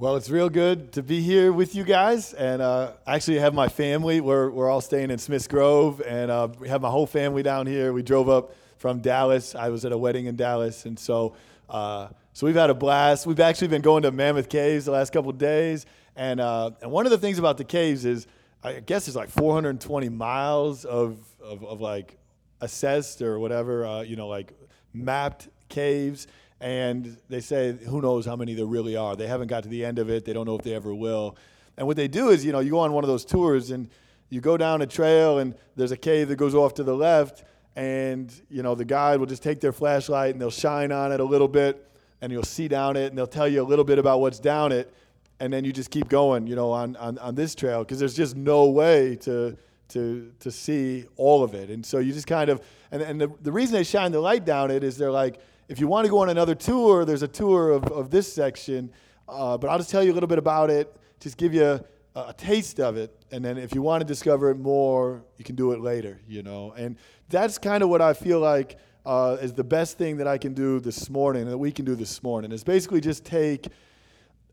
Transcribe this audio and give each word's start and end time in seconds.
Well, 0.00 0.14
it's 0.14 0.30
real 0.30 0.48
good 0.48 0.92
to 0.92 1.02
be 1.02 1.22
here 1.22 1.52
with 1.52 1.74
you 1.74 1.82
guys, 1.82 2.32
and 2.32 2.62
uh, 2.62 2.92
actually 3.04 3.40
have 3.40 3.52
my 3.52 3.66
family. 3.66 4.20
We're 4.20 4.48
we're 4.48 4.70
all 4.70 4.80
staying 4.80 5.10
in 5.10 5.18
Smiths 5.18 5.48
Grove, 5.48 6.00
and 6.06 6.30
uh, 6.30 6.46
we 6.60 6.68
have 6.68 6.80
my 6.80 6.88
whole 6.88 7.04
family 7.04 7.42
down 7.42 7.66
here. 7.66 7.92
We 7.92 8.04
drove 8.04 8.28
up 8.28 8.54
from 8.76 9.00
Dallas. 9.00 9.56
I 9.56 9.70
was 9.70 9.84
at 9.84 9.90
a 9.90 9.98
wedding 9.98 10.26
in 10.26 10.36
Dallas, 10.36 10.86
and 10.86 10.96
so 10.96 11.34
uh, 11.68 12.10
so 12.32 12.46
we've 12.46 12.54
had 12.54 12.70
a 12.70 12.74
blast. 12.74 13.26
We've 13.26 13.40
actually 13.40 13.66
been 13.66 13.82
going 13.82 14.04
to 14.04 14.12
Mammoth 14.12 14.48
Caves 14.48 14.84
the 14.84 14.92
last 14.92 15.12
couple 15.12 15.30
of 15.30 15.38
days, 15.38 15.84
and 16.14 16.38
uh, 16.38 16.70
and 16.80 16.92
one 16.92 17.04
of 17.04 17.10
the 17.10 17.18
things 17.18 17.40
about 17.40 17.58
the 17.58 17.64
caves 17.64 18.04
is 18.04 18.28
I 18.62 18.74
guess 18.74 19.08
it's 19.08 19.16
like 19.16 19.30
420 19.30 20.10
miles 20.10 20.84
of 20.84 21.18
of, 21.42 21.64
of 21.64 21.80
like 21.80 22.16
assessed 22.60 23.20
or 23.20 23.40
whatever, 23.40 23.84
uh, 23.84 24.02
you 24.02 24.14
know, 24.14 24.28
like 24.28 24.52
mapped 24.94 25.48
caves 25.68 26.28
and 26.60 27.16
they 27.28 27.40
say 27.40 27.72
who 27.72 28.00
knows 28.00 28.26
how 28.26 28.36
many 28.36 28.54
there 28.54 28.66
really 28.66 28.96
are. 28.96 29.16
They 29.16 29.26
haven't 29.26 29.48
got 29.48 29.62
to 29.62 29.68
the 29.68 29.84
end 29.84 29.98
of 29.98 30.10
it. 30.10 30.24
They 30.24 30.32
don't 30.32 30.46
know 30.46 30.56
if 30.56 30.62
they 30.62 30.74
ever 30.74 30.94
will. 30.94 31.36
And 31.76 31.86
what 31.86 31.96
they 31.96 32.08
do 32.08 32.30
is, 32.30 32.44
you 32.44 32.52
know, 32.52 32.58
you 32.60 32.70
go 32.70 32.80
on 32.80 32.92
one 32.92 33.04
of 33.04 33.08
those 33.08 33.24
tours 33.24 33.70
and 33.70 33.88
you 34.30 34.40
go 34.40 34.56
down 34.56 34.82
a 34.82 34.86
trail 34.86 35.38
and 35.38 35.54
there's 35.76 35.92
a 35.92 35.96
cave 35.96 36.28
that 36.28 36.36
goes 36.36 36.54
off 36.54 36.74
to 36.74 36.82
the 36.82 36.94
left 36.94 37.44
and 37.76 38.42
you 38.50 38.62
know 38.62 38.74
the 38.74 38.84
guide 38.84 39.20
will 39.20 39.26
just 39.26 39.42
take 39.42 39.60
their 39.60 39.72
flashlight 39.72 40.32
and 40.32 40.40
they'll 40.40 40.50
shine 40.50 40.90
on 40.90 41.12
it 41.12 41.20
a 41.20 41.24
little 41.24 41.48
bit 41.48 41.88
and 42.20 42.32
you'll 42.32 42.42
see 42.42 42.66
down 42.66 42.96
it 42.96 43.06
and 43.06 43.16
they'll 43.16 43.26
tell 43.26 43.46
you 43.46 43.62
a 43.62 43.64
little 43.64 43.84
bit 43.84 43.98
about 43.98 44.20
what's 44.20 44.40
down 44.40 44.72
it 44.72 44.92
and 45.38 45.52
then 45.52 45.64
you 45.64 45.72
just 45.72 45.90
keep 45.90 46.08
going 46.08 46.46
you 46.46 46.56
know 46.56 46.72
on, 46.72 46.96
on, 46.96 47.18
on 47.18 47.34
this 47.36 47.54
trail 47.54 47.84
because 47.84 47.98
there's 48.00 48.16
just 48.16 48.36
no 48.36 48.66
way 48.66 49.14
to 49.14 49.56
to 49.88 50.32
to 50.40 50.50
see 50.50 51.04
all 51.16 51.44
of 51.44 51.54
it 51.54 51.70
and 51.70 51.86
so 51.86 51.98
you 51.98 52.12
just 52.12 52.26
kind 52.26 52.50
of 52.50 52.60
and, 52.90 53.00
and 53.00 53.20
the, 53.20 53.30
the 53.42 53.52
reason 53.52 53.74
they 53.74 53.84
shine 53.84 54.10
the 54.10 54.20
light 54.20 54.44
down 54.44 54.70
it 54.72 54.82
is 54.82 54.98
they're 54.98 55.12
like 55.12 55.38
if 55.68 55.78
you 55.78 55.86
want 55.86 56.06
to 56.06 56.10
go 56.10 56.18
on 56.18 56.30
another 56.30 56.54
tour, 56.54 57.04
there's 57.04 57.22
a 57.22 57.28
tour 57.28 57.70
of, 57.70 57.84
of 57.92 58.10
this 58.10 58.32
section. 58.32 58.90
Uh, 59.28 59.58
but 59.58 59.68
I'll 59.68 59.78
just 59.78 59.90
tell 59.90 60.02
you 60.02 60.12
a 60.12 60.14
little 60.14 60.28
bit 60.28 60.38
about 60.38 60.70
it, 60.70 60.96
just 61.20 61.36
give 61.36 61.52
you 61.52 61.64
a, 61.64 61.84
a, 62.14 62.34
taste 62.36 62.80
of 62.80 62.96
it. 62.96 63.14
And 63.30 63.44
then 63.44 63.58
if 63.58 63.74
you 63.74 63.82
want 63.82 64.00
to 64.00 64.06
discover 64.06 64.50
it 64.50 64.58
more, 64.58 65.22
you 65.36 65.44
can 65.44 65.54
do 65.54 65.72
it 65.72 65.80
later, 65.80 66.18
you 66.26 66.42
know. 66.42 66.72
And 66.72 66.96
that's 67.28 67.58
kind 67.58 67.82
of 67.82 67.90
what 67.90 68.00
I 68.00 68.14
feel 68.14 68.40
like 68.40 68.78
uh, 69.04 69.36
is 69.42 69.52
the 69.52 69.64
best 69.64 69.98
thing 69.98 70.16
that 70.16 70.26
I 70.26 70.38
can 70.38 70.54
do 70.54 70.80
this 70.80 71.10
morning, 71.10 71.46
that 71.46 71.58
we 71.58 71.70
can 71.70 71.84
do 71.84 71.94
this 71.94 72.22
morning, 72.22 72.50
is 72.50 72.64
basically 72.64 73.02
just 73.02 73.26
take 73.26 73.68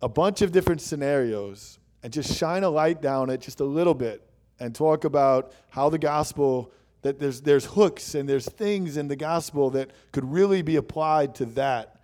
a 0.01 0.09
bunch 0.09 0.41
of 0.41 0.51
different 0.51 0.81
scenarios 0.81 1.79
and 2.03 2.11
just 2.11 2.37
shine 2.37 2.63
a 2.63 2.69
light 2.69 3.01
down 3.01 3.29
it 3.29 3.39
just 3.39 3.61
a 3.61 3.65
little 3.65 3.93
bit 3.93 4.29
and 4.59 4.75
talk 4.75 5.05
about 5.05 5.53
how 5.69 5.89
the 5.89 5.97
gospel 5.97 6.71
that 7.05 7.19
there's, 7.19 7.41
there's 7.41 7.65
hooks 7.65 8.15
and 8.15 8.27
there's 8.27 8.49
things 8.49 8.97
in 8.97 9.07
the 9.07 9.15
gospel 9.15 9.69
that 9.69 9.91
could 10.11 10.25
really 10.25 10.63
be 10.63 10.77
applied 10.77 11.35
to 11.35 11.45
that. 11.45 12.01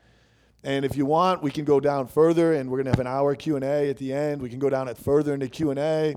And 0.63 0.85
if 0.85 0.95
you 0.95 1.07
want, 1.07 1.41
we 1.41 1.49
can 1.49 1.65
go 1.65 1.79
down 1.79 2.05
further, 2.05 2.53
and 2.53 2.69
we're 2.69 2.77
going 2.77 2.85
to 2.85 2.91
have 2.91 2.99
an 2.99 3.07
hour 3.07 3.33
Q&A 3.33 3.89
at 3.89 3.97
the 3.97 4.13
end. 4.13 4.43
We 4.43 4.49
can 4.51 4.59
go 4.59 4.69
down 4.69 4.87
it 4.87 4.99
further 4.99 5.33
into 5.33 5.47
Q&A, 5.47 6.13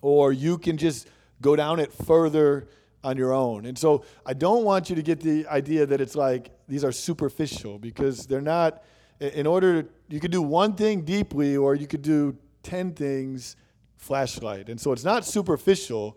or 0.00 0.32
you 0.32 0.56
can 0.56 0.78
just 0.78 1.08
go 1.42 1.54
down 1.54 1.78
it 1.78 1.92
further 1.92 2.68
on 3.04 3.18
your 3.18 3.34
own. 3.34 3.66
And 3.66 3.76
so 3.76 4.06
I 4.24 4.32
don't 4.32 4.64
want 4.64 4.88
you 4.88 4.96
to 4.96 5.02
get 5.02 5.20
the 5.20 5.46
idea 5.48 5.84
that 5.84 6.00
it's 6.00 6.16
like 6.16 6.52
these 6.68 6.84
are 6.84 6.92
superficial 6.92 7.78
because 7.78 8.26
they're 8.26 8.40
not. 8.40 8.82
In 9.20 9.46
order, 9.46 9.84
you 10.08 10.20
could 10.20 10.30
do 10.30 10.40
one 10.40 10.72
thing 10.72 11.02
deeply, 11.02 11.54
or 11.54 11.74
you 11.74 11.86
could 11.86 12.00
do 12.00 12.34
10 12.62 12.94
things 12.94 13.56
flashlight. 13.98 14.70
And 14.70 14.80
so 14.80 14.92
it's 14.92 15.04
not 15.04 15.26
superficial 15.26 16.16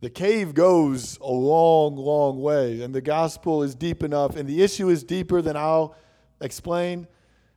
the 0.00 0.10
cave 0.10 0.54
goes 0.54 1.18
a 1.20 1.30
long, 1.30 1.96
long 1.96 2.40
way, 2.40 2.82
and 2.82 2.94
the 2.94 3.00
gospel 3.00 3.62
is 3.62 3.74
deep 3.74 4.02
enough, 4.02 4.36
and 4.36 4.48
the 4.48 4.62
issue 4.62 4.88
is 4.88 5.02
deeper 5.02 5.42
than 5.42 5.56
I'll 5.56 5.96
explain, 6.40 7.08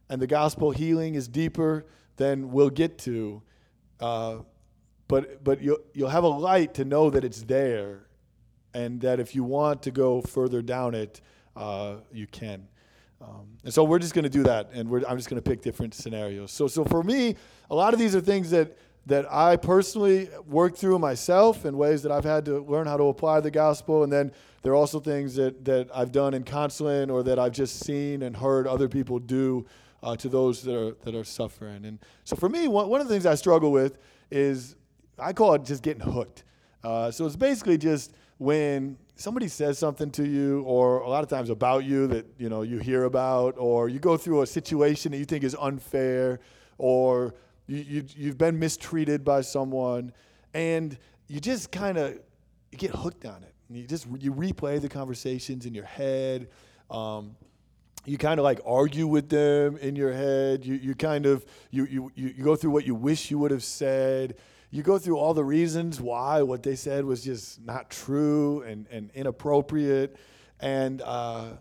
and 0.10 0.22
the 0.22 0.28
gospel 0.28 0.72
healing 0.72 1.16
is 1.16 1.28
deeper 1.28 1.86
than 2.18 2.52
we'll 2.52 2.72
get 2.72 2.98
to. 3.00 3.44
Uh, 4.00 4.38
but 5.08 5.44
but 5.44 5.62
you'll, 5.62 5.80
you'll 5.94 6.10
have 6.10 6.24
a 6.24 6.30
light 6.30 6.74
to 6.76 6.86
know 6.86 7.12
that 7.12 7.24
it's 7.24 7.44
there, 7.44 8.08
and 8.74 9.02
that 9.02 9.20
if 9.20 9.36
you 9.36 9.44
want 9.44 9.84
to 9.84 9.92
go 9.92 10.22
further 10.22 10.64
down 10.64 10.96
it, 10.96 11.22
uh, 11.56 11.98
you 12.12 12.26
can. 12.26 12.68
Um, 13.22 13.58
and 13.64 13.72
so 13.72 13.84
we're 13.84 14.00
just 14.00 14.16
going 14.16 14.24
to 14.24 14.30
do 14.30 14.44
that, 14.44 14.72
and 14.74 14.90
I'm 15.06 15.18
just 15.18 15.30
going 15.30 15.40
to 15.40 15.48
pick 15.48 15.62
different 15.62 15.94
scenarios. 15.94 16.52
So 16.52 16.68
so 16.68 16.84
for 16.86 17.04
me, 17.04 17.36
a 17.70 17.76
lot 17.76 17.94
of 17.94 18.00
these 18.00 18.16
are 18.16 18.22
things 18.22 18.50
that 18.50 18.76
that 19.06 19.32
I 19.32 19.58
personally 19.58 20.30
worked 20.48 20.78
through 20.78 21.00
myself 21.00 21.66
in 21.66 21.78
ways 21.78 22.04
that 22.04 22.12
I've 22.12 22.24
had 22.24 22.46
to 22.46 22.60
learn 22.60 22.88
how 22.88 22.98
to 22.98 23.06
apply 23.06 23.40
the 23.40 23.52
gospel. 23.52 24.04
And 24.04 24.14
then 24.14 24.32
there 24.62 24.74
are 24.74 24.76
also 24.76 25.00
things 25.00 25.36
that, 25.36 25.66
that 25.66 25.90
I've 25.94 26.12
done 26.12 26.34
in 26.34 26.44
counseling 26.44 27.10
or 27.10 27.24
that 27.24 27.40
I've 27.40 27.52
just 27.52 27.80
seen 27.80 28.22
and 28.22 28.38
heard 28.38 28.68
other 28.68 28.88
people 28.88 29.18
do 29.18 29.66
uh, 30.04 30.16
to 30.18 30.30
those 30.30 30.62
that 30.64 30.76
are, 30.76 30.92
that 31.04 31.16
are 31.16 31.24
suffering. 31.24 31.86
And 31.86 32.00
so 32.24 32.36
for 32.36 32.50
me, 32.50 32.68
one, 32.68 32.90
one 32.90 33.02
of 33.02 33.08
the 33.08 33.14
things 33.14 33.26
I 33.26 33.36
struggle 33.36 33.72
with 33.72 33.98
is 34.30 34.76
I 35.18 35.34
call 35.34 35.54
it 35.56 35.66
just 35.66 35.84
getting 35.84 36.02
hooked. 36.02 36.44
Uh, 36.84 37.12
so 37.12 37.26
it's 37.26 37.36
basically 37.36 37.78
just 37.78 38.14
when 38.38 38.98
somebody 39.16 39.48
says 39.48 39.78
something 39.78 40.10
to 40.12 40.28
you 40.28 40.62
or 40.62 41.00
a 41.00 41.10
lot 41.10 41.24
of 41.24 41.30
times 41.30 41.50
about 41.52 41.84
you 41.84 42.08
that 42.08 42.26
you 42.40 42.50
know 42.50 42.64
you 42.64 42.80
hear 42.80 43.04
about 43.04 43.54
or 43.58 43.88
you 43.88 44.00
go 44.00 44.18
through 44.18 44.42
a 44.42 44.48
situation 44.48 45.12
that 45.12 45.20
you 45.20 45.26
think 45.26 45.44
is 45.44 45.56
unfair 45.60 46.40
or 46.80 47.36
you, 47.72 47.86
you, 47.88 48.06
you've 48.18 48.38
been 48.38 48.60
mistreated 48.60 49.24
by 49.24 49.40
someone, 49.40 50.12
and 50.54 50.98
you 51.28 51.40
just 51.40 51.72
kind 51.72 51.98
of 51.98 52.20
get 52.76 52.92
hooked 52.92 53.26
on 53.26 53.44
it. 53.44 53.54
You 53.70 53.88
just 53.88 54.08
you 54.20 54.34
replay 54.34 54.82
the 54.82 54.90
conversations 54.90 55.66
in 55.66 55.74
your 55.74 55.86
head. 55.86 56.50
Um, 56.90 57.38
you 58.04 58.18
kind 58.18 58.40
of 58.40 58.44
like 58.44 58.60
argue 58.66 59.08
with 59.08 59.30
them 59.30 59.78
in 59.78 59.96
your 59.96 60.12
head. 60.12 60.66
You, 60.66 60.76
you 60.76 60.96
kind 60.96 61.26
of 61.26 61.46
you, 61.70 61.86
you, 61.86 62.12
you 62.14 62.44
go 62.44 62.58
through 62.58 62.72
what 62.72 62.86
you 62.86 62.94
wish 62.94 63.32
you 63.32 63.40
would 63.40 63.52
have 63.52 63.64
said. 63.64 64.36
You 64.70 64.84
go 64.84 64.98
through 64.98 65.18
all 65.18 65.34
the 65.34 65.44
reasons 65.44 66.02
why 66.02 66.42
what 66.42 66.64
they 66.64 66.76
said 66.76 67.06
was 67.06 67.24
just 67.24 67.64
not 67.64 67.90
true 67.90 68.64
and, 68.64 68.86
and 68.92 69.12
inappropriate. 69.14 70.18
And 70.60 71.02
uh, 71.02 71.52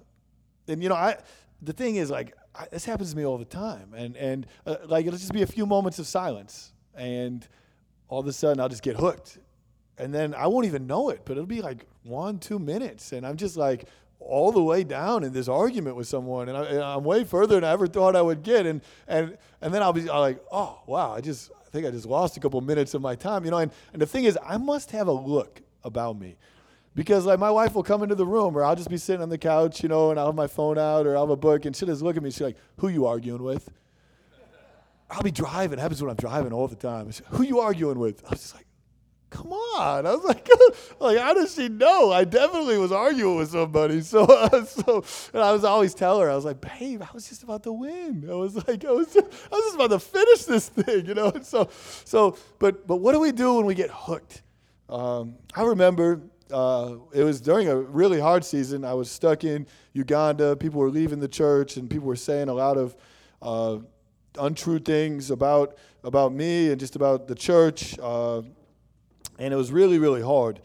and 0.67 0.83
you 0.83 0.89
know 0.89 0.97
I 0.97 1.19
the 1.63 1.73
thing 1.73 1.97
is 1.97 2.11
like 2.11 2.35
I, 2.55 2.67
this 2.71 2.85
happens 2.85 3.13
to 3.13 3.17
me 3.17 3.25
all 3.25 3.39
the 3.39 3.45
time, 3.45 3.95
and 3.97 4.17
and 4.17 4.47
uh, 4.67 4.77
like 4.87 5.07
it'll 5.07 5.19
just 5.19 5.33
be 5.33 5.43
a 5.43 5.47
few 5.47 5.67
moments 5.67 5.99
of 5.99 6.07
silence, 6.07 6.73
and 6.95 7.47
all 8.09 8.21
of 8.21 8.27
a 8.27 8.33
sudden 8.33 8.61
I'll 8.61 8.69
just 8.69 8.83
get 8.83 8.97
hooked, 8.97 9.39
and 9.99 10.13
then 10.13 10.35
I 10.35 10.47
won't 10.47 10.67
even 10.67 10.87
know 10.87 11.11
it, 11.11 11.23
but 11.25 11.33
it'll 11.33 11.47
be 11.47 11.63
like 11.63 11.87
one, 12.03 12.39
two 12.39 12.59
minutes, 12.59 13.13
and 13.13 13.27
I'm 13.27 13.37
just 13.37 13.57
like 13.57 13.87
all 14.19 14.53
the 14.53 14.63
way 14.63 14.85
down 14.85 15.25
in 15.25 15.33
this 15.33 15.49
argument 15.49 15.97
with 15.97 16.07
someone, 16.07 16.49
and, 16.49 16.59
I, 16.59 16.97
am 16.97 17.05
way 17.05 17.25
further 17.25 17.55
than 17.55 17.65
I 17.65 17.73
ever 17.73 17.87
thought 17.87 18.17
I 18.17 18.23
would 18.23 18.43
get, 18.43 18.67
and 18.67 18.81
and 19.07 19.39
and 19.61 19.73
then 19.73 19.83
I'll 19.83 19.93
be 19.93 20.09
I'll 20.09 20.21
like, 20.21 20.43
oh 20.51 20.81
wow, 20.87 21.13
I 21.13 21.21
just 21.21 21.51
I 21.67 21.71
think 21.71 21.87
I 21.87 21.91
just 21.91 22.07
lost 22.07 22.37
a 22.37 22.41
couple 22.41 22.61
minutes 22.61 22.95
of 22.95 23.03
my 23.03 23.15
time, 23.15 23.45
you 23.45 23.51
know, 23.51 23.59
and 23.59 23.71
and 23.93 24.03
the 24.03 24.07
thing 24.07 24.25
is, 24.25 24.39
I 24.45 24.57
must 24.57 24.91
have 24.91 25.07
a 25.07 25.13
look 25.13 25.63
about 25.85 26.19
me 26.19 26.37
because 26.95 27.27
like 27.27 27.39
my 27.39 27.51
wife 27.51 27.75
will 27.75 27.83
come 27.83 28.03
into 28.03 28.15
the 28.15 28.27
room 28.27 28.57
or 28.57 28.65
I'll 28.65 28.77
just 28.77 28.91
be 28.91 28.97
sitting 28.97 29.23
on 29.23 29.29
the 29.29 29.39
couch, 29.39 29.83
you 29.83 29.89
know, 29.89 30.11
and 30.11 30.19
I'll 30.19 30.27
have 30.27 30.35
my 30.35 30.47
phone 30.47 30.79
out 30.79 31.07
or 31.07 31.17
I'll 31.17 31.25
have 31.25 31.31
a 31.31 31.37
book 31.37 31.65
and 31.65 31.75
she'll 31.75 31.89
just 31.89 32.03
look 32.03 32.17
at 32.17 32.23
me. 32.23 32.31
She's 32.31 32.41
like, 32.41 32.57
"Who 32.79 32.89
you 32.89 33.07
arguing 33.07 33.43
with?" 33.43 33.71
I'll 35.11 35.23
be 35.23 35.31
driving. 35.31 35.79
It 35.79 35.83
happens 35.83 36.01
when 36.01 36.11
I'm 36.11 36.17
driving 36.17 36.53
all 36.53 36.69
the 36.69 36.77
time. 36.77 37.11
Who 37.31 37.43
you 37.43 37.59
arguing 37.61 37.99
with? 37.99 38.25
I 38.25 38.31
was 38.31 38.41
just 38.41 38.55
like, 38.55 38.67
"Come 39.29 39.53
on!" 39.53 40.07
I 40.07 40.15
was 40.15 40.25
like, 40.25 40.49
"Like 41.01 41.19
how 41.19 41.35
does 41.35 41.55
she 41.55 41.69
know?" 41.69 42.13
I 42.13 42.25
definitely 42.25 42.79
was 42.79 42.93
arguing 42.93 43.37
with 43.37 43.51
somebody. 43.51 44.01
So, 44.11 44.25
uh, 44.25 44.65
so, 44.65 45.05
and 45.33 45.43
I 45.43 45.53
was 45.53 45.65
always 45.65 45.95
tell 45.95 46.21
her, 46.21 46.31
I 46.31 46.35
was 46.37 46.45
like, 46.45 46.61
"Babe, 46.61 47.03
I 47.03 47.09
was 47.13 47.29
just 47.29 47.43
about 47.43 47.65
to 47.65 47.73
win. 47.73 48.27
I 48.31 48.35
was 48.35 48.57
like, 48.69 48.85
I 48.85 48.91
was, 48.91 49.13
just, 49.13 49.27
I 49.27 49.55
was 49.55 49.65
just 49.65 49.75
about 49.75 49.91
to 49.91 49.99
finish 49.99 50.45
this 50.45 50.69
thing, 50.69 51.07
you 51.07 51.15
know." 51.15 51.31
And 51.31 51.45
so, 51.55 51.69
so, 52.05 52.37
but, 52.59 52.87
but 52.87 52.97
what 52.97 53.13
do 53.13 53.21
we 53.21 53.33
do 53.33 53.55
when 53.55 53.67
we 53.67 53.75
get 53.75 53.91
hooked? 53.93 54.43
Um, 54.89 55.37
I 55.55 55.63
remember 55.63 56.21
uh, 56.53 56.97
it 57.13 57.25
was 57.25 57.41
during 57.41 57.69
a 57.69 57.77
really 57.77 58.21
hard 58.21 58.45
season. 58.45 58.85
I 58.85 58.95
was 58.95 59.11
stuck 59.11 59.45
in 59.45 59.67
Uganda. 59.93 60.57
People 60.57 60.81
were 60.81 60.91
leaving 60.91 61.21
the 61.21 61.29
church, 61.29 61.77
and 61.77 61.89
people 61.89 62.07
were 62.07 62.17
saying 62.17 62.49
a 62.49 62.55
lot 62.55 62.77
of 62.77 62.97
uh, 63.43 63.79
untrue 64.39 64.79
things 64.79 65.31
about 65.31 65.77
about 66.05 66.33
me 66.33 66.71
and 66.71 66.81
just 66.81 66.97
about 66.97 67.29
the 67.29 67.35
church. 67.35 67.99
Uh, 67.99 68.43
and 69.39 69.55
it 69.55 69.57
was 69.57 69.73
really, 69.73 69.99
really 69.99 70.23
hard. 70.23 70.61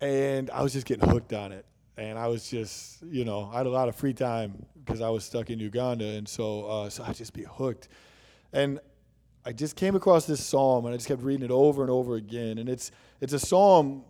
And 0.00 0.50
I 0.50 0.62
was 0.62 0.72
just 0.72 0.86
getting 0.86 1.08
hooked 1.08 1.32
on 1.32 1.52
it. 1.52 1.64
And 1.96 2.18
I 2.18 2.26
was 2.26 2.48
just, 2.48 3.02
you 3.02 3.24
know, 3.24 3.50
I 3.52 3.58
had 3.58 3.66
a 3.66 3.70
lot 3.70 3.88
of 3.88 3.94
free 3.94 4.12
time 4.12 4.66
because 4.84 5.00
I 5.00 5.08
was 5.08 5.24
stuck 5.24 5.48
in 5.48 5.60
Uganda, 5.60 6.04
and 6.04 6.28
so 6.28 6.66
uh, 6.66 6.90
so 6.90 7.04
I'd 7.04 7.14
just 7.14 7.32
be 7.32 7.44
hooked. 7.44 7.88
And 8.52 8.80
I 9.46 9.52
just 9.52 9.76
came 9.76 9.94
across 9.94 10.26
this 10.26 10.44
psalm, 10.44 10.86
and 10.86 10.94
I 10.94 10.96
just 10.96 11.06
kept 11.06 11.22
reading 11.22 11.44
it 11.44 11.50
over 11.50 11.82
and 11.82 11.90
over 11.90 12.16
again. 12.16 12.58
And 12.58 12.68
it's 12.68 12.90
it's 13.20 13.32
a 13.32 13.38
psalm 13.38 14.04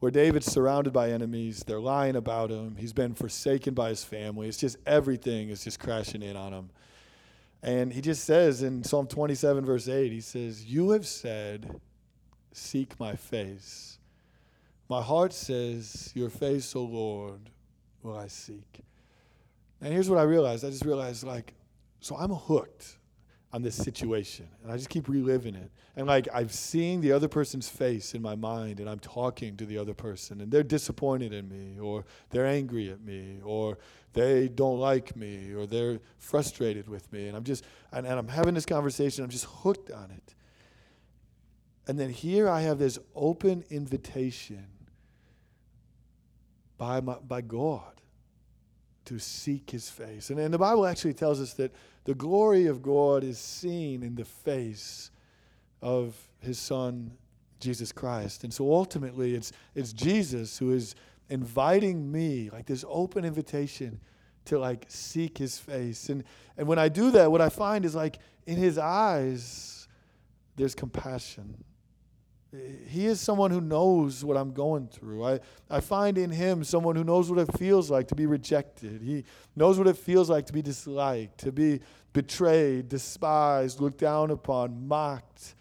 where 0.00 0.10
David's 0.10 0.46
surrounded 0.46 0.92
by 0.92 1.10
enemies. 1.10 1.64
They're 1.66 1.80
lying 1.80 2.16
about 2.16 2.50
him. 2.50 2.76
He's 2.76 2.92
been 2.92 3.14
forsaken 3.14 3.74
by 3.74 3.90
his 3.90 4.04
family. 4.04 4.48
It's 4.48 4.58
just 4.58 4.76
everything 4.86 5.48
is 5.48 5.64
just 5.64 5.80
crashing 5.80 6.22
in 6.22 6.36
on 6.36 6.52
him. 6.52 6.70
And 7.62 7.92
he 7.92 8.00
just 8.00 8.24
says 8.24 8.62
in 8.62 8.84
Psalm 8.84 9.08
27, 9.08 9.64
verse 9.64 9.88
8, 9.88 10.12
he 10.12 10.20
says, 10.20 10.64
You 10.64 10.90
have 10.90 11.06
said, 11.06 11.80
Seek 12.52 12.98
my 13.00 13.14
face. 13.14 13.98
My 14.88 15.02
heart 15.02 15.32
says, 15.32 16.12
Your 16.14 16.30
face, 16.30 16.74
O 16.76 16.82
Lord, 16.84 17.50
will 18.02 18.16
I 18.16 18.28
seek. 18.28 18.80
And 19.80 19.92
here's 19.92 20.08
what 20.08 20.18
I 20.18 20.22
realized 20.22 20.64
I 20.64 20.70
just 20.70 20.84
realized, 20.84 21.24
like, 21.24 21.54
so 22.00 22.16
I'm 22.16 22.30
hooked. 22.30 22.97
On 23.52 23.62
this 23.62 23.74
situation. 23.74 24.46
And 24.62 24.70
I 24.70 24.76
just 24.76 24.90
keep 24.90 25.08
reliving 25.08 25.54
it. 25.54 25.70
And 25.96 26.06
like 26.06 26.28
I'm 26.34 26.48
seeing 26.48 27.00
the 27.00 27.12
other 27.12 27.28
person's 27.28 27.68
face 27.68 28.14
in 28.14 28.20
my 28.20 28.34
mind 28.34 28.78
and 28.78 28.88
I'm 28.88 28.98
talking 28.98 29.56
to 29.56 29.66
the 29.66 29.78
other 29.78 29.94
person 29.94 30.40
and 30.40 30.52
they're 30.52 30.62
disappointed 30.62 31.32
in 31.32 31.48
me 31.48 31.80
or 31.80 32.04
they're 32.30 32.46
angry 32.46 32.90
at 32.90 33.00
me 33.00 33.40
or 33.42 33.78
they 34.12 34.48
don't 34.48 34.78
like 34.78 35.16
me 35.16 35.54
or 35.54 35.66
they're 35.66 35.98
frustrated 36.18 36.88
with 36.88 37.10
me. 37.12 37.28
And 37.28 37.36
I'm 37.36 37.44
just, 37.44 37.64
and, 37.92 38.06
and 38.06 38.18
I'm 38.18 38.28
having 38.28 38.54
this 38.54 38.66
conversation, 38.66 39.24
I'm 39.24 39.30
just 39.30 39.46
hooked 39.46 39.90
on 39.90 40.10
it. 40.10 40.34
And 41.86 41.98
then 41.98 42.10
here 42.10 42.50
I 42.50 42.60
have 42.60 42.78
this 42.78 42.98
open 43.14 43.64
invitation 43.70 44.66
by, 46.76 47.00
my, 47.00 47.14
by 47.14 47.40
God 47.40 47.98
to 49.06 49.18
seek 49.18 49.70
his 49.70 49.88
face. 49.88 50.28
And, 50.28 50.38
and 50.38 50.52
the 50.52 50.58
Bible 50.58 50.86
actually 50.86 51.14
tells 51.14 51.40
us 51.40 51.54
that 51.54 51.72
the 52.08 52.14
glory 52.14 52.64
of 52.68 52.80
God 52.80 53.22
is 53.22 53.38
seen 53.38 54.02
in 54.02 54.14
the 54.14 54.24
face 54.24 55.10
of 55.82 56.16
his 56.40 56.58
son, 56.58 57.10
Jesus 57.60 57.92
Christ. 57.92 58.44
And 58.44 58.54
so 58.54 58.72
ultimately, 58.72 59.34
it's, 59.34 59.52
it's 59.74 59.92
Jesus 59.92 60.56
who 60.56 60.72
is 60.72 60.94
inviting 61.28 62.10
me, 62.10 62.48
like 62.50 62.64
this 62.64 62.82
open 62.88 63.26
invitation 63.26 64.00
to 64.46 64.58
like 64.58 64.86
seek 64.88 65.36
his 65.36 65.58
face. 65.58 66.08
And, 66.08 66.24
and 66.56 66.66
when 66.66 66.78
I 66.78 66.88
do 66.88 67.10
that, 67.10 67.30
what 67.30 67.42
I 67.42 67.50
find 67.50 67.84
is 67.84 67.94
like 67.94 68.18
in 68.46 68.56
his 68.56 68.78
eyes, 68.78 69.86
there's 70.56 70.74
compassion. 70.74 71.62
He 72.86 73.04
is 73.04 73.20
someone 73.20 73.50
who 73.50 73.60
knows 73.60 74.24
what 74.24 74.38
I'm 74.38 74.52
going 74.52 74.88
through. 74.88 75.26
I, 75.26 75.40
I 75.68 75.80
find 75.80 76.16
in 76.16 76.30
him 76.30 76.64
someone 76.64 76.96
who 76.96 77.04
knows 77.04 77.28
what 77.28 77.38
it 77.38 77.58
feels 77.58 77.90
like 77.90 78.08
to 78.08 78.14
be 78.14 78.24
rejected. 78.24 79.02
He 79.02 79.24
knows 79.54 79.76
what 79.76 79.86
it 79.86 79.98
feels 79.98 80.30
like 80.30 80.46
to 80.46 80.54
be 80.54 80.62
disliked, 80.62 81.36
to 81.40 81.52
be 81.52 81.80
betrayed, 82.18 82.88
despised, 82.88 83.80
looked 83.80 83.98
down 83.98 84.30
upon, 84.30 84.88
mocked, 84.88 85.54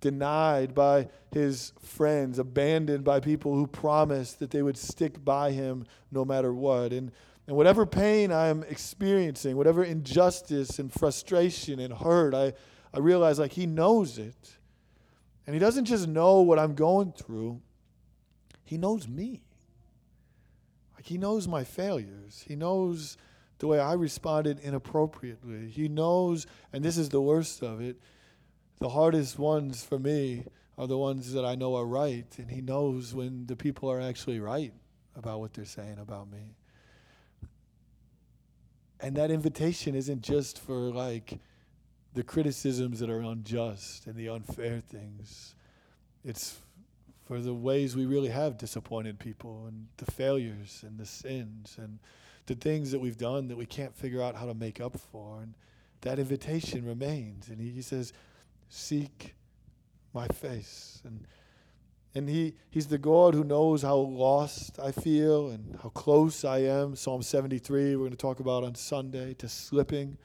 denied 0.00 0.74
by 0.74 1.08
his 1.32 1.72
friends, 1.80 2.38
abandoned 2.38 3.02
by 3.02 3.18
people 3.18 3.54
who 3.54 3.66
promised 3.66 4.38
that 4.38 4.50
they 4.50 4.62
would 4.62 4.76
stick 4.76 5.24
by 5.24 5.50
him 5.50 5.86
no 6.12 6.22
matter 6.22 6.52
what. 6.52 6.92
And, 6.92 7.10
and 7.46 7.56
whatever 7.56 7.86
pain 7.86 8.30
I'm 8.30 8.62
experiencing, 8.64 9.56
whatever 9.56 9.82
injustice 9.82 10.78
and 10.78 10.92
frustration 10.92 11.80
and 11.80 11.94
hurt, 11.94 12.34
I, 12.34 12.52
I 12.92 12.98
realize 12.98 13.38
like 13.38 13.52
he 13.52 13.64
knows 13.64 14.18
it. 14.18 14.56
And 15.46 15.54
He 15.54 15.60
doesn't 15.60 15.84
just 15.84 16.08
know 16.08 16.40
what 16.40 16.58
I'm 16.58 16.74
going 16.74 17.12
through, 17.12 17.60
He 18.64 18.76
knows 18.76 19.08
me. 19.08 19.42
Like 20.96 21.06
He 21.06 21.18
knows 21.18 21.46
my 21.46 21.64
failures. 21.64 22.44
He 22.46 22.56
knows 22.56 23.16
the 23.58 23.66
way 23.66 23.78
I 23.78 23.94
responded 23.94 24.60
inappropriately. 24.60 25.68
He 25.68 25.88
knows, 25.88 26.46
and 26.72 26.84
this 26.84 26.96
is 26.96 27.08
the 27.08 27.20
worst 27.20 27.62
of 27.62 27.80
it, 27.80 27.96
the 28.78 28.90
hardest 28.90 29.38
ones 29.38 29.84
for 29.84 29.98
me 29.98 30.44
are 30.76 30.86
the 30.86 30.98
ones 30.98 31.32
that 31.32 31.44
I 31.44 31.54
know 31.54 31.74
are 31.76 31.86
right. 31.86 32.26
And 32.38 32.50
He 32.50 32.60
knows 32.60 33.14
when 33.14 33.46
the 33.46 33.56
people 33.56 33.90
are 33.90 34.00
actually 34.00 34.40
right 34.40 34.74
about 35.14 35.40
what 35.40 35.54
they're 35.54 35.64
saying 35.64 35.98
about 35.98 36.30
me. 36.30 36.56
And 39.00 39.16
that 39.16 39.30
invitation 39.30 39.94
isn't 39.94 40.22
just 40.22 40.58
for 40.58 40.74
like, 40.74 41.38
the 42.16 42.22
criticisms 42.22 42.98
that 43.00 43.10
are 43.10 43.20
unjust 43.20 44.06
and 44.06 44.16
the 44.16 44.30
unfair 44.30 44.80
things. 44.80 45.54
It's 46.24 46.58
for 47.26 47.40
the 47.40 47.52
ways 47.52 47.94
we 47.94 48.06
really 48.06 48.30
have 48.30 48.56
disappointed 48.56 49.18
people 49.18 49.66
and 49.66 49.88
the 49.98 50.10
failures 50.10 50.82
and 50.84 50.98
the 50.98 51.04
sins 51.04 51.76
and 51.78 51.98
the 52.46 52.54
things 52.54 52.92
that 52.92 52.98
we've 52.98 53.18
done 53.18 53.48
that 53.48 53.56
we 53.56 53.66
can't 53.66 53.94
figure 53.94 54.22
out 54.22 54.36
how 54.36 54.46
to 54.46 54.54
make 54.54 54.80
up 54.80 54.98
for. 54.98 55.40
And 55.42 55.54
that 56.02 56.18
invitation 56.18 56.84
remains. 56.84 57.48
And 57.48 57.60
he, 57.60 57.70
he 57.70 57.82
says, 57.82 58.12
Seek 58.68 59.34
my 60.12 60.26
face. 60.28 61.00
And 61.04 61.26
and 62.16 62.30
he, 62.30 62.54
he's 62.70 62.86
the 62.86 62.96
God 62.96 63.34
who 63.34 63.44
knows 63.44 63.82
how 63.82 63.96
lost 63.96 64.80
I 64.80 64.90
feel 64.90 65.50
and 65.50 65.78
how 65.82 65.90
close 65.90 66.46
I 66.46 66.60
am. 66.60 66.96
Psalm 66.96 67.20
73, 67.20 67.94
we're 67.94 67.98
going 67.98 68.10
to 68.10 68.16
talk 68.16 68.40
about 68.40 68.64
on 68.64 68.74
Sunday, 68.74 69.34
to 69.34 69.50
slipping. 69.50 70.16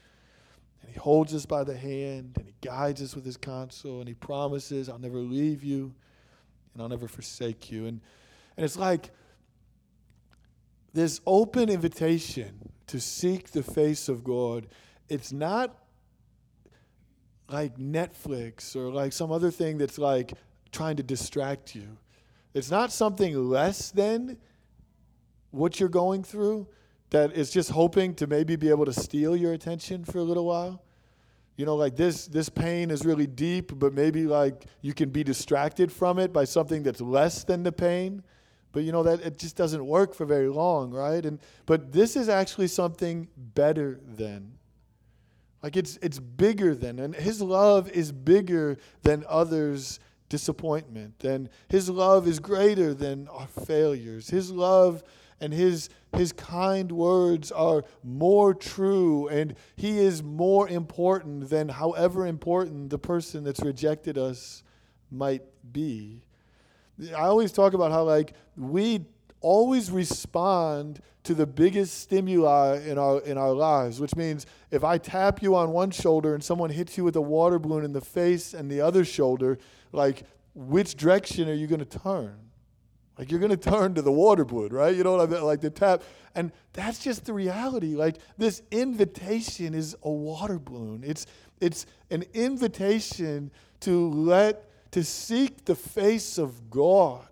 And 0.82 0.94
he 0.94 0.98
holds 0.98 1.36
us 1.36 1.46
by 1.46 1.66
the 1.66 1.76
hand 1.76 2.38
and 2.38 2.46
he 2.46 2.54
guides 2.62 3.02
us 3.02 3.14
with 3.14 3.26
his 3.26 3.36
counsel 3.36 4.00
and 4.00 4.08
he 4.08 4.14
promises, 4.14 4.88
I'll 4.88 5.00
never 5.00 5.18
leave 5.18 5.66
you 5.66 5.94
and 6.74 6.82
I'll 6.82 6.88
never 6.88 7.10
forsake 7.10 7.70
you. 7.70 7.88
And, 7.88 8.00
and 8.56 8.64
it's 8.64 8.78
like 8.78 9.12
this 10.94 11.22
open 11.26 11.70
invitation 11.70 12.72
to 12.88 13.00
seek 13.00 13.52
the 13.52 13.64
face 13.64 14.10
of 14.10 14.24
God. 14.24 14.68
It's 15.08 15.32
not 15.32 15.78
like 17.50 17.78
Netflix 17.78 18.76
or 18.76 18.92
like 18.92 19.14
some 19.14 19.32
other 19.32 19.52
thing 19.52 19.78
that's 19.78 19.98
like 19.98 20.34
trying 20.72 20.98
to 20.98 21.04
distract 21.04 21.76
you. 21.76 21.98
It's 22.54 22.72
not 22.72 22.92
something 22.92 23.36
less 23.50 23.92
than 23.92 24.38
what 25.52 25.80
you're 25.80 25.90
going 25.90 26.24
through 26.24 26.68
that 27.12 27.34
is 27.34 27.52
just 27.52 27.72
hoping 27.72 28.16
to 28.16 28.28
maybe 28.28 28.56
be 28.56 28.70
able 28.70 28.86
to 28.86 28.94
steal 28.94 29.36
your 29.36 29.54
attention 29.54 30.04
for 30.04 30.20
a 30.20 30.24
little 30.24 30.46
while. 30.46 30.82
You 31.58 31.66
know, 31.66 31.76
like 31.76 31.96
this 31.96 32.28
this 32.28 32.50
pain 32.50 32.90
is 32.90 33.06
really 33.06 33.28
deep, 33.28 33.78
but 33.78 33.94
maybe 33.94 34.26
like 34.26 34.66
you 34.82 34.94
can 34.94 35.10
be 35.10 35.24
distracted 35.24 35.92
from 35.92 36.18
it 36.18 36.34
by 36.34 36.46
something 36.46 36.84
that's 36.84 37.02
less 37.02 37.44
than 37.44 37.64
the 37.64 37.72
pain. 37.72 38.24
But 38.72 38.84
you 38.84 38.92
know 38.92 39.04
that 39.04 39.22
it 39.22 39.38
just 39.38 39.56
doesn't 39.56 39.86
work 39.86 40.14
for 40.14 40.26
very 40.26 40.50
long, 40.50 40.92
right? 40.92 41.26
And 41.26 41.40
but 41.66 41.92
this 41.92 42.16
is 42.16 42.30
actually 42.30 42.68
something 42.68 43.28
better 43.36 44.00
than. 44.06 44.54
Like 45.62 45.76
it's 45.78 45.98
it's 46.02 46.20
bigger 46.20 46.74
than 46.74 47.00
and 47.00 47.16
his 47.16 47.42
love 47.42 47.90
is 47.90 48.12
bigger 48.12 48.78
than 49.04 49.26
others' 49.28 50.00
disappointment. 50.30 51.24
And 51.24 51.50
his 51.68 51.90
love 51.90 52.28
is 52.28 52.40
greater 52.40 52.94
than 52.94 53.28
our 53.28 53.48
failures. 53.48 54.30
His 54.30 54.52
love 54.52 55.04
and 55.42 55.54
his 55.54 55.90
his 56.16 56.32
kind 56.32 56.92
words 56.92 57.52
are 57.52 57.84
more 58.04 58.54
true 58.54 59.28
and 59.28 59.56
he 59.76 59.98
is 59.98 60.24
more 60.24 60.70
important 60.70 61.50
than 61.50 61.68
however 61.68 62.28
important 62.28 62.90
the 62.90 63.00
person 63.00 63.44
that's 63.44 63.62
rejected 63.62 64.18
us 64.18 64.64
might 65.10 65.44
be 65.74 66.22
i 67.09 67.21
always 67.21 67.51
talk 67.51 67.74
about 67.74 67.92
how 67.92 68.03
like 68.03 68.33
we 68.57 69.06
always 69.42 69.92
respond 69.92 71.01
to 71.24 71.33
the 71.33 71.45
biggest 71.45 72.00
stimuli 72.00 72.80
in 72.86 72.98
our 72.98 73.19
in 73.21 73.38
our 73.38 73.53
lives 73.53 74.00
which 74.00 74.15
means 74.15 74.45
if 74.71 74.83
i 74.83 74.98
tap 74.98 75.42
you 75.42 75.56
on 75.56 75.71
one 75.71 75.92
shoulder 75.92 76.33
and 76.33 76.44
someone 76.44 76.69
hits 76.69 76.98
you 76.98 77.03
with 77.03 77.15
a 77.15 77.21
water 77.21 77.59
balloon 77.59 77.83
in 77.83 77.94
the 77.94 78.01
face 78.01 78.53
and 78.53 78.69
the 78.69 78.81
other 78.81 79.03
shoulder 79.03 79.57
like 79.91 80.24
which 80.53 80.96
direction 80.96 81.50
are 81.50 81.53
you 81.53 81.67
going 81.67 81.84
to 81.84 82.00
turn 82.00 82.51
like 83.22 83.29
you're 83.29 83.39
going 83.39 83.51
to 83.51 83.70
turn 83.70 83.93
to 83.93 84.01
the 84.01 84.12
water 84.12 84.43
balloon, 84.43 84.74
right? 84.74 84.96
You 84.96 85.03
know 85.03 85.15
what 85.15 85.29
I 85.29 85.31
mean? 85.31 85.43
Like 85.43 85.62
the 85.62 85.70
tap. 85.70 86.01
And 86.34 86.51
that's 86.74 86.98
just 86.98 87.25
the 87.25 87.34
reality. 87.34 87.96
Like 87.96 88.17
this 88.39 88.63
invitation 88.72 89.75
is 89.75 89.96
a 90.01 90.10
water 90.10 90.58
balloon. 90.58 91.03
It's 91.05 91.27
it's 91.60 91.86
an 92.10 92.24
invitation 92.34 93.51
to 93.81 94.10
let 94.10 94.71
to 94.91 95.03
seek 95.03 95.65
the 95.65 95.75
face 95.75 96.38
of 96.38 96.69
God. 96.69 97.27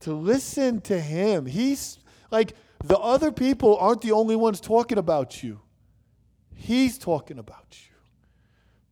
To 0.00 0.12
listen 0.14 0.80
to 0.82 1.00
him. 1.00 1.46
He's 1.46 1.98
like 2.30 2.54
the 2.84 2.98
other 2.98 3.32
people 3.32 3.76
aren't 3.76 4.02
the 4.02 4.12
only 4.12 4.36
ones 4.36 4.60
talking 4.60 4.98
about 4.98 5.42
you. 5.42 5.60
He's 6.54 6.98
talking 6.98 7.38
about 7.38 7.66
you. 7.70 7.88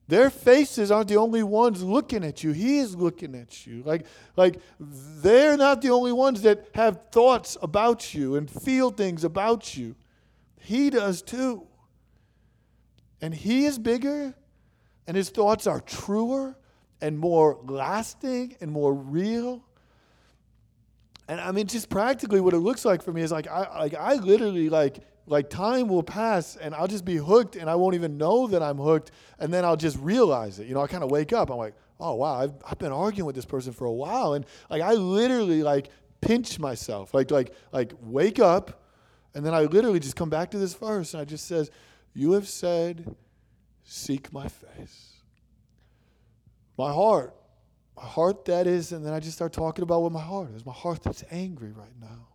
Their 0.08 0.30
faces 0.30 0.90
aren't 0.90 1.08
the 1.08 1.16
only 1.16 1.42
ones 1.42 1.82
looking 1.82 2.24
at 2.24 2.44
you. 2.44 2.52
He 2.52 2.78
is 2.78 2.94
looking 2.94 3.34
at 3.34 3.66
you. 3.66 3.82
Like, 3.84 4.06
like 4.36 4.60
they're 4.78 5.56
not 5.56 5.82
the 5.82 5.90
only 5.90 6.12
ones 6.12 6.42
that 6.42 6.68
have 6.74 7.10
thoughts 7.10 7.56
about 7.60 8.14
you 8.14 8.36
and 8.36 8.48
feel 8.48 8.90
things 8.90 9.24
about 9.24 9.76
you. 9.76 9.96
He 10.60 10.90
does 10.90 11.22
too. 11.22 11.66
And 13.20 13.34
he 13.34 13.64
is 13.64 13.78
bigger, 13.78 14.34
and 15.06 15.16
his 15.16 15.30
thoughts 15.30 15.66
are 15.66 15.80
truer 15.80 16.56
and 17.00 17.18
more 17.18 17.58
lasting 17.64 18.56
and 18.60 18.70
more 18.70 18.94
real. 18.94 19.62
And 21.28 21.40
I 21.40 21.52
mean, 21.52 21.66
just 21.66 21.88
practically, 21.88 22.40
what 22.40 22.54
it 22.54 22.58
looks 22.58 22.84
like 22.84 23.02
for 23.02 23.12
me 23.12 23.22
is 23.22 23.32
like 23.32 23.48
I 23.48 23.78
like 23.78 23.94
I 23.94 24.14
literally 24.14 24.68
like 24.68 24.98
like 25.26 25.50
time 25.50 25.88
will 25.88 26.02
pass 26.02 26.56
and 26.56 26.74
I'll 26.74 26.86
just 26.86 27.04
be 27.04 27.16
hooked 27.16 27.56
and 27.56 27.68
I 27.68 27.74
won't 27.74 27.94
even 27.94 28.16
know 28.16 28.46
that 28.46 28.62
I'm 28.62 28.78
hooked 28.78 29.10
and 29.40 29.52
then 29.52 29.64
I'll 29.64 29.76
just 29.76 29.98
realize 29.98 30.60
it. 30.60 30.68
You 30.68 30.74
know, 30.74 30.82
I 30.82 30.86
kind 30.86 31.02
of 31.02 31.10
wake 31.10 31.32
up. 31.32 31.50
I'm 31.50 31.56
like, 31.56 31.74
oh 31.98 32.14
wow, 32.14 32.40
I've, 32.40 32.52
I've 32.68 32.78
been 32.78 32.92
arguing 32.92 33.26
with 33.26 33.34
this 33.34 33.44
person 33.44 33.72
for 33.72 33.86
a 33.86 33.92
while 33.92 34.34
and 34.34 34.46
like 34.70 34.82
I 34.82 34.92
literally 34.92 35.62
like 35.64 35.88
pinch 36.20 36.58
myself, 36.58 37.12
like 37.12 37.30
like 37.30 37.52
like 37.72 37.92
wake 38.02 38.38
up, 38.38 38.82
and 39.34 39.44
then 39.44 39.52
I 39.52 39.62
literally 39.62 40.00
just 40.00 40.16
come 40.16 40.30
back 40.30 40.52
to 40.52 40.58
this 40.58 40.74
verse 40.74 41.12
and 41.12 41.20
I 41.20 41.24
just 41.24 41.46
says, 41.46 41.70
you 42.14 42.32
have 42.32 42.48
said, 42.48 43.14
seek 43.86 44.32
my 44.32 44.48
face, 44.48 45.12
my 46.76 46.92
heart, 46.92 47.34
my 47.96 48.04
heart 48.04 48.44
that 48.44 48.66
is, 48.66 48.92
and 48.92 49.06
then 49.06 49.14
I 49.14 49.20
just 49.20 49.36
start 49.36 49.52
talking 49.54 49.82
about 49.82 50.02
what 50.02 50.12
my 50.12 50.20
heart 50.20 50.50
is. 50.54 50.66
My 50.66 50.72
heart 50.72 51.02
that's 51.02 51.24
angry 51.30 51.72
right 51.72 51.94
now. 51.98 52.28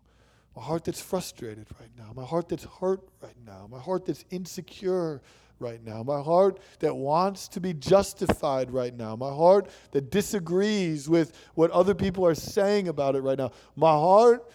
My 0.55 0.63
heart 0.63 0.84
that's 0.84 1.00
frustrated 1.00 1.67
right 1.79 1.91
now, 1.98 2.12
my 2.13 2.25
heart 2.25 2.50
that's 2.50 2.65
hurt 2.65 3.08
right 3.22 3.36
now, 3.46 3.67
my 3.72 3.79
heart 3.79 4.05
that's 4.05 4.25
insecure 4.31 5.22
right 5.60 5.81
now, 5.86 6.03
my 6.03 6.22
heart 6.22 6.60
that 6.79 6.93
wants 6.93 7.48
to 7.50 7.62
be 7.62 7.74
justified 7.74 8.72
right 8.72 8.93
now, 8.93 9.15
my 9.15 9.29
heart 9.29 9.70
that 9.91 10.12
disagrees 10.12 11.08
with 11.08 11.31
what 11.53 11.72
other 11.72 11.96
people 11.96 12.25
are 12.25 12.36
saying 12.36 12.89
about 12.89 13.15
it 13.15 13.22
right 13.22 13.38
now, 13.38 13.51
my 13.77 13.91
heart 13.91 14.51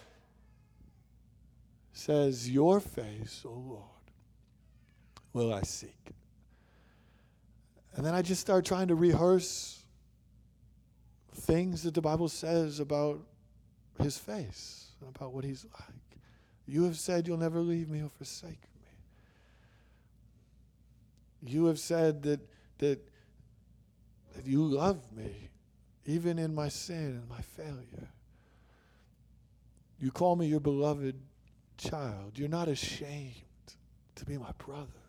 says, 1.93 2.51
Your 2.51 2.79
face, 2.81 3.43
O 3.47 3.49
oh 3.49 3.65
Lord, 3.67 3.83
will 5.33 5.55
I 5.55 5.63
seek. 5.63 6.13
And 7.97 8.05
then 8.05 8.15
I 8.15 8.23
just 8.23 8.43
start 8.43 8.67
trying 8.67 8.89
to 8.89 8.95
rehearse 8.95 9.83
things 11.35 11.83
that 11.83 11.95
the 11.95 12.03
Bible 12.03 12.29
says 12.29 12.79
about 12.79 13.21
his 14.03 14.19
face, 14.19 14.91
and 15.01 15.15
about 15.17 15.33
what 15.33 15.45
he's 15.45 15.65
like. 15.65 16.21
You 16.67 16.85
have 16.85 16.99
said 16.99 17.27
you'll 17.27 17.39
never 17.39 17.61
leave 17.61 17.89
me 17.89 18.03
or 18.03 18.11
forsake 18.11 18.51
me. 18.51 18.91
You 21.51 21.67
have 21.67 21.79
said 21.79 22.23
that, 22.25 22.41
that, 22.79 23.01
that 24.35 24.47
you 24.47 24.63
love 24.65 25.01
me, 25.13 25.49
even 26.05 26.39
in 26.39 26.55
my 26.55 26.69
sin 26.69 27.21
and 27.21 27.29
my 27.29 27.41
failure. 27.41 28.11
You 29.99 30.11
call 30.11 30.37
me 30.37 30.47
your 30.47 30.61
beloved 30.61 31.15
child. 31.79 32.33
You're 32.35 32.49
not 32.49 32.69
ashamed 32.69 33.35
to 34.17 34.25
be 34.27 34.37
my 34.37 34.53
brother. 34.59 35.06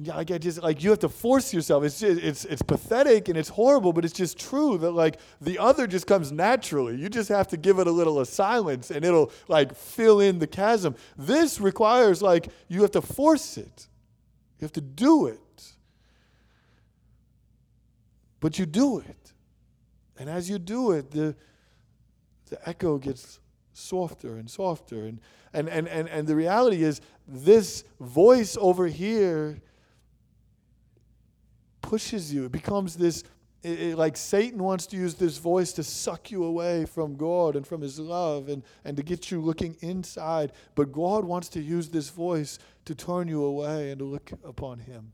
And 0.00 0.08
like 0.08 0.30
I 0.30 0.38
just 0.38 0.62
like 0.62 0.82
you 0.82 0.88
have 0.88 1.00
to 1.00 1.10
force 1.10 1.52
yourself. 1.52 1.84
It's 1.84 2.00
just, 2.00 2.22
it's 2.22 2.44
it's 2.46 2.62
pathetic 2.62 3.28
and 3.28 3.36
it's 3.36 3.50
horrible, 3.50 3.92
but 3.92 4.02
it's 4.02 4.14
just 4.14 4.38
true 4.38 4.78
that 4.78 4.92
like 4.92 5.20
the 5.42 5.58
other 5.58 5.86
just 5.86 6.06
comes 6.06 6.32
naturally. 6.32 6.96
You 6.96 7.10
just 7.10 7.28
have 7.28 7.48
to 7.48 7.58
give 7.58 7.78
it 7.78 7.86
a 7.86 7.90
little 7.90 8.18
of 8.18 8.26
silence 8.26 8.90
and 8.90 9.04
it'll 9.04 9.30
like 9.46 9.74
fill 9.74 10.20
in 10.20 10.38
the 10.38 10.46
chasm. 10.46 10.96
This 11.18 11.60
requires 11.60 12.22
like 12.22 12.48
you 12.66 12.80
have 12.80 12.92
to 12.92 13.02
force 13.02 13.58
it. 13.58 13.88
You 14.58 14.64
have 14.64 14.72
to 14.72 14.80
do 14.80 15.26
it. 15.26 15.74
But 18.40 18.58
you 18.58 18.64
do 18.64 19.00
it. 19.00 19.32
And 20.16 20.30
as 20.30 20.48
you 20.48 20.58
do 20.58 20.92
it, 20.92 21.10
the 21.10 21.36
the 22.48 22.66
echo 22.66 22.96
gets 22.96 23.38
softer 23.74 24.38
and 24.38 24.50
softer. 24.50 25.04
And 25.04 25.20
and 25.52 25.68
and 25.68 25.86
and, 25.86 26.08
and 26.08 26.26
the 26.26 26.36
reality 26.36 26.84
is 26.84 27.02
this 27.28 27.84
voice 28.00 28.56
over 28.58 28.86
here 28.86 29.60
pushes 31.90 32.32
you. 32.32 32.44
It 32.44 32.52
becomes 32.52 32.94
this, 32.94 33.24
it, 33.64 33.80
it, 33.80 33.98
like 33.98 34.16
Satan 34.16 34.62
wants 34.62 34.86
to 34.86 34.96
use 34.96 35.16
this 35.16 35.38
voice 35.38 35.72
to 35.72 35.82
suck 35.82 36.30
you 36.30 36.44
away 36.44 36.84
from 36.84 37.16
God 37.16 37.56
and 37.56 37.66
from 37.66 37.80
his 37.80 37.98
love 37.98 38.48
and, 38.48 38.62
and 38.84 38.96
to 38.96 39.02
get 39.02 39.32
you 39.32 39.40
looking 39.40 39.76
inside. 39.80 40.52
But 40.76 40.92
God 40.92 41.24
wants 41.24 41.48
to 41.48 41.60
use 41.60 41.88
this 41.88 42.08
voice 42.08 42.60
to 42.84 42.94
turn 42.94 43.26
you 43.26 43.42
away 43.42 43.90
and 43.90 43.98
to 43.98 44.04
look 44.04 44.30
upon 44.44 44.78
him. 44.78 45.10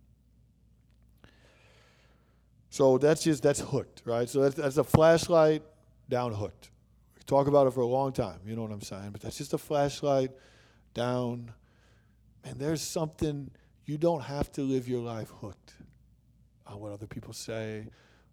So 2.68 2.98
that's 2.98 3.22
just, 3.22 3.42
that's 3.42 3.60
hooked, 3.60 4.02
right? 4.04 4.28
So 4.28 4.42
that's, 4.42 4.56
that's 4.56 4.76
a 4.76 4.84
flashlight 4.84 5.62
down 6.10 6.34
hooked. 6.34 6.68
We 7.16 7.22
talk 7.22 7.46
about 7.46 7.66
it 7.66 7.72
for 7.72 7.80
a 7.80 7.86
long 7.86 8.12
time, 8.12 8.40
you 8.44 8.54
know 8.54 8.60
what 8.60 8.70
I'm 8.70 8.82
saying? 8.82 9.12
But 9.12 9.22
that's 9.22 9.38
just 9.38 9.54
a 9.54 9.58
flashlight 9.58 10.30
down. 10.92 11.52
And 12.44 12.60
there's 12.60 12.82
something, 12.82 13.50
you 13.86 13.96
don't 13.96 14.24
have 14.24 14.52
to 14.52 14.60
live 14.60 14.86
your 14.86 15.00
life 15.00 15.30
hooked 15.40 15.75
on 16.66 16.80
what 16.80 16.92
other 16.92 17.06
people 17.06 17.32
say 17.32 17.86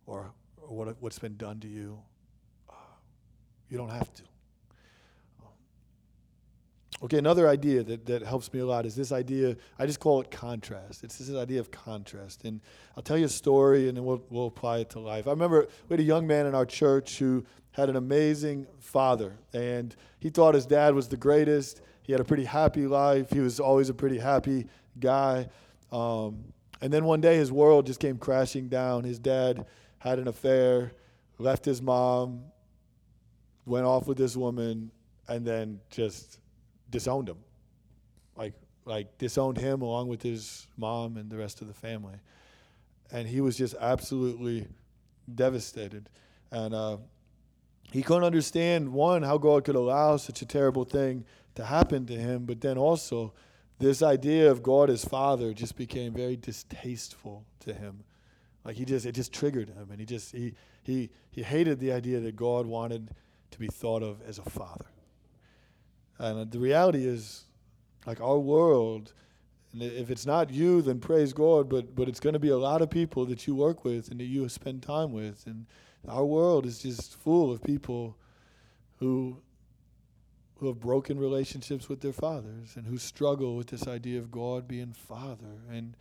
or, 0.05 0.31
or 0.61 0.75
what, 0.75 0.95
what's 0.99 1.19
been 1.19 1.37
done 1.37 1.59
to 1.59 1.67
you. 1.67 1.99
Uh, 2.69 2.73
you 3.69 3.77
don't 3.77 3.89
have 3.89 4.13
to. 4.13 4.23
Okay, 7.03 7.17
another 7.17 7.49
idea 7.49 7.83
that, 7.83 8.05
that 8.05 8.21
helps 8.21 8.53
me 8.53 8.61
a 8.61 8.65
lot 8.65 8.85
is 8.85 8.95
this 8.95 9.11
idea, 9.11 9.57
I 9.77 9.85
just 9.85 9.99
call 9.99 10.21
it 10.21 10.31
contrast. 10.31 11.03
It's 11.03 11.17
this 11.17 11.35
idea 11.35 11.59
of 11.59 11.69
contrast. 11.69 12.45
And 12.45 12.61
I'll 12.95 13.03
tell 13.03 13.17
you 13.17 13.25
a 13.25 13.29
story 13.29 13.89
and 13.89 13.97
then 13.97 14.05
we'll, 14.05 14.23
we'll 14.29 14.47
apply 14.47 14.79
it 14.79 14.89
to 14.91 15.01
life. 15.01 15.27
I 15.27 15.31
remember 15.31 15.67
we 15.89 15.93
had 15.93 15.99
a 15.99 16.03
young 16.03 16.25
man 16.25 16.45
in 16.45 16.55
our 16.55 16.65
church 16.65 17.17
who 17.17 17.43
had 17.71 17.89
an 17.89 17.97
amazing 17.97 18.67
father, 18.79 19.33
and 19.51 19.95
he 20.19 20.29
thought 20.29 20.53
his 20.55 20.65
dad 20.65 20.93
was 20.93 21.07
the 21.09 21.17
greatest. 21.17 21.81
He 22.03 22.13
had 22.13 22.21
a 22.21 22.23
pretty 22.23 22.45
happy 22.45 22.87
life, 22.87 23.31
he 23.31 23.39
was 23.39 23.59
always 23.59 23.89
a 23.89 23.93
pretty 23.93 24.19
happy 24.19 24.67
guy. 24.99 25.49
Um, 25.91 26.52
and 26.83 26.91
then 26.91 27.05
one 27.05 27.21
day 27.21 27.37
his 27.37 27.49
world 27.49 27.85
just 27.85 28.01
came 28.01 28.17
crashing 28.17 28.67
down. 28.67 29.05
His 29.05 29.17
dad 29.17 29.65
had 29.99 30.19
an 30.19 30.27
affair, 30.27 30.91
left 31.37 31.63
his 31.63 31.81
mom, 31.81 32.43
went 33.65 33.85
off 33.85 34.05
with 34.05 34.17
this 34.17 34.35
woman, 34.35 34.91
and 35.29 35.47
then 35.47 35.79
just 35.89 36.39
disowned 36.89 37.29
him. 37.29 37.37
Like 38.35 38.53
like 38.83 39.17
disowned 39.17 39.59
him 39.59 39.81
along 39.81 40.09
with 40.09 40.21
his 40.21 40.67
mom 40.75 41.15
and 41.15 41.29
the 41.29 41.37
rest 41.37 41.61
of 41.61 41.69
the 41.69 41.73
family. 41.73 42.15
And 43.13 43.29
he 43.29 43.39
was 43.39 43.57
just 43.57 43.75
absolutely 43.79 44.67
devastated. 45.33 46.09
And 46.51 46.73
uh, 46.73 46.97
he 47.93 48.03
couldn't 48.03 48.25
understand 48.25 48.91
one 48.91 49.23
how 49.23 49.37
God 49.37 49.63
could 49.63 49.75
allow 49.75 50.17
such 50.17 50.41
a 50.41 50.45
terrible 50.45 50.83
thing 50.83 51.23
to 51.55 51.63
happen 51.63 52.05
to 52.07 52.13
him, 52.13 52.43
but 52.43 52.59
then 52.59 52.77
also 52.77 53.33
this 53.79 54.01
idea 54.01 54.49
of 54.49 54.63
God 54.63 54.89
as 54.89 55.03
Father 55.03 55.53
just 55.53 55.75
became 55.75 56.13
very 56.13 56.35
distasteful 56.35 57.45
to 57.61 57.73
him. 57.73 58.03
Like 58.63 58.77
he 58.77 58.85
just 58.85 59.05
it 59.05 59.13
just 59.13 59.33
triggered 59.33 59.69
him 59.69 59.89
and 59.89 59.99
he 59.99 60.05
just 60.05 60.31
he 60.31 60.53
he 60.83 61.09
he 61.29 61.43
hated 61.43 61.79
the 61.79 61.91
idea 61.91 62.19
that 62.21 62.35
God 62.35 62.65
wanted 62.65 63.11
to 63.51 63.59
be 63.59 63.67
thought 63.67 64.03
of 64.03 64.21
as 64.27 64.39
a 64.39 64.49
father. 64.49 64.85
And 66.17 66.49
the 66.51 66.59
reality 66.59 67.05
is 67.05 67.45
like 68.05 68.21
our 68.21 68.39
world 68.39 69.13
and 69.73 69.81
if 69.81 70.09
it's 70.09 70.25
not 70.25 70.49
you 70.49 70.81
then 70.81 70.99
praise 70.99 71.33
God 71.33 71.67
but 71.67 71.95
but 71.95 72.07
it's 72.07 72.19
going 72.19 72.33
to 72.33 72.39
be 72.39 72.49
a 72.49 72.57
lot 72.57 72.81
of 72.81 72.89
people 72.89 73.25
that 73.25 73.47
you 73.47 73.55
work 73.55 73.83
with 73.83 74.09
and 74.09 74.19
that 74.19 74.25
you 74.25 74.47
spend 74.47 74.81
time 74.81 75.11
with 75.11 75.45
and 75.45 75.65
our 76.07 76.25
world 76.25 76.65
is 76.65 76.79
just 76.79 77.15
full 77.15 77.51
of 77.51 77.63
people 77.63 78.17
who 78.99 79.37
who 80.63 80.69
have 80.69 80.79
broken 80.79 81.19
relationships 81.19 81.89
with 81.89 81.99
their 81.99 82.13
fathers 82.13 82.77
and 82.77 82.87
who 82.87 82.97
struggle 82.97 83.57
with 83.57 83.67
this 83.67 83.85
idea 83.85 84.17
of 84.17 84.31
God 84.31 84.65
being 84.65 84.93
father. 84.93 85.59
And 85.69 85.97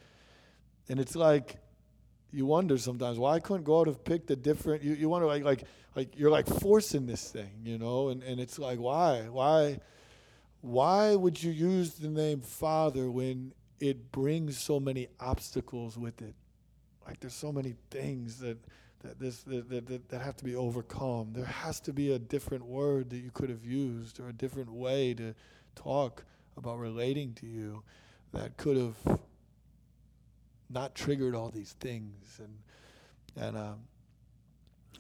and 0.89 1.01
it's 1.01 1.17
like 1.17 1.57
you 2.31 2.47
wonder 2.47 2.79
sometimes 2.79 3.19
why 3.19 3.41
couldn't 3.41 3.65
God 3.65 3.89
have 3.89 4.05
picked 4.05 4.31
a 4.31 4.37
different 4.37 4.85
you, 4.85 4.95
you 4.95 5.09
wonder 5.09 5.27
like 5.27 5.43
like 5.43 5.65
like 5.97 6.17
you're 6.17 6.31
like 6.31 6.47
forcing 6.47 7.07
this 7.07 7.29
thing, 7.29 7.51
you 7.65 7.77
know, 7.77 8.11
and, 8.11 8.23
and 8.23 8.39
it's 8.39 8.57
like 8.57 8.79
why? 8.79 9.23
Why 9.23 9.81
why 10.61 11.17
would 11.17 11.43
you 11.43 11.51
use 11.51 11.95
the 11.95 12.09
name 12.09 12.41
Father 12.41 13.11
when 13.11 13.53
it 13.81 14.13
brings 14.13 14.59
so 14.59 14.79
many 14.79 15.09
obstacles 15.19 15.99
with 15.99 16.23
it? 16.23 16.37
Like 17.05 17.19
there's 17.19 17.35
so 17.35 17.51
many 17.51 17.75
things 17.91 18.39
that 18.39 18.59
that, 19.03 19.19
this, 19.19 19.43
that, 19.43 19.69
that, 19.69 20.09
that 20.09 20.21
have 20.21 20.37
to 20.37 20.45
be 20.45 20.55
overcome. 20.55 21.33
There 21.33 21.45
has 21.45 21.81
to 21.81 21.93
be 21.93 22.13
a 22.13 22.19
different 22.19 22.65
word 22.65 23.11
that 23.11 23.19
you 23.19 23.31
could 23.33 23.51
have 23.51 23.65
used 23.65 24.21
or 24.21 24.29
a 24.29 24.33
different 24.33 24.73
way 24.73 25.15
to 25.15 25.35
talk 25.75 26.25
about 26.57 26.79
relating 26.79 27.35
to 27.35 27.47
you 27.47 27.83
that 28.33 28.57
could 28.57 28.77
have 28.77 29.19
not 30.71 30.95
triggered 30.95 31.35
all 31.35 31.51
these 31.51 31.73
things. 31.81 32.39
And, 32.39 33.45
and, 33.45 33.57
um, 33.57 33.79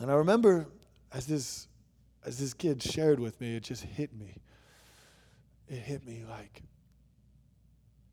and 0.00 0.10
I 0.10 0.14
remember 0.14 0.66
as 1.12 1.26
this, 1.26 1.68
as 2.24 2.38
this 2.38 2.54
kid 2.54 2.82
shared 2.82 3.20
with 3.20 3.40
me, 3.40 3.56
it 3.56 3.62
just 3.62 3.84
hit 3.84 4.14
me. 4.14 4.36
It 5.68 5.78
hit 5.78 6.06
me 6.06 6.24
like 6.28 6.62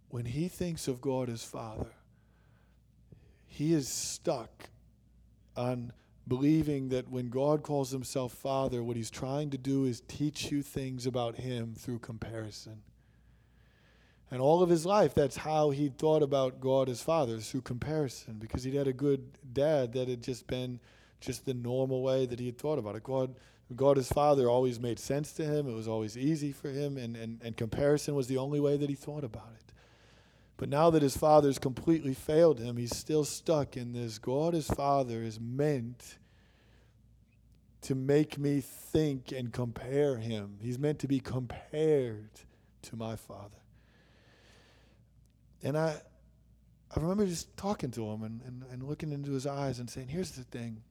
when 0.10 0.26
he 0.26 0.48
thinks 0.48 0.88
of 0.88 1.02
God 1.02 1.30
as 1.30 1.44
Father, 1.44 1.94
he 3.46 3.74
is 3.74 3.88
stuck 3.88 4.70
on 5.60 5.92
believing 6.28 6.90
that 6.90 7.10
when 7.10 7.30
God 7.30 7.64
calls 7.64 7.92
himself 7.92 8.32
Father, 8.34 8.82
what 8.82 8.96
he's 8.96 9.10
trying 9.12 9.50
to 9.50 9.58
do 9.58 9.86
is 9.86 10.02
teach 10.08 10.52
you 10.52 10.62
things 10.62 11.06
about 11.06 11.36
him 11.36 11.74
through 11.78 12.00
comparison. 12.00 12.82
And 14.32 14.42
all 14.42 14.62
of 14.62 14.70
his 14.70 14.86
life, 14.86 15.16
that's 15.16 15.38
how 15.38 15.72
he 15.72 15.90
thought 15.90 16.22
about 16.22 16.62
God 16.62 16.88
as 16.88 17.02
Father, 17.02 17.40
through 17.40 17.62
comparison, 17.62 18.36
because 18.40 18.64
he'd 18.64 18.76
had 18.76 18.88
a 18.88 18.94
good 18.94 19.38
dad 19.54 19.94
that 19.94 20.08
had 20.08 20.22
just 20.22 20.46
been 20.48 20.80
just 21.20 21.46
the 21.46 21.54
normal 21.54 22.04
way 22.04 22.26
that 22.28 22.40
he 22.40 22.46
had 22.46 22.58
thought 22.58 22.78
about 22.78 22.96
it. 22.96 23.04
God, 23.04 23.36
God 23.76 23.98
as 23.98 24.08
Father 24.08 24.48
always 24.48 24.80
made 24.80 25.00
sense 25.00 25.34
to 25.34 25.44
him. 25.44 25.68
It 25.68 25.74
was 25.74 25.88
always 25.88 26.16
easy 26.16 26.52
for 26.52 26.70
him, 26.70 26.98
and, 26.98 27.18
and, 27.18 27.42
and 27.44 27.58
comparison 27.58 28.14
was 28.14 28.28
the 28.28 28.38
only 28.38 28.60
way 28.60 28.78
that 28.78 28.88
he 28.88 28.96
thought 28.96 29.24
about 29.24 29.52
it. 29.60 29.69
But 30.60 30.68
now 30.68 30.90
that 30.90 31.02
his 31.02 31.16
father's 31.16 31.58
completely 31.58 32.14
failed 32.14 32.60
him, 32.60 32.76
he's 32.76 32.94
still 32.94 33.24
stuck 33.24 33.78
in 33.78 33.94
this. 33.94 34.18
God, 34.18 34.54
his 34.54 34.68
father, 34.68 35.24
is 35.24 35.40
meant 35.40 36.18
to 37.84 37.96
make 37.96 38.38
me 38.38 38.60
think 38.60 39.32
and 39.32 39.54
compare 39.54 40.18
him. 40.18 40.58
He's 40.62 40.78
meant 40.78 41.00
to 41.00 41.08
be 41.08 41.22
compared 41.22 42.42
to 42.82 42.98
my 42.98 43.16
father. 43.16 43.56
And 45.64 45.78
I, 45.78 46.02
I 46.94 47.00
remember 47.00 47.26
just 47.26 47.56
talking 47.56 47.92
to 47.92 48.10
him 48.10 48.24
and, 48.24 48.42
and, 48.42 48.64
and 48.70 48.84
looking 48.84 49.14
into 49.14 49.32
his 49.32 49.48
eyes 49.48 49.80
and 49.80 49.90
saying, 49.90 50.10
here's 50.10 50.32
the 50.32 50.44
thing. 50.44 50.82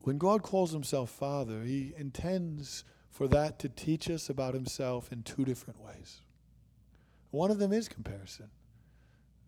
When 0.00 0.16
God 0.16 0.42
calls 0.42 0.72
himself 0.72 1.10
Father, 1.10 1.64
he 1.64 1.92
intends 1.98 2.84
for 3.10 3.28
that 3.28 3.58
to 3.58 3.68
teach 3.68 4.08
us 4.08 4.30
about 4.30 4.54
himself 4.54 5.12
in 5.12 5.22
two 5.22 5.44
different 5.44 5.84
ways. 5.84 6.22
One 7.30 7.50
of 7.50 7.58
them 7.58 7.72
is 7.72 7.88
comparison. 7.88 8.50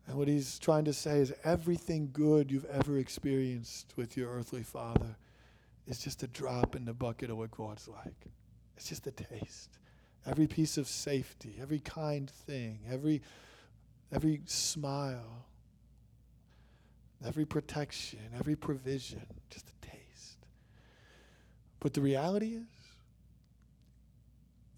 And 0.07 0.19
what 0.19 0.29
he's 0.29 0.59
trying 0.59 0.85
to 0.87 0.93
say 0.93 1.19
is 1.19 1.33
everything 1.45 2.11
good 2.13 2.51
you've 2.51 2.65
ever 2.67 2.99
experienced 2.99 3.93
with 3.97 4.17
your 4.17 4.31
earthly 4.31 4.63
father 4.63 5.17
is 5.87 5.99
just 5.99 6.23
a 6.23 6.27
drop 6.27 6.75
in 6.75 6.85
the 6.85 6.93
bucket 6.93 7.31
of 7.31 7.37
what 7.37 7.51
God's 7.51 7.89
like. 7.89 8.27
It's 8.77 8.89
just 8.89 9.07
a 9.07 9.13
taste. 9.13 9.79
Every 10.27 10.47
piece 10.47 10.77
of 10.77 10.89
safety, 10.89 11.57
every 11.61 11.81
kind 11.81 12.29
thing, 12.29 12.81
every 12.91 13.23
every 14.13 14.41
smile, 14.47 15.47
every 17.25 17.45
protection, 17.45 18.19
every 18.37 18.57
provision, 18.57 19.23
just 19.49 19.69
a 19.69 19.87
taste. 19.87 20.47
But 21.79 21.95
the 21.95 22.01
reality 22.01 22.57
is 22.57 22.67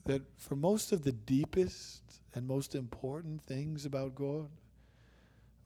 that 0.04 0.22
for 0.36 0.56
most 0.56 0.92
of 0.92 1.04
the 1.04 1.12
deepest 1.12 2.02
and 2.34 2.46
most 2.46 2.74
important 2.74 3.42
things 3.42 3.84
about 3.84 4.14
God, 4.14 4.48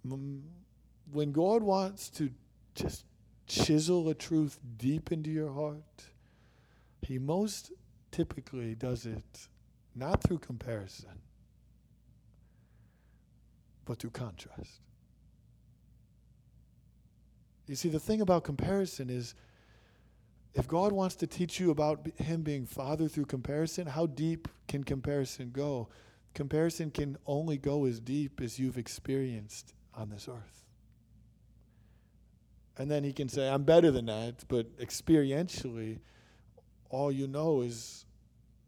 when 0.03 1.33
God 1.33 1.63
wants 1.63 2.09
to 2.11 2.31
just 2.75 3.05
chisel 3.47 4.09
a 4.09 4.15
truth 4.15 4.59
deep 4.77 5.13
into 5.13 5.31
your 5.31 5.53
heart, 5.53 6.05
He 7.03 7.19
most 7.19 7.73
typically 8.11 8.75
does 8.75 9.07
it 9.07 9.49
not 9.95 10.23
through 10.23 10.39
comparison, 10.39 11.21
but 13.85 13.99
through 13.99 14.11
contrast. 14.11 14.81
You 17.67 17.75
see, 17.75 17.89
the 17.89 18.01
thing 18.01 18.21
about 18.21 18.45
comparison 18.45 19.11
is 19.11 19.35
if 20.55 20.67
God 20.69 20.93
wants 20.93 21.17
to 21.17 21.27
teach 21.27 21.59
you 21.61 21.71
about 21.71 22.07
Him 22.17 22.43
being 22.43 22.65
Father 22.65 23.09
through 23.09 23.27
comparison, 23.27 23.87
how 23.87 24.07
deep 24.07 24.49
can 24.69 24.85
comparison 24.85 25.51
go? 25.53 25.89
Comparison 26.37 26.91
can 26.91 27.17
only 27.25 27.57
go 27.57 27.87
as 27.87 27.99
deep 27.99 28.43
as 28.43 28.59
you've 28.59 28.77
experienced 28.77 29.73
on 29.95 30.11
this 30.11 30.29
earth. 30.29 30.65
And 32.77 32.91
then 32.91 33.05
he 33.05 33.15
can 33.15 33.31
say, 33.31 33.49
I'm 33.49 33.63
better 33.63 33.91
than 33.91 34.05
that, 34.05 34.45
but 34.47 34.79
experientially, 34.79 36.01
all 36.91 37.11
you 37.11 37.27
know 37.27 37.63
is 37.63 38.05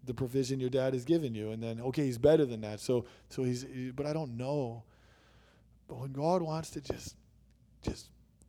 the 0.02 0.14
provision 0.14 0.60
your 0.60 0.70
dad 0.70 0.94
has 0.94 1.04
given 1.04 1.34
you. 1.34 1.50
And 1.50 1.62
then, 1.62 1.78
okay, 1.82 2.06
he's 2.06 2.16
better 2.16 2.46
than 2.46 2.62
that. 2.62 2.80
So, 2.80 3.04
so 3.28 3.44
he's, 3.44 3.66
but 3.94 4.06
I 4.06 4.14
don't 4.14 4.38
know. 4.38 4.84
But 5.88 5.98
when 5.98 6.12
God 6.12 6.40
wants 6.40 6.70
to 6.70 6.80
just, 6.80 7.16
just, 7.82 8.08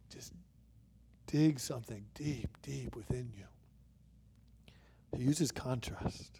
just 0.10 0.32
dig 1.28 1.60
something 1.60 2.06
deep, 2.14 2.56
deep 2.62 2.96
within 2.96 3.34
you, 3.36 3.44
he 5.18 5.26
uses 5.26 5.52
contrast. 5.52 6.40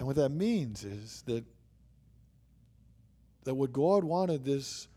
And 0.00 0.06
what 0.06 0.16
that 0.16 0.30
means 0.30 0.82
is 0.82 1.22
that 1.26 1.44
that 3.44 3.54
what 3.54 3.70
God 3.70 4.02
wanted 4.02 4.44
this, 4.44 4.88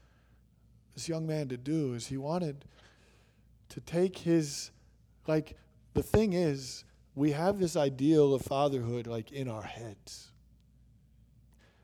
this 0.96 1.10
young 1.10 1.28
man 1.28 1.50
to 1.50 1.58
do 1.58 1.94
is 1.94 2.08
he 2.08 2.18
wanted 2.18 2.64
to 3.70 3.82
take 3.82 4.18
his, 4.18 4.72
like, 5.28 5.58
the 5.94 6.04
thing 6.04 6.34
is, 6.34 6.86
we 7.16 7.32
have 7.32 7.60
this 7.60 7.76
ideal 7.76 8.34
of 8.34 8.44
fatherhood, 8.44 9.06
like, 9.06 9.32
in 9.32 9.50
our 9.50 9.62
heads. 9.62 10.32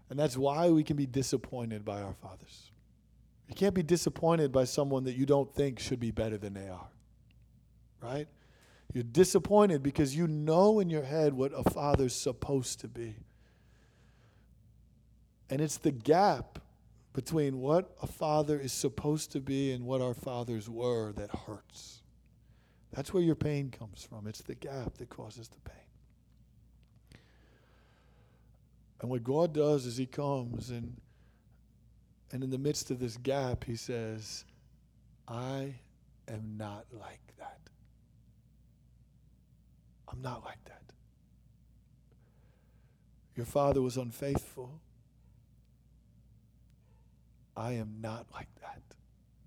And 0.09 0.17
that's 0.17 0.37
why 0.37 0.69
we 0.69 0.83
can 0.83 0.95
be 0.95 1.05
disappointed 1.05 1.83
by 1.83 2.01
our 2.01 2.13
fathers. 2.13 2.71
You 3.47 3.55
can't 3.55 3.75
be 3.75 3.83
disappointed 3.83 4.51
by 4.51 4.63
someone 4.63 5.03
that 5.05 5.15
you 5.15 5.25
don't 5.25 5.53
think 5.53 5.79
should 5.79 5.99
be 5.99 6.11
better 6.11 6.37
than 6.37 6.53
they 6.53 6.69
are. 6.69 6.87
Right? 8.01 8.27
You're 8.93 9.03
disappointed 9.03 9.83
because 9.83 10.15
you 10.15 10.27
know 10.27 10.79
in 10.79 10.89
your 10.89 11.03
head 11.03 11.33
what 11.33 11.51
a 11.55 11.69
father's 11.69 12.15
supposed 12.15 12.79
to 12.81 12.87
be. 12.87 13.15
And 15.49 15.61
it's 15.61 15.77
the 15.77 15.91
gap 15.91 16.59
between 17.13 17.59
what 17.59 17.95
a 18.01 18.07
father 18.07 18.59
is 18.59 18.71
supposed 18.71 19.31
to 19.31 19.39
be 19.39 19.71
and 19.71 19.85
what 19.85 20.01
our 20.01 20.13
fathers 20.13 20.69
were 20.69 21.11
that 21.13 21.29
hurts. 21.31 22.01
That's 22.93 23.13
where 23.13 23.23
your 23.23 23.35
pain 23.35 23.71
comes 23.71 24.03
from. 24.03 24.27
It's 24.27 24.41
the 24.41 24.55
gap 24.55 24.97
that 24.97 25.09
causes 25.09 25.47
the 25.49 25.69
pain. 25.69 25.75
And 29.01 29.09
what 29.09 29.23
God 29.23 29.53
does 29.53 29.85
is 29.85 29.97
He 29.97 30.05
comes 30.05 30.69
and 30.69 30.97
and 32.31 32.43
in 32.43 32.51
the 32.51 32.59
midst 32.59 32.91
of 32.91 32.99
this 32.99 33.17
gap, 33.17 33.63
He 33.63 33.75
says, 33.75 34.45
I 35.27 35.75
am 36.27 36.57
not 36.57 36.85
like. 36.91 37.28
I'm 40.11 40.21
not 40.21 40.43
like 40.43 40.63
that. 40.65 40.81
Your 43.35 43.45
father 43.45 43.81
was 43.81 43.95
unfaithful. 43.97 44.81
I 47.55 47.73
am 47.73 47.97
not 48.01 48.25
like 48.33 48.47
that 48.61 48.88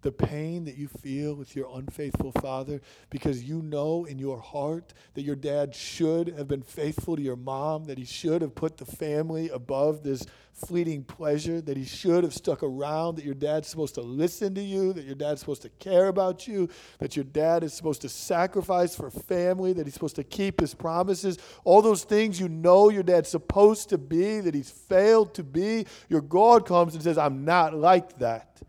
the 0.02 0.12
pain 0.12 0.64
that 0.64 0.76
you 0.76 0.88
feel 0.88 1.34
with 1.34 1.56
your 1.56 1.68
unfaithful 1.78 2.32
father 2.32 2.80
because 3.10 3.42
you 3.42 3.62
know 3.62 4.04
in 4.04 4.18
your 4.18 4.40
heart 4.40 4.92
that 5.14 5.22
your 5.22 5.36
dad 5.36 5.74
should 5.74 6.28
have 6.28 6.48
been 6.48 6.62
faithful 6.62 7.16
to 7.16 7.22
your 7.22 7.36
mom, 7.36 7.84
that 7.84 7.98
he 7.98 8.04
should 8.04 8.42
have 8.42 8.54
put 8.54 8.76
the 8.76 8.84
family 8.84 9.48
above 9.48 10.02
this 10.02 10.26
fleeting 10.52 11.02
pleasure, 11.02 11.60
that 11.60 11.76
he 11.76 11.84
should 11.84 12.24
have 12.24 12.34
stuck 12.34 12.62
around, 12.62 13.16
that 13.16 13.24
your 13.24 13.34
dad's 13.34 13.68
supposed 13.68 13.94
to 13.94 14.02
listen 14.02 14.54
to 14.54 14.60
you, 14.60 14.92
that 14.92 15.04
your 15.04 15.14
dad's 15.14 15.40
supposed 15.40 15.62
to 15.62 15.70
care 15.70 16.08
about 16.08 16.46
you, 16.46 16.68
that 16.98 17.16
your 17.16 17.24
dad 17.24 17.64
is 17.64 17.72
supposed 17.72 18.02
to 18.02 18.08
sacrifice 18.08 18.94
for 18.94 19.10
family, 19.10 19.72
that 19.72 19.86
he's 19.86 19.94
supposed 19.94 20.16
to 20.16 20.24
keep 20.24 20.60
his 20.60 20.74
promises. 20.74 21.38
All 21.64 21.80
those 21.80 22.04
things 22.04 22.38
you 22.38 22.48
know 22.48 22.90
your 22.90 23.02
dad's 23.02 23.30
supposed 23.30 23.88
to 23.90 23.98
be, 23.98 24.40
that 24.40 24.54
he's 24.54 24.70
failed 24.70 25.34
to 25.34 25.42
be. 25.42 25.86
Your 26.08 26.20
God 26.20 26.66
comes 26.66 26.94
and 26.94 27.02
says, 27.02 27.18
I'm 27.18 27.44
not 27.44 27.74
like 27.74 28.18
that. 28.18 28.60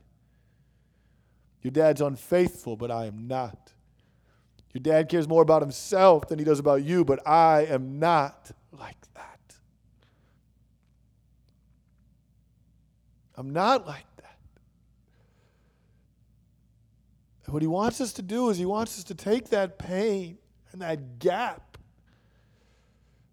Your 1.63 1.71
dad's 1.71 2.02
unfaithful, 2.02 2.76
but 2.76 2.91
I 2.91 3.06
am 3.06 3.28
not. 3.28 3.71
Your 4.73 4.82
dad 4.82 5.08
cares 5.08 5.28
more 5.28 5.41
about 5.41 5.62
himself 5.62 6.28
than 6.28 6.38
he 6.38 6.45
does 6.45 6.60
about 6.60 6.84
you, 6.84 7.06
but 7.06 7.26
I 7.28 7.65
am 7.65 7.99
not 7.99 8.52
like 8.78 8.97
that. 9.13 9.56
I'm 13.36 13.52
not 13.52 13.88
like 13.88 14.06
that. 14.17 14.38
What 17.47 17.62
he 17.62 17.67
wants 17.67 18.02
us 18.02 18.13
to 18.13 18.23
do 18.23 18.49
is 18.49 18.58
he 18.58 18.65
wants 18.65 18.97
us 18.97 19.04
to 19.06 19.15
take 19.15 19.49
that 19.49 19.78
pain 19.78 20.39
and 20.71 20.82
that 20.82 21.19
gap. 21.19 21.78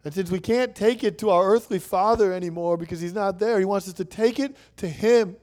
And 0.04 0.12
since 0.12 0.30
we 0.30 0.40
can't 0.40 0.74
take 0.74 1.02
it 1.02 1.18
to 1.18 1.30
our 1.30 1.46
earthly 1.50 1.78
father 1.78 2.32
anymore 2.32 2.76
because 2.76 3.00
he's 3.00 3.14
not 3.14 3.38
there, 3.38 3.58
he 3.58 3.64
wants 3.64 3.88
us 3.88 3.94
to 3.94 4.04
take 4.04 4.38
it 4.38 4.56
to 4.76 4.88
him 4.88 5.36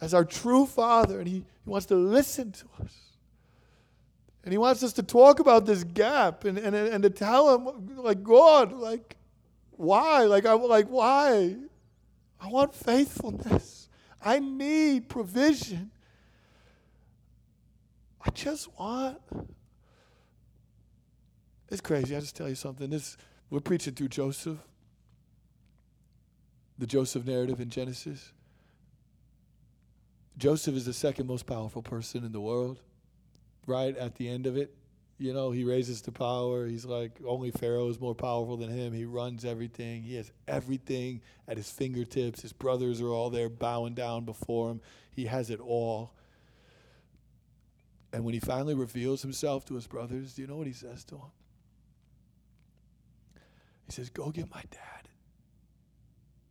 as 0.00 0.14
our 0.14 0.24
true 0.24 0.66
Father, 0.66 1.18
and 1.18 1.28
He, 1.28 1.44
he 1.64 1.70
wants 1.70 1.86
to 1.86 1.94
listen 1.94 2.52
to 2.52 2.64
us. 2.82 2.94
And 4.44 4.52
He 4.52 4.58
wants 4.58 4.82
us 4.82 4.92
to 4.94 5.02
talk 5.02 5.40
about 5.40 5.66
this 5.66 5.84
gap 5.84 6.44
and, 6.44 6.58
and, 6.58 6.74
and 6.74 7.02
to 7.02 7.10
tell 7.10 7.54
Him, 7.54 7.96
like, 7.96 8.22
God, 8.22 8.72
like, 8.72 9.16
why? 9.72 10.24
Like, 10.24 10.46
I, 10.46 10.52
like, 10.52 10.88
why? 10.88 11.56
I 12.40 12.48
want 12.48 12.74
faithfulness. 12.74 13.88
I 14.22 14.38
need 14.38 15.08
provision. 15.08 15.90
I 18.24 18.30
just 18.30 18.68
want. 18.78 19.18
It's 21.70 21.80
crazy. 21.80 22.14
I 22.14 22.20
just 22.20 22.36
tell 22.36 22.48
you 22.48 22.54
something. 22.54 22.90
This 22.90 23.16
we're 23.50 23.60
preaching 23.60 23.94
through 23.94 24.08
Joseph, 24.08 24.58
the 26.78 26.86
Joseph 26.86 27.24
narrative 27.24 27.60
in 27.60 27.70
Genesis. 27.70 28.33
Joseph 30.36 30.74
is 30.74 30.84
the 30.84 30.92
second 30.92 31.26
most 31.26 31.46
powerful 31.46 31.82
person 31.82 32.24
in 32.24 32.32
the 32.32 32.40
world, 32.40 32.80
right 33.66 33.96
at 33.96 34.16
the 34.16 34.28
end 34.28 34.46
of 34.46 34.56
it. 34.56 34.74
You 35.16 35.32
know, 35.32 35.52
he 35.52 35.62
raises 35.62 36.02
to 36.02 36.12
power. 36.12 36.66
He's 36.66 36.84
like, 36.84 37.12
only 37.24 37.52
Pharaoh 37.52 37.88
is 37.88 38.00
more 38.00 38.16
powerful 38.16 38.56
than 38.56 38.68
him. 38.68 38.92
He 38.92 39.04
runs 39.04 39.44
everything. 39.44 40.02
He 40.02 40.16
has 40.16 40.32
everything 40.48 41.22
at 41.46 41.56
his 41.56 41.70
fingertips. 41.70 42.42
His 42.42 42.52
brothers 42.52 43.00
are 43.00 43.08
all 43.08 43.30
there 43.30 43.48
bowing 43.48 43.94
down 43.94 44.24
before 44.24 44.72
him. 44.72 44.80
He 45.12 45.26
has 45.26 45.50
it 45.50 45.60
all. 45.60 46.12
And 48.12 48.24
when 48.24 48.34
he 48.34 48.40
finally 48.40 48.74
reveals 48.74 49.22
himself 49.22 49.64
to 49.66 49.74
his 49.74 49.86
brothers, 49.86 50.34
do 50.34 50.42
you 50.42 50.48
know 50.48 50.56
what 50.56 50.66
he 50.66 50.72
says 50.72 51.04
to 51.04 51.14
them? 51.14 51.30
He 53.86 53.92
says, 53.92 54.10
Go 54.10 54.30
get 54.30 54.50
my 54.50 54.62
dad 54.70 55.08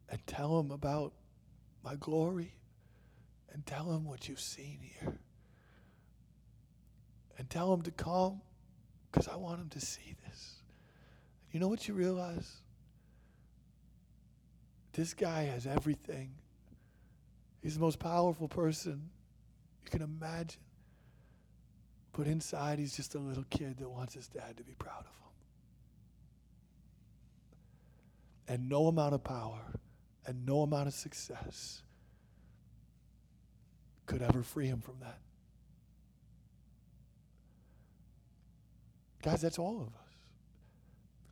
and 0.10 0.26
tell 0.26 0.58
him 0.60 0.72
about 0.72 1.14
my 1.84 1.96
glory 1.96 2.54
and 3.54 3.66
tell 3.66 3.92
him 3.94 4.06
what 4.06 4.28
you've 4.28 4.40
seen 4.40 4.80
here. 4.82 5.14
And 7.38 7.50
tell 7.50 7.74
him 7.74 7.84
to 7.84 7.92
come 7.92 8.42
because 9.12 9.28
I 9.28 9.36
want 9.36 9.62
him 9.62 9.70
to 9.70 9.80
see 9.80 10.16
this. 10.28 10.56
You 11.52 11.60
know 11.60 11.68
what 11.68 11.88
you 11.88 11.94
realize? 11.94 12.52
This 14.94 15.14
guy 15.14 15.44
has 15.44 15.68
everything. 15.68 16.32
He's 17.62 17.76
the 17.76 17.82
most 17.82 18.00
powerful 18.00 18.48
person 18.48 19.10
you 19.84 19.90
can 19.90 20.02
imagine. 20.02 20.62
But 22.12 22.28
inside, 22.28 22.80
he's 22.80 22.96
just 22.96 23.16
a 23.16 23.20
little 23.20 23.46
kid 23.50 23.78
that 23.80 23.90
wants 23.90 24.14
his 24.14 24.28
dad 24.28 24.58
to 24.58 24.64
be 24.64 24.74
proud 24.74 25.00
of 25.02 25.06
him. 25.06 25.12
And 28.48 28.70
no 28.70 28.88
amount 28.88 29.14
of 29.14 29.24
power 29.24 29.62
And 30.26 30.46
no 30.46 30.62
amount 30.62 30.88
of 30.88 30.94
success 30.94 31.83
could 34.06 34.22
ever 34.22 34.44
free 34.44 34.68
him 34.68 34.82
from 34.82 34.96
that. 35.02 35.20
Guys, 39.22 39.42
that's 39.42 39.60
all 39.60 39.82
of 39.82 39.88
us. 39.88 40.04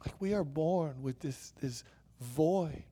Like 0.05 0.21
we 0.21 0.33
are 0.33 0.43
born 0.43 1.01
with 1.01 1.19
this, 1.19 1.53
this 1.61 1.83
void, 2.19 2.83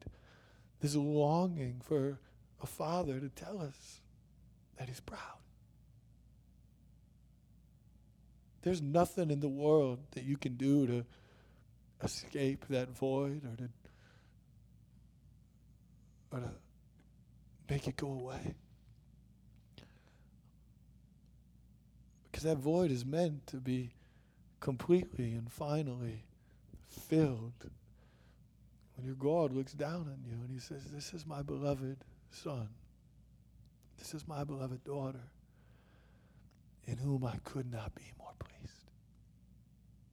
this 0.82 0.96
longing 0.96 1.82
for 1.84 2.20
a 2.62 2.68
father 2.68 3.20
to 3.20 3.30
tell 3.30 3.62
us 3.62 4.02
that 4.78 4.90
he's 4.90 5.00
proud. 5.00 5.20
There's 8.62 8.82
nothing 8.82 9.32
in 9.32 9.40
the 9.40 9.48
world 9.48 10.00
that 10.12 10.26
you 10.26 10.36
can 10.36 10.56
do 10.56 10.86
to 10.86 11.06
escape 12.04 12.66
that 12.70 12.90
void 12.90 13.42
or 13.46 13.56
to 13.58 13.70
or 16.32 16.40
to 16.40 16.52
make 17.70 17.88
it 17.88 17.96
go 17.96 18.12
away. 18.12 18.56
Because 22.32 22.44
that 22.44 22.58
void 22.58 22.92
is 22.92 23.06
meant 23.06 23.48
to 23.48 23.58
be 23.58 23.92
completely 24.60 25.34
and 25.34 25.52
finally 25.52 26.24
filled 26.88 27.70
when 28.96 29.06
your 29.06 29.16
God 29.16 29.54
looks 29.54 29.74
down 29.74 30.02
on 30.02 30.20
you 30.26 30.34
and 30.34 30.50
he 30.52 30.60
says, 30.60 30.84
This 30.92 31.14
is 31.14 31.26
my 31.26 31.42
beloved 31.42 31.98
son. 32.32 32.68
This 33.98 34.14
is 34.14 34.28
my 34.28 34.44
beloved 34.44 34.84
daughter 34.84 35.24
in 36.86 36.98
whom 36.98 37.24
I 37.24 37.38
could 37.44 37.72
not 37.72 37.94
be 37.96 38.12
more 38.18 38.34
pleased. 38.40 38.92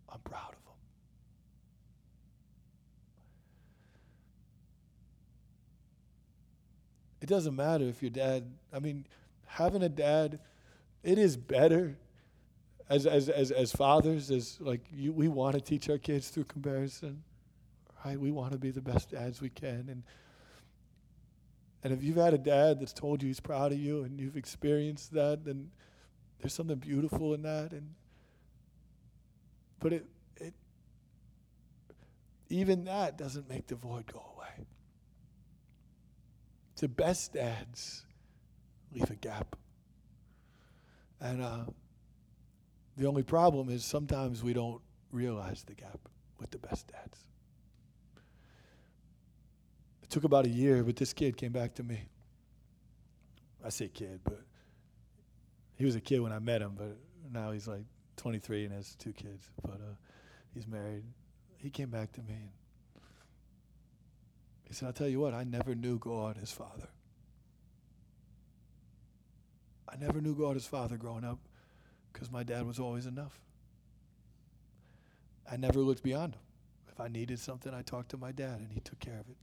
I'm 0.08 0.20
proud 0.20 0.50
of 0.50 0.54
him. 0.54 0.76
It 7.22 7.28
doesn't 7.28 7.56
matter 7.56 7.84
if 7.84 8.02
your 8.02 8.10
dad, 8.10 8.44
I 8.72 8.78
mean, 8.78 9.06
having 9.46 9.82
a 9.82 9.88
dad, 9.88 10.38
it 11.02 11.18
is 11.18 11.36
better 11.36 11.96
as 12.88 13.06
as 13.06 13.28
as 13.28 13.50
as 13.50 13.72
fathers, 13.72 14.30
as 14.30 14.58
like 14.60 14.80
you, 14.92 15.12
we 15.12 15.28
want 15.28 15.54
to 15.54 15.60
teach 15.60 15.88
our 15.90 15.98
kids 15.98 16.28
through 16.28 16.44
comparison, 16.44 17.22
right? 18.04 18.18
We 18.18 18.30
want 18.30 18.52
to 18.52 18.58
be 18.58 18.70
the 18.70 18.80
best 18.80 19.10
dads 19.10 19.40
we 19.40 19.50
can, 19.50 19.86
and 19.88 20.02
and 21.82 21.92
if 21.92 22.02
you've 22.02 22.16
had 22.16 22.34
a 22.34 22.38
dad 22.38 22.80
that's 22.80 22.92
told 22.92 23.22
you 23.22 23.28
he's 23.28 23.40
proud 23.40 23.72
of 23.72 23.78
you, 23.78 24.04
and 24.04 24.20
you've 24.20 24.36
experienced 24.36 25.12
that, 25.12 25.44
then 25.44 25.70
there's 26.40 26.54
something 26.54 26.76
beautiful 26.76 27.34
in 27.34 27.42
that, 27.42 27.72
and 27.72 27.94
but 29.80 29.92
it 29.92 30.06
it 30.36 30.54
even 32.48 32.84
that 32.84 33.18
doesn't 33.18 33.48
make 33.48 33.66
the 33.66 33.74
void 33.74 34.06
go 34.12 34.22
away. 34.36 34.66
The 36.76 36.88
best 36.88 37.32
dads 37.32 38.04
leave 38.94 39.10
a 39.10 39.16
gap, 39.16 39.56
and. 41.20 41.42
Uh, 41.42 41.64
the 42.96 43.06
only 43.06 43.22
problem 43.22 43.68
is 43.68 43.84
sometimes 43.84 44.42
we 44.42 44.52
don't 44.52 44.80
realize 45.12 45.64
the 45.64 45.74
gap 45.74 45.98
with 46.38 46.50
the 46.50 46.58
best 46.58 46.88
dads. 46.88 47.24
It 50.02 50.10
took 50.10 50.24
about 50.24 50.46
a 50.46 50.48
year, 50.48 50.82
but 50.82 50.96
this 50.96 51.12
kid 51.12 51.36
came 51.36 51.52
back 51.52 51.74
to 51.74 51.82
me. 51.82 52.08
I 53.64 53.68
say 53.68 53.88
kid, 53.88 54.20
but 54.24 54.40
he 55.74 55.84
was 55.84 55.96
a 55.96 56.00
kid 56.00 56.20
when 56.20 56.32
I 56.32 56.38
met 56.38 56.62
him, 56.62 56.74
but 56.76 56.96
now 57.32 57.50
he's 57.50 57.66
like 57.66 57.84
23 58.16 58.66
and 58.66 58.74
has 58.74 58.94
two 58.94 59.12
kids. 59.12 59.50
But 59.62 59.74
uh, 59.74 59.94
he's 60.54 60.66
married. 60.66 61.04
He 61.58 61.70
came 61.70 61.90
back 61.90 62.12
to 62.12 62.20
me 62.22 62.34
and 62.34 62.50
he 64.64 64.74
said, 64.74 64.86
I'll 64.86 64.92
tell 64.92 65.08
you 65.08 65.20
what, 65.20 65.34
I 65.34 65.44
never 65.44 65.74
knew 65.74 65.98
God 65.98 66.38
as 66.42 66.50
Father. 66.50 66.88
I 69.88 69.96
never 69.96 70.20
knew 70.20 70.34
God 70.34 70.56
as 70.56 70.66
Father 70.66 70.96
growing 70.96 71.24
up 71.24 71.38
because 72.16 72.32
my 72.32 72.42
dad 72.42 72.66
was 72.66 72.78
always 72.78 73.04
enough. 73.04 73.38
I 75.50 75.58
never 75.58 75.80
looked 75.80 76.02
beyond 76.02 76.34
him. 76.34 76.40
If 76.90 76.98
I 76.98 77.08
needed 77.08 77.38
something, 77.38 77.74
I 77.74 77.82
talked 77.82 78.08
to 78.12 78.16
my 78.16 78.32
dad, 78.32 78.58
and 78.58 78.72
he 78.72 78.80
took 78.80 78.98
care 79.00 79.20
of 79.20 79.28
it. 79.28 79.36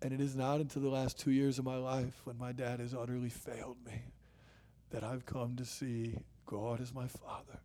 And 0.00 0.14
it 0.14 0.22
is 0.22 0.34
not 0.34 0.60
until 0.60 0.80
the 0.80 0.88
last 0.88 1.18
two 1.18 1.30
years 1.30 1.58
of 1.58 1.66
my 1.66 1.76
life, 1.76 2.22
when 2.24 2.38
my 2.38 2.52
dad 2.52 2.80
has 2.80 2.94
utterly 2.94 3.28
failed 3.28 3.76
me, 3.84 4.00
that 4.88 5.04
I've 5.04 5.26
come 5.26 5.56
to 5.56 5.64
see 5.66 6.16
God 6.46 6.80
as 6.80 6.94
my 6.94 7.06
father 7.06 7.60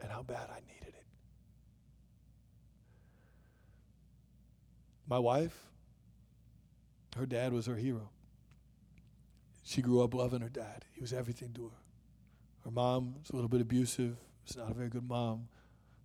and 0.00 0.08
how 0.08 0.22
bad 0.22 0.50
I 0.50 0.60
needed 0.72 0.94
it. 0.94 1.04
My 5.08 5.18
wife, 5.18 5.64
her 7.16 7.26
dad 7.26 7.52
was 7.52 7.66
her 7.66 7.76
hero. 7.76 8.10
She 9.62 9.82
grew 9.82 10.02
up 10.02 10.14
loving 10.14 10.40
her 10.40 10.48
dad. 10.48 10.84
He 10.92 11.00
was 11.00 11.12
everything 11.12 11.52
to 11.54 11.64
her. 11.64 11.76
Her 12.64 12.70
mom 12.70 13.14
was 13.20 13.30
a 13.30 13.34
little 13.34 13.48
bit 13.48 13.60
abusive. 13.60 14.16
Was 14.46 14.56
not 14.56 14.70
a 14.70 14.74
very 14.74 14.88
good 14.88 15.08
mom. 15.08 15.48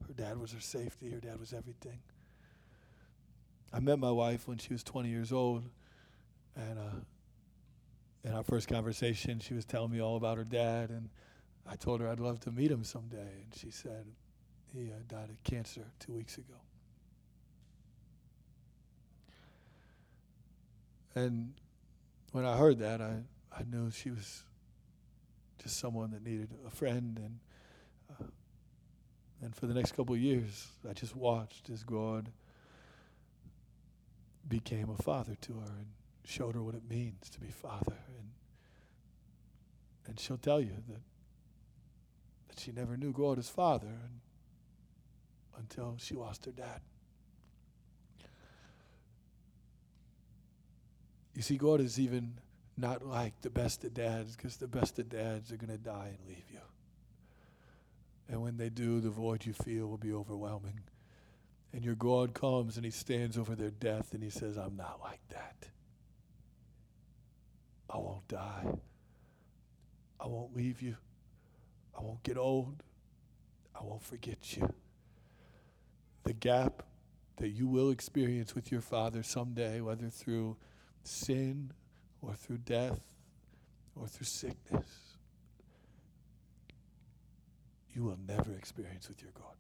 Her 0.08 0.14
dad 0.14 0.40
was 0.40 0.52
her 0.52 0.60
safety. 0.60 1.10
Her 1.12 1.20
dad 1.20 1.40
was 1.40 1.54
everything. 1.54 2.00
I 3.74 3.80
met 3.80 4.00
my 4.00 4.12
wife 4.12 4.48
when 4.48 4.58
she 4.58 4.74
was 4.74 4.84
20 4.84 5.10
years 5.10 5.32
old, 5.32 5.64
and 6.56 6.80
uh, 6.80 7.00
in 8.24 8.34
our 8.34 8.44
first 8.44 8.68
conversation, 8.68 9.40
she 9.40 9.54
was 9.54 9.66
telling 9.66 9.92
me 9.92 10.02
all 10.02 10.16
about 10.16 10.38
her 10.38 10.44
dad, 10.44 10.90
and 10.90 11.10
I 11.70 11.76
told 11.76 12.00
her 12.00 12.08
I'd 12.08 12.20
love 12.20 12.40
to 12.42 12.52
meet 12.52 12.72
him 12.72 12.84
someday, 12.84 13.18
and 13.44 13.54
she 13.54 13.70
said 13.72 14.06
he 14.74 14.90
uh, 14.90 14.96
died 15.08 15.30
of 15.30 15.44
cancer 15.44 15.86
two 16.00 16.14
weeks 16.14 16.38
ago. 16.38 16.56
And 21.16 21.54
when 22.32 22.46
I 22.46 22.56
heard 22.56 22.80
that, 22.80 23.02
I 23.02 23.22
I 23.58 23.64
knew 23.64 23.90
she 23.90 24.12
was 24.12 24.44
just 25.62 25.78
someone 25.80 26.12
that 26.12 26.24
needed 26.24 26.54
a 26.66 26.70
friend, 26.70 27.18
and 27.18 27.40
uh, 28.12 28.28
and 29.42 29.56
for 29.56 29.66
the 29.66 29.74
next 29.74 29.94
couple 29.94 30.14
of 30.14 30.22
years, 30.22 30.68
I 30.88 30.94
just 30.94 31.16
watched 31.16 31.70
as 31.72 31.84
God 31.84 32.30
became 34.48 34.90
a 34.90 35.02
father 35.02 35.36
to 35.42 35.54
her 35.54 35.72
and 35.78 35.88
showed 36.24 36.56
her 36.56 36.62
what 36.62 36.76
it 36.76 36.88
means 36.88 37.30
to 37.32 37.40
be 37.40 37.50
father, 37.50 37.98
and 38.20 38.30
and 40.06 40.20
she'll 40.20 40.38
tell 40.38 40.62
you 40.62 40.76
that 40.90 41.02
that 42.50 42.60
she 42.60 42.72
never 42.72 42.96
knew 42.96 43.12
God 43.12 43.40
as 43.40 43.50
father 43.50 43.88
and, 43.88 44.20
until 45.58 45.96
she 45.98 46.14
lost 46.14 46.46
her 46.46 46.52
dad. 46.52 46.82
You 51.34 51.42
see, 51.42 51.58
God 51.58 51.82
is 51.82 52.00
even 52.00 52.40
not 52.78 53.06
like 53.06 53.42
the 53.42 53.50
best 53.50 53.84
of 53.84 53.94
dads, 53.94 54.36
because 54.36 54.58
the 54.58 54.68
best 54.68 55.00
of 55.00 55.10
dads 55.10 55.52
are 55.52 55.58
going 55.58 55.72
to 55.72 55.78
die 55.78 56.10
and 56.10 56.28
leave 56.28 56.46
you. 56.52 56.60
And 58.30 58.42
when 58.42 58.58
they 58.58 58.70
do, 58.70 59.00
the 59.00 59.10
void 59.10 59.46
you 59.46 59.54
feel 59.54 59.88
will 59.88 59.98
be 59.98 60.14
overwhelming. 60.14 60.82
And 61.74 61.84
your 61.84 61.96
God 61.96 62.34
comes 62.34 62.76
and 62.76 62.86
he 62.86 62.92
stands 62.92 63.38
over 63.38 63.56
their 63.56 63.72
death 63.72 64.14
and 64.14 64.24
he 64.24 64.30
says, 64.30 64.58
I'm 64.58 64.76
not 64.76 65.00
like 65.02 65.22
that. 65.30 65.70
I 67.90 67.98
won't 67.98 68.28
die. 68.28 68.66
I 70.20 70.28
won't 70.28 70.56
leave 70.56 70.82
you. 70.82 70.96
I 71.98 72.02
won't 72.02 72.24
get 72.24 72.38
old. 72.38 72.84
I 73.80 73.84
won't 73.84 74.04
forget 74.04 74.58
you. 74.58 74.74
The 76.24 76.34
gap 76.34 76.84
that 77.38 77.50
you 77.50 77.68
will 77.68 77.92
experience 77.92 78.56
with 78.56 78.72
your 78.72 78.82
Father 78.82 79.24
someday, 79.24 79.80
whether 79.82 80.10
through 80.10 80.58
sin 81.04 81.72
or 82.22 82.34
through 82.34 82.58
death 82.60 83.00
or 83.96 84.08
through 84.08 84.26
sickness, 84.26 85.18
you 87.94 88.04
will 88.04 88.18
never 88.28 88.54
experience 88.54 89.08
with 89.10 89.22
your 89.22 89.32
God. 89.34 89.54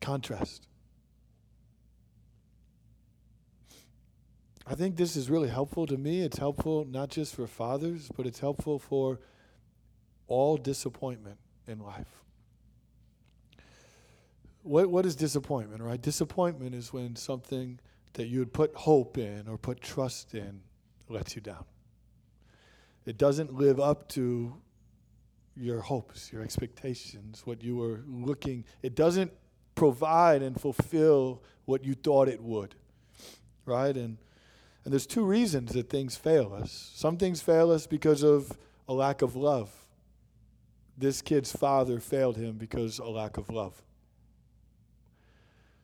Contrast. 0.00 0.66
I 4.66 4.74
think 4.74 4.96
this 4.96 5.16
is 5.16 5.28
really 5.28 5.48
helpful 5.48 5.86
to 5.86 5.96
me. 5.96 6.22
It's 6.22 6.38
helpful 6.38 6.84
not 6.84 7.08
just 7.08 7.34
for 7.34 7.46
fathers, 7.46 8.10
but 8.16 8.26
it's 8.26 8.38
helpful 8.38 8.78
for 8.78 9.18
all 10.28 10.56
disappointment 10.56 11.38
in 11.66 11.80
life. 11.80 12.22
What, 14.62 14.90
what 14.90 15.06
is 15.06 15.16
disappointment, 15.16 15.82
right? 15.82 16.00
Disappointment 16.00 16.74
is 16.74 16.92
when 16.92 17.16
something 17.16 17.80
that 18.14 18.26
you 18.26 18.38
would 18.40 18.52
put 18.52 18.74
hope 18.74 19.18
in 19.18 19.46
or 19.48 19.56
put 19.56 19.80
trust 19.80 20.34
in 20.34 20.60
lets 21.08 21.34
you 21.34 21.42
down. 21.42 21.64
It 23.06 23.18
doesn't 23.18 23.54
live 23.54 23.80
up 23.80 24.08
to 24.10 24.54
your 25.56 25.80
hopes, 25.80 26.32
your 26.32 26.42
expectations, 26.42 27.42
what 27.44 27.62
you 27.62 27.76
were 27.76 28.02
looking. 28.06 28.64
It 28.82 28.94
doesn't 28.94 29.32
provide 29.74 30.42
and 30.42 30.60
fulfill 30.60 31.42
what 31.64 31.84
you 31.84 31.94
thought 31.94 32.28
it 32.28 32.42
would. 32.42 32.74
Right? 33.64 33.96
And 33.96 34.18
and 34.84 34.92
there's 34.92 35.06
two 35.06 35.24
reasons 35.24 35.72
that 35.72 35.90
things 35.90 36.16
fail 36.16 36.54
us. 36.54 36.90
Some 36.94 37.18
things 37.18 37.42
fail 37.42 37.70
us 37.70 37.86
because 37.86 38.22
of 38.22 38.56
a 38.88 38.94
lack 38.94 39.22
of 39.22 39.36
love. 39.36 39.70
This 40.96 41.20
kid's 41.22 41.52
father 41.52 42.00
failed 42.00 42.36
him 42.36 42.56
because 42.56 42.98
a 42.98 43.04
lack 43.04 43.36
of 43.36 43.50
love. 43.50 43.82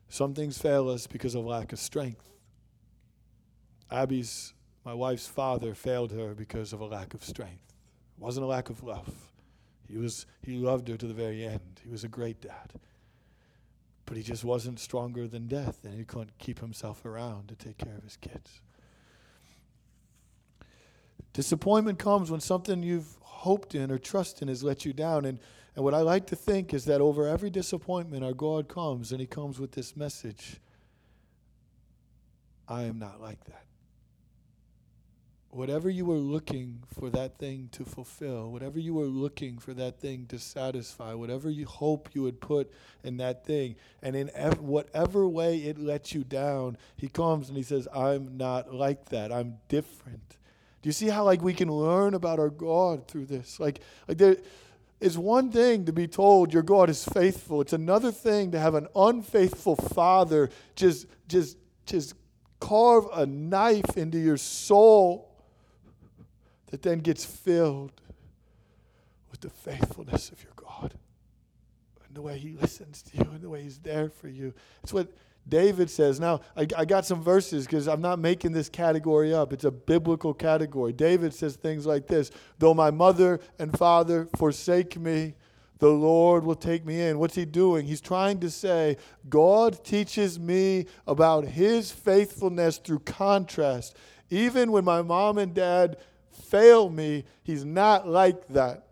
Some 0.08 0.34
things 0.34 0.58
fail 0.58 0.88
us 0.88 1.06
because 1.06 1.34
of 1.34 1.44
lack 1.44 1.72
of 1.72 1.78
strength. 1.78 2.30
Abby's, 3.90 4.54
my 4.84 4.94
wife's 4.94 5.26
father, 5.26 5.74
failed 5.74 6.12
her 6.12 6.34
because 6.34 6.72
of 6.72 6.80
a 6.80 6.86
lack 6.86 7.14
of 7.14 7.24
strength. 7.24 7.74
It 8.16 8.22
wasn't 8.22 8.44
a 8.44 8.48
lack 8.48 8.70
of 8.70 8.82
love. 8.82 9.32
He 9.88 9.98
was 9.98 10.26
he 10.42 10.58
loved 10.58 10.88
her 10.88 10.96
to 10.96 11.06
the 11.06 11.14
very 11.14 11.44
end. 11.44 11.80
He 11.82 11.88
was 11.88 12.04
a 12.04 12.08
great 12.08 12.40
dad. 12.40 12.72
But 14.04 14.16
he 14.16 14.22
just 14.22 14.44
wasn't 14.44 14.78
stronger 14.78 15.26
than 15.26 15.48
death 15.48 15.84
and 15.84 15.94
he 15.94 16.04
couldn't 16.04 16.38
keep 16.38 16.60
himself 16.60 17.04
around 17.04 17.48
to 17.48 17.56
take 17.56 17.78
care 17.78 17.96
of 17.96 18.04
his 18.04 18.16
kids. 18.16 18.60
Disappointment 21.32 21.98
comes 21.98 22.30
when 22.30 22.40
something 22.40 22.82
you've 22.82 23.16
hoped 23.20 23.74
in 23.74 23.90
or 23.90 23.98
trust 23.98 24.40
in 24.40 24.48
has 24.48 24.62
let 24.62 24.84
you 24.84 24.92
down. 24.92 25.24
And, 25.24 25.38
and 25.76 25.84
what 25.84 25.94
I 25.94 26.00
like 26.00 26.26
to 26.28 26.36
think 26.36 26.72
is 26.72 26.86
that 26.86 27.02
over 27.02 27.28
every 27.28 27.50
disappointment, 27.50 28.24
our 28.24 28.32
God 28.32 28.66
comes 28.66 29.12
and 29.12 29.20
He 29.20 29.26
comes 29.26 29.60
with 29.60 29.72
this 29.72 29.94
message 29.96 30.56
I 32.68 32.82
am 32.84 32.98
not 32.98 33.20
like 33.20 33.44
that. 33.44 33.62
Whatever 35.50 35.88
you 35.88 36.04
were 36.04 36.16
looking 36.16 36.82
for 36.92 37.08
that 37.10 37.38
thing 37.38 37.68
to 37.72 37.84
fulfill, 37.84 38.50
whatever 38.50 38.78
you 38.80 38.92
were 38.92 39.06
looking 39.06 39.58
for 39.58 39.72
that 39.74 40.00
thing 40.00 40.26
to 40.30 40.38
satisfy, 40.38 41.14
whatever 41.14 41.48
you 41.48 41.64
hope 41.64 42.10
you 42.12 42.22
would 42.22 42.40
put 42.40 42.72
in 43.04 43.18
that 43.18 43.46
thing, 43.46 43.76
and 44.02 44.16
in 44.16 44.30
ev- 44.34 44.60
whatever 44.60 45.28
way 45.28 45.58
it 45.58 45.78
lets 45.78 46.12
you 46.12 46.24
down, 46.24 46.76
He 46.96 47.08
comes 47.08 47.48
and 47.48 47.56
He 47.56 47.62
says, 47.62 47.86
I'm 47.94 48.36
not 48.36 48.74
like 48.74 49.10
that. 49.10 49.30
I'm 49.30 49.58
different. 49.68 50.36
Do 50.82 50.88
you 50.88 50.92
see 50.92 51.08
how 51.08 51.24
like 51.24 51.42
we 51.42 51.54
can 51.54 51.70
learn 51.70 52.14
about 52.14 52.38
our 52.38 52.50
God 52.50 53.08
through 53.08 53.26
this? 53.26 53.58
Like 53.60 53.80
like 54.08 54.18
there 54.18 54.36
is 55.00 55.18
one 55.18 55.50
thing 55.50 55.84
to 55.84 55.92
be 55.92 56.06
told 56.06 56.52
your 56.52 56.62
God 56.62 56.88
is 56.88 57.04
faithful. 57.04 57.60
It's 57.60 57.72
another 57.72 58.10
thing 58.10 58.52
to 58.52 58.58
have 58.58 58.74
an 58.74 58.88
unfaithful 58.94 59.76
father 59.76 60.50
just 60.74 61.06
just 61.28 61.58
just 61.84 62.14
carve 62.60 63.04
a 63.12 63.26
knife 63.26 63.96
into 63.96 64.18
your 64.18 64.36
soul 64.36 65.30
that 66.70 66.82
then 66.82 67.00
gets 67.00 67.24
filled 67.24 68.00
with 69.30 69.40
the 69.40 69.50
faithfulness 69.50 70.30
of 70.30 70.42
your 70.42 70.52
God 70.56 70.94
and 72.06 72.16
the 72.16 72.22
way 72.22 72.38
he 72.38 72.52
listens 72.52 73.02
to 73.02 73.18
you 73.18 73.30
and 73.30 73.40
the 73.40 73.50
way 73.50 73.62
he's 73.62 73.78
there 73.78 74.08
for 74.08 74.28
you. 74.28 74.54
It's 74.82 74.92
what 74.92 75.12
David 75.48 75.88
says, 75.90 76.18
now 76.18 76.40
I, 76.56 76.66
I 76.76 76.84
got 76.84 77.06
some 77.06 77.22
verses 77.22 77.66
because 77.66 77.86
I'm 77.86 78.00
not 78.00 78.18
making 78.18 78.52
this 78.52 78.68
category 78.68 79.32
up. 79.32 79.52
It's 79.52 79.64
a 79.64 79.70
biblical 79.70 80.34
category. 80.34 80.92
David 80.92 81.32
says 81.32 81.56
things 81.56 81.86
like 81.86 82.06
this 82.06 82.30
Though 82.58 82.74
my 82.74 82.90
mother 82.90 83.40
and 83.58 83.76
father 83.76 84.28
forsake 84.36 84.98
me, 84.98 85.34
the 85.78 85.88
Lord 85.88 86.44
will 86.44 86.54
take 86.54 86.84
me 86.84 87.02
in. 87.02 87.18
What's 87.18 87.34
he 87.34 87.44
doing? 87.44 87.86
He's 87.86 88.00
trying 88.00 88.40
to 88.40 88.50
say, 88.50 88.96
God 89.28 89.84
teaches 89.84 90.40
me 90.40 90.86
about 91.06 91.44
his 91.44 91.92
faithfulness 91.92 92.78
through 92.78 93.00
contrast. 93.00 93.96
Even 94.30 94.72
when 94.72 94.84
my 94.84 95.02
mom 95.02 95.38
and 95.38 95.54
dad 95.54 95.98
fail 96.30 96.88
me, 96.88 97.24
he's 97.42 97.64
not 97.64 98.08
like 98.08 98.48
that. 98.48 98.85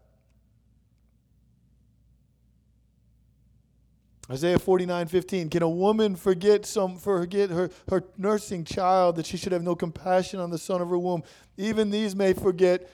Isaiah 4.30 4.58
49, 4.58 5.06
15. 5.06 5.50
Can 5.50 5.62
a 5.62 5.68
woman 5.68 6.16
forget 6.16 6.64
some 6.64 6.96
forget 6.96 7.50
her, 7.50 7.70
her 7.90 8.04
nursing 8.16 8.64
child 8.64 9.16
that 9.16 9.26
she 9.26 9.36
should 9.36 9.52
have 9.52 9.62
no 9.62 9.74
compassion 9.74 10.40
on 10.40 10.50
the 10.50 10.58
son 10.58 10.80
of 10.80 10.88
her 10.88 10.98
womb? 10.98 11.22
Even 11.56 11.90
these 11.90 12.16
may 12.16 12.32
forget. 12.32 12.90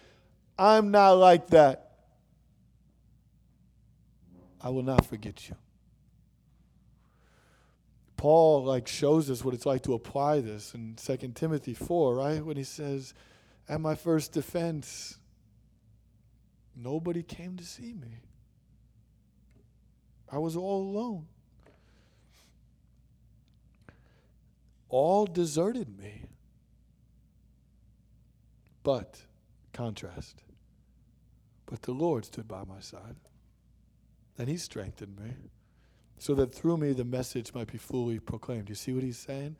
I'm 0.58 0.90
not 0.90 1.12
like 1.12 1.48
that. 1.48 1.92
I 4.60 4.70
will 4.70 4.82
not 4.82 5.06
forget 5.06 5.48
you. 5.48 5.54
Paul 8.16 8.64
like 8.64 8.86
shows 8.86 9.30
us 9.30 9.42
what 9.42 9.54
it's 9.54 9.64
like 9.64 9.82
to 9.84 9.94
apply 9.94 10.40
this 10.40 10.74
in 10.74 10.96
2 10.96 11.16
Timothy 11.34 11.72
4, 11.72 12.14
right? 12.14 12.44
When 12.44 12.56
he 12.56 12.64
says, 12.64 13.14
At 13.68 13.80
my 13.80 13.94
first 13.94 14.32
defense, 14.32 15.16
nobody 16.76 17.22
came 17.22 17.56
to 17.56 17.64
see 17.64 17.94
me. 17.94 18.20
I 20.32 20.38
was 20.38 20.56
all 20.56 20.82
alone. 20.82 21.26
All 24.88 25.26
deserted 25.26 25.98
me. 25.98 26.24
But, 28.82 29.22
contrast, 29.72 30.42
but 31.66 31.82
the 31.82 31.92
Lord 31.92 32.24
stood 32.24 32.48
by 32.48 32.64
my 32.64 32.80
side, 32.80 33.16
and 34.38 34.48
He 34.48 34.56
strengthened 34.56 35.18
me, 35.18 35.32
so 36.18 36.34
that 36.34 36.54
through 36.54 36.78
me 36.78 36.92
the 36.92 37.04
message 37.04 37.52
might 37.52 37.70
be 37.70 37.78
fully 37.78 38.18
proclaimed. 38.18 38.68
You 38.68 38.74
see 38.74 38.92
what 38.92 39.02
He's 39.02 39.18
saying? 39.18 39.56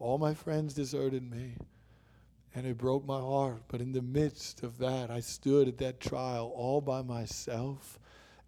All 0.00 0.18
my 0.18 0.34
friends 0.34 0.74
deserted 0.74 1.28
me, 1.30 1.54
and 2.54 2.66
it 2.66 2.78
broke 2.78 3.06
my 3.06 3.20
heart. 3.20 3.62
But 3.68 3.80
in 3.80 3.92
the 3.92 4.02
midst 4.02 4.62
of 4.62 4.78
that, 4.78 5.10
I 5.10 5.20
stood 5.20 5.68
at 5.68 5.78
that 5.78 6.00
trial 6.00 6.52
all 6.54 6.80
by 6.80 7.02
myself 7.02 7.98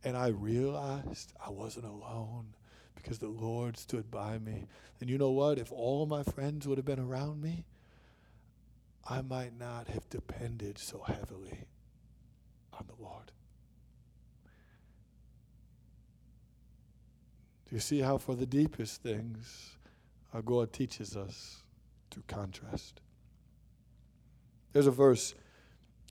and 0.05 0.17
I 0.17 0.29
realized 0.29 1.33
I 1.45 1.51
wasn't 1.51 1.87
alone 1.87 2.55
because 2.95 3.19
the 3.19 3.29
Lord 3.29 3.77
stood 3.77 4.11
by 4.11 4.39
me. 4.39 4.67
And 5.01 5.09
you 5.09 5.19
know 5.19 5.31
what? 5.31 5.59
If 5.59 5.73
all 5.73 6.07
my 6.07 6.23
friends 6.23 6.67
would 6.67 6.79
have 6.79 6.85
been 6.85 7.01
around 7.01 7.43
me, 7.43 7.65
I 9.09 9.23
might 9.23 9.59
not 9.59 9.89
have 9.89 10.09
depended 10.11 10.79
so 10.79 11.03
heavily 11.07 11.65
on 12.73 12.87
the 12.87 13.03
Lord. 13.03 13.33
Do 17.69 17.77
you 17.77 17.81
see 17.81 18.01
how, 18.01 18.19
for 18.19 18.35
the 18.35 18.47
deepest 18.47 19.03
things, 19.03 19.77
our 20.35 20.43
God 20.43 20.73
teaches 20.73 21.17
us 21.17 21.63
through 22.11 22.25
contrast? 22.27 23.01
There's 24.73 24.87
a 24.87 24.93
verse 24.93 25.35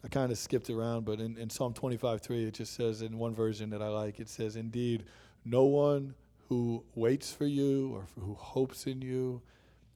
I 0.04 0.08
kind 0.08 0.32
of 0.32 0.38
skipped 0.38 0.70
around, 0.70 1.06
but 1.06 1.20
in, 1.20 1.38
in 1.38 1.50
Psalm 1.50 1.74
25 1.74 2.22
3, 2.22 2.46
it 2.46 2.54
just 2.54 2.74
says 2.74 3.02
in 3.02 3.18
one 3.18 3.36
version 3.36 3.70
that 3.72 3.82
I 3.82 3.90
like, 3.90 4.20
it 4.20 4.30
says, 4.30 4.56
Indeed, 4.56 5.04
no 5.44 5.64
one 5.64 6.16
who 6.48 6.84
waits 6.96 7.32
for 7.32 7.46
you 7.46 7.92
or 7.94 8.08
who 8.20 8.34
hopes 8.34 8.88
in 8.88 9.02
you 9.02 9.42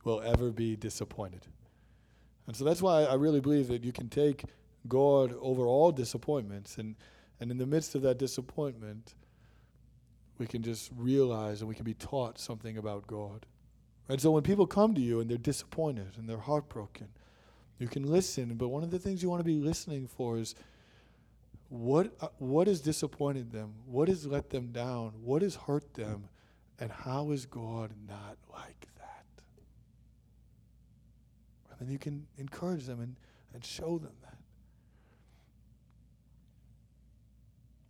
will 0.04 0.22
ever 0.22 0.52
be 0.52 0.76
disappointed. 0.76 1.48
And 2.48 2.56
so 2.56 2.66
that's 2.66 2.82
why 2.82 3.04
I 3.04 3.16
really 3.16 3.40
believe 3.40 3.70
that 3.70 3.84
you 3.84 3.94
can 3.94 4.10
take 4.10 4.44
God 4.88 5.34
over 5.40 5.66
all 5.66 5.92
disappointments. 5.92 6.78
And, 6.78 6.96
and 7.40 7.50
in 7.50 7.58
the 7.58 7.66
midst 7.66 7.96
of 7.96 8.02
that 8.02 8.18
disappointment, 8.18 9.16
we 10.38 10.46
can 10.46 10.62
just 10.62 10.92
realize 10.96 11.62
and 11.62 11.70
we 11.70 11.76
can 11.76 11.86
be 11.86 11.94
taught 11.94 12.38
something 12.38 12.78
about 12.78 13.08
God. 13.08 13.46
And 14.10 14.20
so 14.20 14.32
when 14.32 14.44
people 14.44 14.68
come 14.68 14.94
to 14.96 15.02
you 15.02 15.22
and 15.22 15.30
they're 15.30 15.38
disappointed 15.38 16.18
and 16.18 16.28
they're 16.28 16.38
heartbroken, 16.38 17.08
you 17.80 17.88
can 17.88 18.10
listen, 18.10 18.56
but 18.56 18.70
one 18.70 18.84
of 18.84 18.92
the 18.92 19.00
things 19.00 19.22
you 19.22 19.30
want 19.30 19.40
to 19.40 19.46
be 19.46 19.56
listening 19.56 20.08
for 20.08 20.38
is 20.38 20.56
what 21.70 22.14
uh, 22.22 22.28
what 22.38 22.68
has 22.68 22.82
disappointed 22.82 23.52
them? 23.52 23.74
What 23.88 24.08
has 24.08 24.28
let 24.28 24.52
them 24.52 24.68
down? 24.72 25.14
What 25.24 25.42
has 25.42 25.56
hurt 25.56 25.94
them? 25.96 26.30
And 26.80 26.92
how 26.92 27.32
is 27.32 27.46
God 27.46 27.92
not 28.08 28.38
like 28.54 28.88
that? 28.98 29.26
And 31.72 31.80
then 31.80 31.90
you 31.92 31.98
can 31.98 32.28
encourage 32.38 32.86
them 32.86 33.00
and, 33.00 33.16
and 33.54 33.66
show 33.66 33.98
them 33.98 34.12
that. 34.22 34.38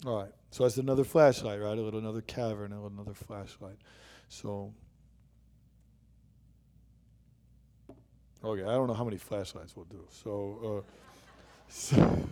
All 0.07 0.17
right. 0.17 0.31
So 0.51 0.63
that's 0.63 0.77
another 0.77 1.03
flashlight, 1.03 1.59
right? 1.59 1.77
A 1.77 1.81
little 1.81 1.99
another 1.99 2.21
cavern, 2.21 2.71
a 2.71 2.75
little 2.75 2.91
another 2.91 3.13
flashlight. 3.13 3.77
So 4.29 4.73
Okay, 8.45 8.63
I 8.63 8.73
don't 8.73 8.87
know 8.87 8.93
how 8.93 9.05
many 9.05 9.15
flashlights 9.15 9.73
we'll 9.73 9.85
do. 9.85 10.03
So, 10.09 10.83
uh, 10.85 11.27
so 11.69 12.29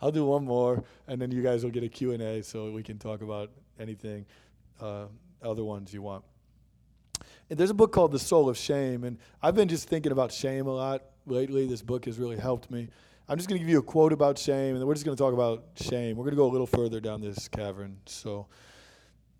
I'll 0.00 0.10
do 0.10 0.24
one 0.24 0.46
more, 0.46 0.82
and 1.06 1.20
then 1.20 1.30
you 1.30 1.42
guys 1.42 1.62
will 1.62 1.70
get 1.70 1.84
a 1.84 1.88
Q&A 1.88 2.42
so 2.42 2.70
we 2.70 2.82
can 2.82 2.98
talk 2.98 3.20
about 3.20 3.50
anything, 3.78 4.24
uh, 4.80 5.04
other 5.42 5.64
ones 5.64 5.92
you 5.92 6.00
want. 6.00 6.24
And 7.50 7.58
there's 7.58 7.68
a 7.68 7.74
book 7.74 7.92
called 7.92 8.12
The 8.12 8.18
Soul 8.18 8.48
of 8.48 8.56
Shame, 8.56 9.04
and 9.04 9.18
I've 9.42 9.54
been 9.54 9.68
just 9.68 9.86
thinking 9.86 10.12
about 10.12 10.32
shame 10.32 10.66
a 10.66 10.72
lot 10.72 11.02
lately. 11.26 11.66
This 11.66 11.82
book 11.82 12.06
has 12.06 12.18
really 12.18 12.38
helped 12.38 12.70
me. 12.70 12.88
I'm 13.28 13.36
just 13.36 13.50
going 13.50 13.58
to 13.58 13.62
give 13.62 13.70
you 13.70 13.80
a 13.80 13.82
quote 13.82 14.14
about 14.14 14.38
shame, 14.38 14.70
and 14.70 14.80
then 14.80 14.86
we're 14.86 14.94
just 14.94 15.04
going 15.04 15.16
to 15.16 15.22
talk 15.22 15.34
about 15.34 15.64
shame. 15.76 16.16
We're 16.16 16.24
going 16.24 16.36
to 16.36 16.38
go 16.38 16.46
a 16.46 16.52
little 16.52 16.66
further 16.66 17.00
down 17.00 17.20
this 17.20 17.48
cavern. 17.48 17.98
So 18.06 18.46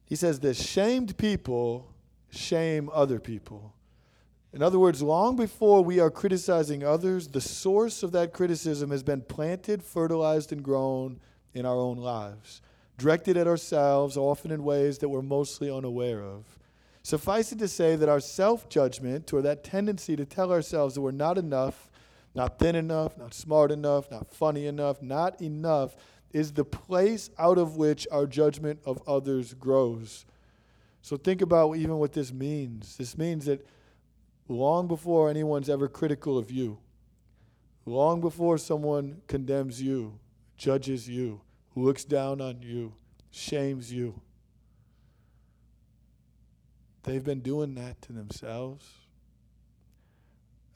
he 0.05 0.16
says 0.16 0.38
this 0.38 0.62
shamed 0.62 1.16
people 1.16 1.94
shame 2.31 2.90
other 2.92 3.18
people 3.18 3.72
in 4.52 4.62
other 4.62 4.78
words, 4.78 5.02
long 5.02 5.37
before 5.37 5.84
we 5.84 6.00
are 6.00 6.11
criticizing 6.11 6.82
others, 6.82 7.28
the 7.28 7.40
source 7.40 8.02
of 8.02 8.12
that 8.12 8.32
criticism 8.32 8.90
has 8.90 9.02
been 9.02 9.20
planted, 9.20 9.82
fertilized, 9.82 10.52
and 10.52 10.62
grown 10.62 11.20
in 11.52 11.66
our 11.66 11.76
own 11.76 11.98
lives, 11.98 12.62
directed 12.96 13.37
at 13.37 13.46
ourselves, 13.46 14.16
often 14.16 14.50
in 14.50 14.64
ways 14.64 14.98
that 14.98 15.08
we're 15.08 15.22
mostly 15.22 15.70
unaware 15.70 16.22
of. 16.22 16.44
Suffice 17.02 17.52
it 17.52 17.58
to 17.58 17.68
say 17.68 17.94
that 17.96 18.08
our 18.08 18.20
self 18.20 18.68
judgment, 18.68 19.32
or 19.32 19.42
that 19.42 19.64
tendency 19.64 20.16
to 20.16 20.24
tell 20.24 20.50
ourselves 20.50 20.94
that 20.94 21.02
we're 21.02 21.11
not 21.11 21.37
enough, 21.37 21.90
not 22.34 22.58
thin 22.58 22.74
enough, 22.74 23.18
not 23.18 23.34
smart 23.34 23.70
enough, 23.70 24.11
not 24.11 24.30
funny 24.30 24.66
enough, 24.66 25.02
not 25.02 25.40
enough, 25.42 25.94
is 26.32 26.52
the 26.52 26.64
place 26.64 27.30
out 27.38 27.58
of 27.58 27.76
which 27.76 28.06
our 28.11 28.26
judgment 28.26 28.78
of 28.84 29.02
others 29.06 29.54
grows. 29.54 30.24
So 31.02 31.16
think 31.16 31.40
about 31.40 31.76
even 31.76 31.96
what 31.96 32.12
this 32.12 32.32
means. 32.32 32.96
This 32.96 33.16
means 33.16 33.46
that 33.46 33.66
long 34.48 34.88
before 34.88 35.28
anyone's 35.28 35.68
ever 35.68 35.88
critical 35.88 36.38
of 36.38 36.50
you, 36.50 36.78
long 37.84 38.20
before 38.20 38.58
someone 38.58 39.20
condemns 39.26 39.80
you, 39.80 40.18
judges 40.56 41.08
you, 41.08 41.40
looks 41.74 42.04
down 42.04 42.40
on 42.40 42.62
you, 42.62 42.94
shames 43.30 43.92
you, 43.92 44.20
they've 47.04 47.24
been 47.24 47.40
doing 47.40 47.74
that 47.74 48.00
to 48.02 48.12
themselves 48.12 48.87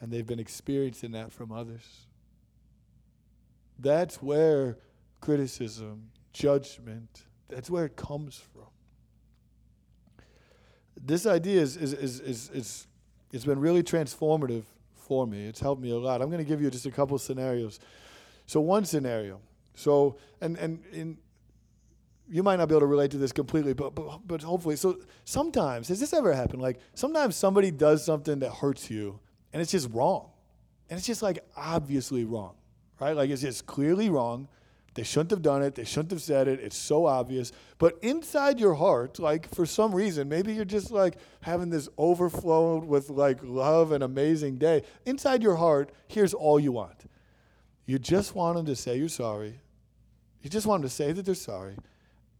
and 0.00 0.10
they've 0.10 0.26
been 0.26 0.40
experiencing 0.40 1.12
that 1.12 1.32
from 1.32 1.52
others. 1.52 2.06
That's 3.78 4.22
where 4.22 4.78
criticism, 5.20 6.10
judgment, 6.32 7.24
that's 7.48 7.70
where 7.70 7.84
it 7.84 7.96
comes 7.96 8.36
from. 8.36 8.66
This 11.00 11.26
idea 11.26 11.60
is, 11.60 11.76
is, 11.76 11.92
is, 11.92 12.20
is, 12.20 12.50
is 12.50 12.86
it's 13.32 13.44
been 13.44 13.58
really 13.58 13.82
transformative 13.82 14.64
for 14.94 15.26
me. 15.26 15.46
It's 15.46 15.60
helped 15.60 15.82
me 15.82 15.90
a 15.90 15.96
lot. 15.96 16.22
I'm 16.22 16.28
going 16.28 16.44
to 16.44 16.48
give 16.48 16.62
you 16.62 16.70
just 16.70 16.86
a 16.86 16.90
couple 16.90 17.18
scenarios. 17.18 17.80
So 18.46 18.60
one 18.60 18.84
scenario. 18.84 19.40
So 19.74 20.16
and 20.40 20.56
and 20.58 20.84
in 20.92 21.18
you 22.28 22.42
might 22.42 22.56
not 22.56 22.68
be 22.68 22.74
able 22.74 22.80
to 22.80 22.86
relate 22.86 23.10
to 23.10 23.18
this 23.18 23.32
completely, 23.32 23.74
but, 23.74 23.94
but 23.94 24.20
but 24.26 24.42
hopefully. 24.42 24.76
So 24.76 24.98
sometimes 25.24 25.88
has 25.88 26.00
this 26.00 26.12
ever 26.12 26.32
happened? 26.32 26.62
Like 26.62 26.78
sometimes 26.94 27.36
somebody 27.36 27.70
does 27.70 28.04
something 28.04 28.38
that 28.40 28.52
hurts 28.52 28.90
you, 28.90 29.20
and 29.52 29.60
it's 29.60 29.72
just 29.72 29.90
wrong, 29.92 30.30
and 30.88 30.98
it's 30.98 31.06
just 31.06 31.22
like 31.22 31.40
obviously 31.56 32.24
wrong, 32.24 32.54
right? 33.00 33.16
Like 33.16 33.30
it's 33.30 33.42
just 33.42 33.66
clearly 33.66 34.08
wrong. 34.08 34.48
They 34.94 35.02
shouldn't 35.02 35.30
have 35.30 35.42
done 35.42 35.62
it. 35.62 35.74
They 35.74 35.84
shouldn't 35.84 36.10
have 36.10 36.20
said 36.20 36.48
it. 36.48 36.60
It's 36.60 36.76
so 36.76 37.06
obvious. 37.06 37.50
But 37.78 37.98
inside 38.02 38.60
your 38.60 38.74
heart, 38.74 39.18
like 39.18 39.52
for 39.54 39.64
some 39.64 39.94
reason, 39.94 40.28
maybe 40.28 40.52
you're 40.52 40.64
just 40.66 40.90
like 40.90 41.16
having 41.40 41.70
this 41.70 41.88
overflowed 41.96 42.84
with 42.84 43.08
like 43.08 43.38
love 43.42 43.92
and 43.92 44.04
amazing 44.04 44.58
day. 44.58 44.82
Inside 45.06 45.42
your 45.42 45.56
heart, 45.56 45.92
here's 46.08 46.34
all 46.34 46.60
you 46.60 46.72
want. 46.72 47.08
You 47.86 47.98
just 47.98 48.34
want 48.34 48.56
them 48.56 48.66
to 48.66 48.76
say 48.76 48.96
you're 48.96 49.08
sorry. 49.08 49.60
You 50.42 50.50
just 50.50 50.66
want 50.66 50.82
them 50.82 50.88
to 50.90 50.94
say 50.94 51.12
that 51.12 51.24
they're 51.24 51.34
sorry. 51.34 51.76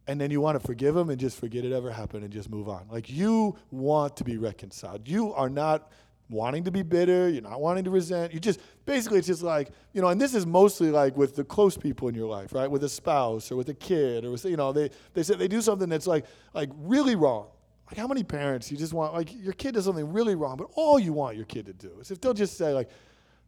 And 0.05 0.19
then 0.19 0.29
you 0.29 0.41
want 0.41 0.59
to 0.59 0.67
forgive 0.67 0.95
them 0.95 1.09
and 1.09 1.19
just 1.19 1.39
forget 1.39 1.63
it 1.63 1.71
ever 1.71 1.89
happened 1.89 2.23
and 2.23 2.31
just 2.31 2.49
move 2.49 2.69
on. 2.69 2.87
Like 2.91 3.09
you 3.09 3.55
want 3.71 4.17
to 4.17 4.23
be 4.23 4.37
reconciled. 4.37 5.07
You 5.07 5.33
are 5.33 5.49
not 5.49 5.91
wanting 6.29 6.63
to 6.63 6.71
be 6.71 6.81
bitter, 6.81 7.29
you're 7.29 7.41
not 7.41 7.61
wanting 7.61 7.83
to 7.83 7.91
resent. 7.91 8.33
You 8.33 8.39
just 8.39 8.59
basically 8.85 9.19
it's 9.19 9.27
just 9.27 9.43
like, 9.43 9.69
you 9.93 10.01
know, 10.01 10.07
and 10.07 10.19
this 10.19 10.33
is 10.33 10.45
mostly 10.45 10.89
like 10.89 11.15
with 11.17 11.35
the 11.35 11.43
close 11.43 11.77
people 11.77 12.07
in 12.07 12.15
your 12.15 12.29
life, 12.29 12.53
right? 12.53 12.69
With 12.69 12.83
a 12.83 12.89
spouse 12.89 13.51
or 13.51 13.55
with 13.55 13.69
a 13.69 13.73
kid 13.73 14.25
or 14.25 14.31
with 14.31 14.45
you 14.45 14.57
know, 14.57 14.71
they 14.71 14.89
they 15.13 15.23
say 15.23 15.35
they 15.35 15.47
do 15.47 15.61
something 15.61 15.89
that's 15.89 16.07
like 16.07 16.25
like 16.53 16.69
really 16.77 17.15
wrong. 17.15 17.47
Like 17.87 17.97
how 17.97 18.07
many 18.07 18.23
parents 18.23 18.71
you 18.71 18.77
just 18.77 18.93
want 18.93 19.13
like 19.13 19.33
your 19.33 19.53
kid 19.53 19.75
does 19.75 19.85
something 19.85 20.11
really 20.11 20.35
wrong, 20.35 20.57
but 20.57 20.69
all 20.75 20.97
you 20.97 21.13
want 21.13 21.35
your 21.35 21.45
kid 21.45 21.65
to 21.67 21.73
do 21.73 21.91
is 21.99 22.11
if 22.11 22.19
they'll 22.21 22.33
just 22.33 22.57
say 22.57 22.73
like 22.73 22.89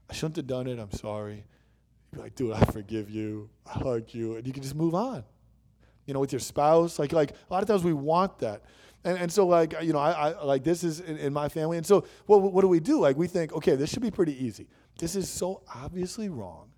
I 0.10 0.14
shouldn't 0.14 0.36
have 0.36 0.48
done 0.48 0.68
it, 0.68 0.78
I'm 0.80 0.92
sorry. 0.92 1.46
You're 2.14 2.24
like, 2.24 2.36
dude, 2.36 2.54
I 2.54 2.64
forgive 2.66 3.10
you. 3.10 3.50
I 3.66 3.80
hug 3.80 4.14
you, 4.14 4.36
and 4.36 4.46
you 4.46 4.54
can 4.54 4.64
just 4.64 4.76
move 4.76 4.94
on. 4.96 5.24
You 6.06 6.14
know, 6.14 6.20
with 6.20 6.32
your 6.32 6.40
spouse, 6.40 7.00
like 7.00 7.12
like 7.12 7.32
a 7.32 7.54
lot 7.54 7.64
of 7.64 7.68
times 7.68 7.84
we 7.84 7.94
want 7.94 8.40
that. 8.40 8.64
And, 9.06 9.20
and 9.20 9.32
so 9.32 9.46
like 9.46 9.76
you 9.82 9.94
know 9.94 10.00
I, 10.00 10.32
I 10.32 10.44
like 10.44 10.64
this 10.64 10.84
is 10.84 11.00
in, 11.00 11.18
in, 11.18 11.32
my 11.32 11.48
family. 11.48 11.78
And 11.78 11.86
so 11.86 12.06
what, 12.26 12.42
what 12.42 12.62
do 12.62 12.68
we 12.68 12.80
do? 12.80 13.00
Like 13.00 13.16
we 13.16 13.28
think 13.28 13.54
okay 13.54 13.76
this 13.76 13.92
should 13.92 14.02
be 14.02 14.12
pretty 14.12 14.44
easy. 14.44 14.68
This 14.98 15.16
is 15.16 15.30
so 15.30 15.62
obviously 15.74 16.28
wrong 16.28 16.72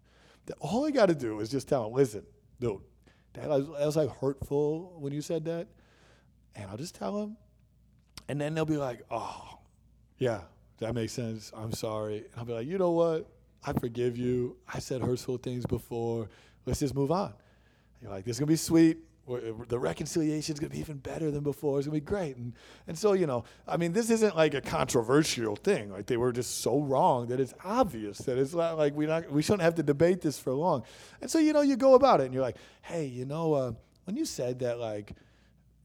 that 0.46 0.58
all 0.60 0.86
I 0.86 0.92
got 0.92 1.08
to 1.08 1.16
do 1.16 1.40
is 1.40 1.50
just 1.50 1.70
tell 1.70 1.88
him 1.88 1.94
listen 1.94 2.24
dude 2.60 2.82
that 3.34 3.48
was, 3.48 3.68
that 3.68 3.86
was 3.86 3.96
like 3.96 4.16
hurtful 4.18 4.98
when 5.00 5.14
you 5.14 5.22
said 5.22 5.46
that. 5.46 5.68
And 6.56 6.70
I'll 6.70 6.78
just 6.78 6.96
tell 6.96 7.22
him. 7.22 7.38
And 8.28 8.42
then 8.42 8.54
they'll 8.54 8.66
be 8.66 8.78
like 8.78 9.04
oh 9.10 9.60
yeah 10.20 10.42
that 10.80 10.94
makes 10.94 11.14
sense. 11.14 11.52
I'm 11.56 11.72
sorry. 11.72 12.18
And 12.18 12.28
I'll 12.36 12.46
be 12.46 12.54
like 12.54 12.68
you 12.68 12.78
know 12.78 12.92
what? 12.92 13.30
I 13.64 13.72
forgive 13.72 14.18
you. 14.18 14.58
I 14.72 14.80
said 14.80 15.02
hurtful 15.02 15.38
things 15.38 15.66
before. 15.66 16.30
Let's 16.66 16.82
just 16.82 16.94
move 16.94 17.10
on. 17.10 17.34
You're 18.02 18.12
like 18.12 18.26
this 18.26 18.36
is 18.36 18.40
gonna 18.42 18.48
be 18.48 18.58
sweet 18.58 18.98
the 19.28 19.78
reconciliation 19.78 20.54
is 20.54 20.60
going 20.60 20.70
to 20.70 20.76
be 20.76 20.80
even 20.80 20.98
better 20.98 21.30
than 21.32 21.44
before. 21.44 21.78
It's 21.78 21.88
going 21.88 22.00
to 22.00 22.06
be 22.06 22.10
great. 22.10 22.38
And, 22.38 22.54
and 22.88 22.98
so, 22.98 23.12
you 23.12 23.28
know, 23.28 23.44
I 23.68 23.76
mean, 23.76 23.92
this 23.92 24.10
isn't 24.10 24.38
like 24.38 24.54
a 24.54 24.62
controversial 24.62 25.58
thing. 25.58 25.92
Like 25.92 26.06
they 26.06 26.16
were 26.16 26.32
just 26.32 26.62
so 26.62 26.80
wrong 26.80 27.28
that 27.28 27.40
it's 27.40 27.54
obvious 27.66 28.20
that 28.20 28.38
it's 28.38 28.54
not 28.54 28.78
like 28.78 28.96
we 28.96 29.06
not 29.06 29.30
we 29.30 29.42
shouldn't 29.42 29.64
have 29.64 29.76
to 29.76 29.84
debate 29.84 30.22
this 30.22 30.40
for 30.40 30.54
long. 30.54 30.84
And 31.22 31.30
so, 31.30 31.40
you 31.40 31.52
know, 31.52 31.62
you 31.62 31.76
go 31.76 31.96
about 31.96 32.22
it 32.22 32.26
and 32.26 32.34
you're 32.34 32.44
like, 32.44 32.58
hey, 32.84 33.06
you 33.06 33.26
know, 33.26 33.54
uh, 33.54 33.72
when 34.06 34.16
you 34.16 34.24
said 34.24 34.60
that, 34.60 34.80
like, 34.80 35.12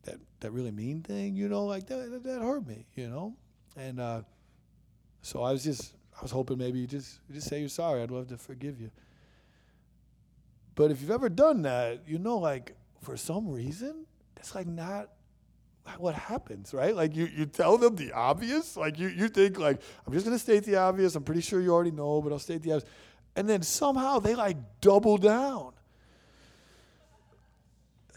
that, 0.04 0.16
that 0.40 0.52
really 0.52 0.70
mean 0.70 1.02
thing, 1.02 1.34
you 1.34 1.48
know, 1.48 1.64
like 1.64 1.86
that, 1.88 2.10
that, 2.12 2.22
that 2.22 2.42
hurt 2.42 2.66
me, 2.66 2.86
you 2.94 3.08
know? 3.08 3.34
And 3.76 3.98
uh, 3.98 4.22
so 5.22 5.42
I 5.42 5.50
was 5.50 5.64
just, 5.64 5.94
I 6.16 6.22
was 6.22 6.30
hoping 6.30 6.58
maybe 6.58 6.78
you 6.78 6.86
just, 6.86 7.18
you 7.28 7.34
just 7.34 7.48
say 7.48 7.58
you're 7.58 7.68
sorry. 7.68 8.02
I'd 8.02 8.12
love 8.12 8.28
to 8.28 8.36
forgive 8.36 8.80
you. 8.80 8.92
But 10.74 10.92
if 10.92 11.00
you've 11.00 11.10
ever 11.10 11.28
done 11.28 11.62
that, 11.62 12.02
you 12.06 12.18
know, 12.18 12.38
like, 12.38 12.76
for 13.02 13.16
some 13.16 13.50
reason, 13.50 14.06
that's 14.34 14.54
like 14.54 14.66
not 14.66 15.10
what 15.98 16.14
happens, 16.14 16.72
right? 16.72 16.94
Like 16.94 17.14
you, 17.14 17.26
you 17.26 17.46
tell 17.46 17.76
them 17.76 17.96
the 17.96 18.12
obvious. 18.12 18.76
Like 18.76 18.98
you, 18.98 19.08
you 19.08 19.28
think 19.28 19.58
like, 19.58 19.80
I'm 20.06 20.12
just 20.12 20.24
gonna 20.24 20.38
state 20.38 20.64
the 20.64 20.76
obvious. 20.76 21.14
I'm 21.16 21.24
pretty 21.24 21.40
sure 21.40 21.60
you 21.60 21.72
already 21.72 21.90
know, 21.90 22.22
but 22.22 22.32
I'll 22.32 22.38
state 22.38 22.62
the 22.62 22.72
obvious. 22.72 22.90
And 23.34 23.48
then 23.48 23.62
somehow 23.62 24.18
they 24.18 24.34
like 24.34 24.56
double 24.80 25.18
down. 25.18 25.72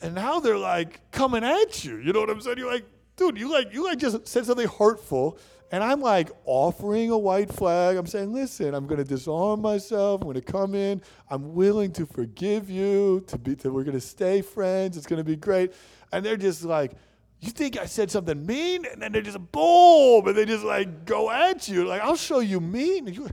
And 0.01 0.13
now 0.13 0.39
they're 0.39 0.57
like 0.57 1.09
coming 1.11 1.43
at 1.43 1.83
you. 1.83 1.97
You 1.97 2.13
know 2.13 2.19
what 2.19 2.29
I'm 2.29 2.41
saying? 2.41 2.57
You're 2.57 2.71
like, 2.71 2.85
dude, 3.15 3.37
you 3.37 3.51
like 3.51 3.73
you 3.73 3.83
like 3.83 3.97
just 3.97 4.27
said 4.27 4.45
something 4.45 4.67
hurtful 4.67 5.39
and 5.71 5.83
I'm 5.83 6.01
like 6.01 6.31
offering 6.45 7.09
a 7.09 7.17
white 7.17 7.51
flag. 7.51 7.97
I'm 7.97 8.05
saying, 8.05 8.33
listen, 8.33 8.73
I'm 8.73 8.87
going 8.87 8.99
to 8.99 9.03
disarm 9.03 9.61
myself. 9.61 10.21
I'm 10.21 10.27
going 10.27 10.35
to 10.35 10.41
come 10.41 10.75
in. 10.75 11.01
I'm 11.29 11.53
willing 11.53 11.91
to 11.93 12.05
forgive 12.05 12.69
you. 12.69 13.23
To 13.27 13.37
be, 13.37 13.55
to, 13.57 13.71
we're 13.71 13.83
going 13.83 13.95
to 13.95 14.01
stay 14.01 14.41
friends. 14.41 14.97
It's 14.97 15.07
going 15.07 15.17
to 15.17 15.23
be 15.23 15.35
great. 15.35 15.73
And 16.11 16.25
they're 16.25 16.37
just 16.37 16.63
like, 16.63 16.93
you 17.41 17.51
think 17.51 17.77
I 17.77 17.85
said 17.85 18.09
something 18.09 18.45
mean? 18.45 18.85
And 18.85 19.01
then 19.01 19.11
they 19.11 19.21
just 19.21 19.39
boom, 19.51 20.27
and 20.27 20.35
they 20.35 20.45
just 20.45 20.63
like 20.63 21.05
go 21.05 21.29
at 21.29 21.67
you. 21.67 21.85
Like, 21.85 22.01
I'll 22.01 22.15
show 22.15 22.39
you 22.39 22.59
mean. 22.59 23.27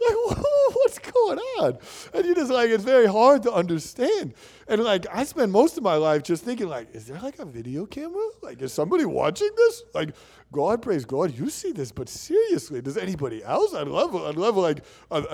You're 0.00 0.28
like, 0.28 0.38
what's 0.74 0.98
going 0.98 1.38
on? 1.60 1.78
And 2.12 2.24
you 2.24 2.34
just 2.34 2.50
like, 2.50 2.70
it's 2.70 2.84
very 2.84 3.06
hard 3.06 3.42
to 3.44 3.52
understand. 3.52 4.34
And 4.68 4.82
like, 4.82 5.06
I 5.12 5.24
spend 5.24 5.52
most 5.52 5.76
of 5.76 5.82
my 5.82 5.96
life 5.96 6.22
just 6.22 6.44
thinking, 6.44 6.68
like, 6.68 6.94
is 6.94 7.06
there 7.06 7.20
like 7.20 7.38
a 7.38 7.44
video 7.44 7.86
camera? 7.86 8.26
Like, 8.42 8.62
is 8.62 8.72
somebody 8.72 9.04
watching 9.04 9.50
this? 9.56 9.82
Like, 9.94 10.14
God, 10.54 10.82
praise 10.82 11.04
God, 11.04 11.36
you 11.36 11.50
see 11.50 11.72
this, 11.72 11.90
but 11.90 12.08
seriously, 12.08 12.80
does 12.80 12.96
anybody 12.96 13.42
else? 13.42 13.74
I'd 13.74 13.88
love, 13.88 14.14
I'd 14.14 14.36
love 14.36 14.56
like 14.56 14.84
an 15.10 15.24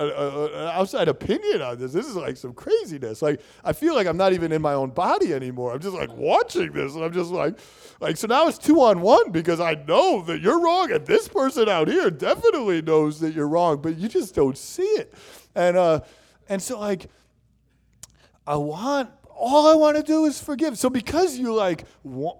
outside 0.55 1.07
opinion 1.07 1.61
on 1.61 1.77
this. 1.77 1.93
This 1.93 2.07
is 2.07 2.15
like 2.15 2.37
some 2.37 2.53
craziness. 2.53 3.21
Like, 3.21 3.39
I 3.63 3.71
feel 3.71 3.93
like 3.93 4.07
I'm 4.07 4.17
not 4.17 4.33
even 4.33 4.51
in 4.51 4.63
my 4.63 4.73
own 4.73 4.89
body 4.89 5.31
anymore. 5.31 5.73
I'm 5.73 5.79
just 5.79 5.93
like 5.93 6.11
watching 6.11 6.71
this, 6.71 6.95
and 6.95 7.03
I'm 7.03 7.13
just 7.13 7.29
like, 7.29 7.59
like, 7.99 8.17
so 8.17 8.25
now 8.25 8.47
it's 8.47 8.57
two 8.57 8.81
on 8.81 9.01
one 9.01 9.29
because 9.29 9.59
I 9.59 9.75
know 9.87 10.23
that 10.23 10.41
you're 10.41 10.59
wrong, 10.59 10.91
and 10.91 11.05
this 11.05 11.27
person 11.27 11.69
out 11.69 11.87
here 11.87 12.09
definitely 12.09 12.81
knows 12.81 13.19
that 13.19 13.35
you're 13.35 13.47
wrong, 13.47 13.79
but 13.79 13.97
you 13.97 14.07
just 14.07 14.33
don't 14.33 14.57
see 14.57 14.81
it. 14.81 15.13
And 15.53 15.77
uh, 15.77 15.99
and 16.49 16.59
so 16.59 16.79
like, 16.79 17.11
I 18.47 18.55
want 18.55 19.11
all 19.43 19.65
I 19.67 19.73
want 19.73 19.97
to 19.97 20.03
do 20.03 20.25
is 20.25 20.39
forgive. 20.39 20.77
So 20.77 20.87
because 20.87 21.35
you 21.39 21.51
like, 21.51 21.85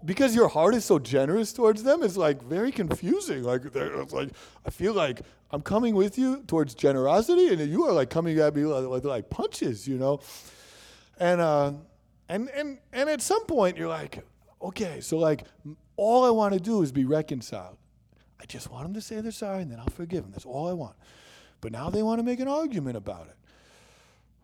because 0.05 0.35
your 0.35 0.47
heart 0.47 0.75
is 0.75 0.85
so 0.85 0.99
generous 0.99 1.51
towards 1.51 1.81
them, 1.81 2.03
it's 2.03 2.15
like 2.15 2.43
very 2.43 2.71
confusing. 2.71 3.43
Like, 3.43 3.63
it's 3.65 4.13
like 4.13 4.29
I 4.67 4.69
feel 4.69 4.93
like 4.93 5.21
I'm 5.49 5.63
coming 5.63 5.95
with 5.95 6.19
you 6.19 6.43
towards 6.43 6.75
generosity, 6.75 7.47
and 7.47 7.59
you 7.59 7.87
are 7.87 7.91
like 7.91 8.11
coming 8.11 8.37
at 8.37 8.55
me 8.55 8.65
with 8.65 9.03
like 9.03 9.31
punches, 9.31 9.87
you 9.87 9.97
know. 9.97 10.19
And 11.17 11.41
uh, 11.41 11.73
and 12.29 12.49
and 12.49 12.77
and 12.93 13.09
at 13.09 13.21
some 13.21 13.45
point 13.45 13.77
you're 13.77 13.89
like, 13.89 14.23
okay, 14.61 15.01
so 15.01 15.17
like 15.17 15.45
all 15.97 16.23
I 16.23 16.29
want 16.29 16.53
to 16.53 16.59
do 16.59 16.83
is 16.83 16.91
be 16.91 17.05
reconciled. 17.05 17.77
I 18.39 18.45
just 18.45 18.69
want 18.69 18.83
them 18.83 18.93
to 18.93 19.01
say 19.01 19.21
they're 19.21 19.31
sorry, 19.31 19.63
and 19.63 19.71
then 19.71 19.79
I'll 19.79 19.87
forgive 19.87 20.21
them. 20.21 20.31
That's 20.33 20.45
all 20.45 20.67
I 20.67 20.73
want. 20.73 20.95
But 21.61 21.71
now 21.71 21.89
they 21.89 22.03
want 22.03 22.19
to 22.19 22.23
make 22.23 22.39
an 22.39 22.47
argument 22.47 22.95
about 22.95 23.27
it. 23.27 23.35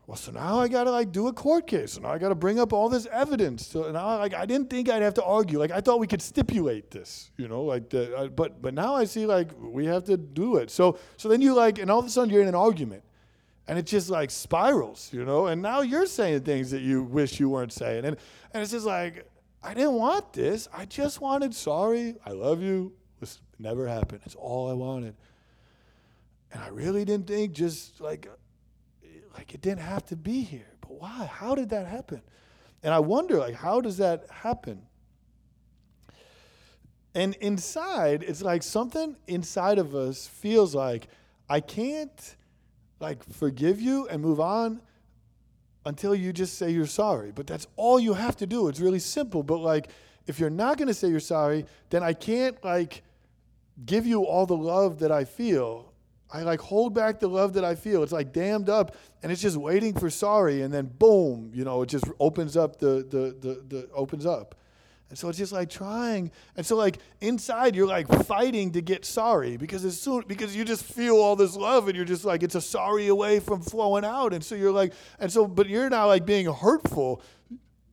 Well, 0.07 0.15
so 0.15 0.31
now 0.31 0.57
I 0.61 0.69
gotta 0.69 0.89
like 0.89 1.11
do 1.11 1.27
a 1.27 1.33
court 1.33 1.67
case, 1.67 1.95
and 1.95 2.03
now 2.03 2.11
I 2.11 2.17
gotta 2.17 2.33
bring 2.33 2.59
up 2.59 2.71
all 2.71 2.87
this 2.87 3.07
evidence. 3.11 3.67
So 3.67 3.91
now, 3.91 4.17
like, 4.17 4.33
I 4.33 4.45
didn't 4.45 4.69
think 4.69 4.87
I'd 4.87 5.01
have 5.01 5.15
to 5.15 5.23
argue. 5.23 5.59
Like, 5.59 5.71
I 5.71 5.81
thought 5.81 5.99
we 5.99 6.07
could 6.07 6.21
stipulate 6.21 6.91
this, 6.91 7.29
you 7.35 7.49
know, 7.49 7.63
like, 7.63 7.89
the, 7.89 8.15
uh, 8.15 8.27
but 8.27 8.61
but 8.61 8.73
now 8.73 8.95
I 8.95 9.03
see 9.03 9.25
like 9.25 9.51
we 9.59 9.85
have 9.87 10.05
to 10.05 10.15
do 10.15 10.55
it. 10.55 10.71
So 10.71 10.97
so 11.17 11.27
then 11.27 11.41
you 11.41 11.53
like, 11.53 11.77
and 11.77 11.91
all 11.91 11.99
of 11.99 12.05
a 12.05 12.09
sudden 12.09 12.29
you're 12.29 12.41
in 12.41 12.47
an 12.47 12.55
argument, 12.55 13.03
and 13.67 13.77
it 13.77 13.85
just 13.85 14.09
like 14.09 14.31
spirals, 14.31 15.09
you 15.11 15.25
know. 15.25 15.47
And 15.47 15.61
now 15.61 15.81
you're 15.81 16.05
saying 16.05 16.43
things 16.43 16.71
that 16.71 16.81
you 16.81 17.03
wish 17.03 17.37
you 17.37 17.49
weren't 17.49 17.73
saying, 17.73 18.05
and 18.05 18.15
and 18.53 18.63
it's 18.63 18.71
just 18.71 18.85
like 18.85 19.29
I 19.61 19.73
didn't 19.73 19.95
want 19.95 20.31
this. 20.31 20.69
I 20.73 20.85
just 20.85 21.19
wanted 21.19 21.53
sorry. 21.53 22.15
I 22.25 22.31
love 22.31 22.61
you. 22.61 22.93
This 23.19 23.41
never 23.59 23.87
happened. 23.89 24.21
It's 24.25 24.35
all 24.35 24.69
I 24.69 24.73
wanted, 24.73 25.15
and 26.53 26.63
I 26.63 26.69
really 26.69 27.03
didn't 27.03 27.27
think 27.27 27.51
just 27.51 27.99
like 27.99 28.29
like 29.37 29.53
it 29.53 29.61
didn't 29.61 29.81
have 29.81 30.05
to 30.07 30.15
be 30.15 30.41
here. 30.41 30.73
But 30.81 30.99
why? 30.99 31.29
How 31.31 31.55
did 31.55 31.69
that 31.69 31.87
happen? 31.87 32.21
And 32.83 32.93
I 32.93 32.99
wonder, 32.99 33.37
like, 33.37 33.55
how 33.55 33.81
does 33.81 33.97
that 33.97 34.25
happen? 34.29 34.81
And 37.13 37.35
inside, 37.35 38.23
it's 38.23 38.41
like 38.41 38.63
something 38.63 39.15
inside 39.27 39.79
of 39.79 39.95
us 39.95 40.27
feels 40.27 40.75
like 40.75 41.07
I 41.49 41.59
can't 41.59 42.35
like 42.99 43.23
forgive 43.33 43.81
you 43.81 44.07
and 44.07 44.21
move 44.21 44.39
on 44.39 44.81
until 45.85 46.13
you 46.13 46.33
just 46.33 46.57
say 46.57 46.69
you're 46.69 46.85
sorry. 46.85 47.31
But 47.31 47.47
that's 47.47 47.65
all 47.75 47.99
you 47.99 48.13
have 48.13 48.35
to 48.37 48.45
do. 48.45 48.67
It's 48.67 48.79
really 48.79 48.99
simple. 48.99 49.41
But 49.41 49.59
like 49.59 49.89
if 50.27 50.39
you're 50.39 50.49
not 50.49 50.77
going 50.77 50.89
to 50.89 50.93
say 50.93 51.07
you're 51.07 51.19
sorry, 51.19 51.65
then 51.89 52.03
I 52.03 52.13
can't 52.13 52.61
like 52.63 53.01
give 53.85 54.05
you 54.05 54.23
all 54.23 54.45
the 54.45 54.57
love 54.57 54.99
that 54.99 55.11
I 55.11 55.23
feel. 55.23 55.86
I 56.31 56.41
like 56.41 56.59
hold 56.59 56.93
back 56.93 57.19
the 57.19 57.29
love 57.29 57.53
that 57.53 57.63
I 57.63 57.75
feel. 57.75 58.03
It's 58.03 58.11
like 58.11 58.33
dammed 58.33 58.69
up 58.69 58.95
and 59.23 59.31
it's 59.31 59.41
just 59.41 59.57
waiting 59.57 59.93
for 59.93 60.09
sorry 60.09 60.61
and 60.61 60.73
then 60.73 60.91
boom, 60.99 61.51
you 61.53 61.63
know, 61.63 61.81
it 61.81 61.87
just 61.87 62.05
opens 62.19 62.57
up 62.57 62.79
the 62.79 63.05
the 63.09 63.35
the, 63.39 63.63
the 63.67 63.89
opens 63.93 64.25
up. 64.25 64.55
And 65.09 65.17
so 65.17 65.29
it's 65.29 65.37
just 65.37 65.53
like 65.53 65.69
trying. 65.69 66.31
And 66.57 66.65
so 66.65 66.75
like 66.75 66.97
inside 67.21 67.75
you're 67.75 67.87
like 67.87 68.07
fighting 68.25 68.71
to 68.73 68.81
get 68.81 69.05
sorry 69.05 69.55
because 69.55 69.85
as 69.85 69.99
soon 69.99 70.25
because 70.27 70.53
you 70.53 70.65
just 70.65 70.83
feel 70.83 71.15
all 71.15 71.37
this 71.37 71.55
love 71.55 71.87
and 71.87 71.95
you're 71.95 72.05
just 72.05 72.25
like 72.25 72.43
it's 72.43 72.55
a 72.55 72.61
sorry 72.61 73.07
away 73.07 73.39
from 73.39 73.61
flowing 73.61 74.03
out. 74.03 74.33
And 74.33 74.43
so 74.43 74.55
you're 74.55 74.71
like 74.71 74.93
and 75.19 75.31
so 75.31 75.47
but 75.47 75.69
you're 75.69 75.89
now 75.89 76.07
like 76.07 76.25
being 76.25 76.47
hurtful 76.47 77.21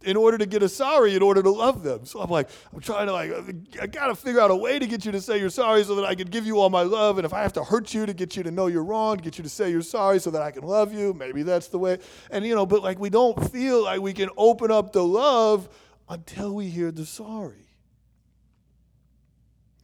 in 0.04 0.16
order 0.16 0.38
to 0.38 0.46
get 0.46 0.62
a 0.62 0.68
sorry 0.68 1.14
in 1.14 1.22
order 1.22 1.42
to 1.42 1.50
love 1.50 1.82
them. 1.82 2.04
So 2.04 2.20
I'm 2.20 2.30
like, 2.30 2.48
I'm 2.72 2.80
trying 2.80 3.06
to 3.06 3.12
like, 3.12 3.32
I 3.80 3.86
gotta 3.86 4.14
figure 4.14 4.40
out 4.40 4.50
a 4.50 4.56
way 4.56 4.78
to 4.78 4.86
get 4.86 5.04
you 5.04 5.12
to 5.12 5.20
say 5.20 5.38
you're 5.38 5.50
sorry 5.50 5.84
so 5.84 5.94
that 5.96 6.04
I 6.04 6.14
can 6.14 6.28
give 6.28 6.46
you 6.46 6.58
all 6.58 6.70
my 6.70 6.82
love. 6.82 7.18
And 7.18 7.24
if 7.24 7.32
I 7.32 7.42
have 7.42 7.52
to 7.54 7.64
hurt 7.64 7.94
you 7.94 8.06
to 8.06 8.14
get 8.14 8.36
you 8.36 8.42
to 8.42 8.50
know 8.50 8.66
you're 8.66 8.84
wrong, 8.84 9.16
get 9.18 9.38
you 9.38 9.44
to 9.44 9.50
say 9.50 9.70
you're 9.70 9.82
sorry 9.82 10.20
so 10.20 10.30
that 10.30 10.42
I 10.42 10.50
can 10.50 10.62
love 10.62 10.92
you, 10.92 11.14
maybe 11.14 11.42
that's 11.42 11.68
the 11.68 11.78
way. 11.78 11.98
And 12.30 12.44
you 12.44 12.54
know, 12.54 12.66
but 12.66 12.82
like 12.82 12.98
we 12.98 13.10
don't 13.10 13.50
feel 13.50 13.82
like 13.84 14.00
we 14.00 14.12
can 14.12 14.30
open 14.36 14.70
up 14.70 14.92
the 14.92 15.04
love 15.04 15.68
until 16.08 16.54
we 16.54 16.68
hear 16.68 16.90
the 16.90 17.06
sorry. 17.06 17.64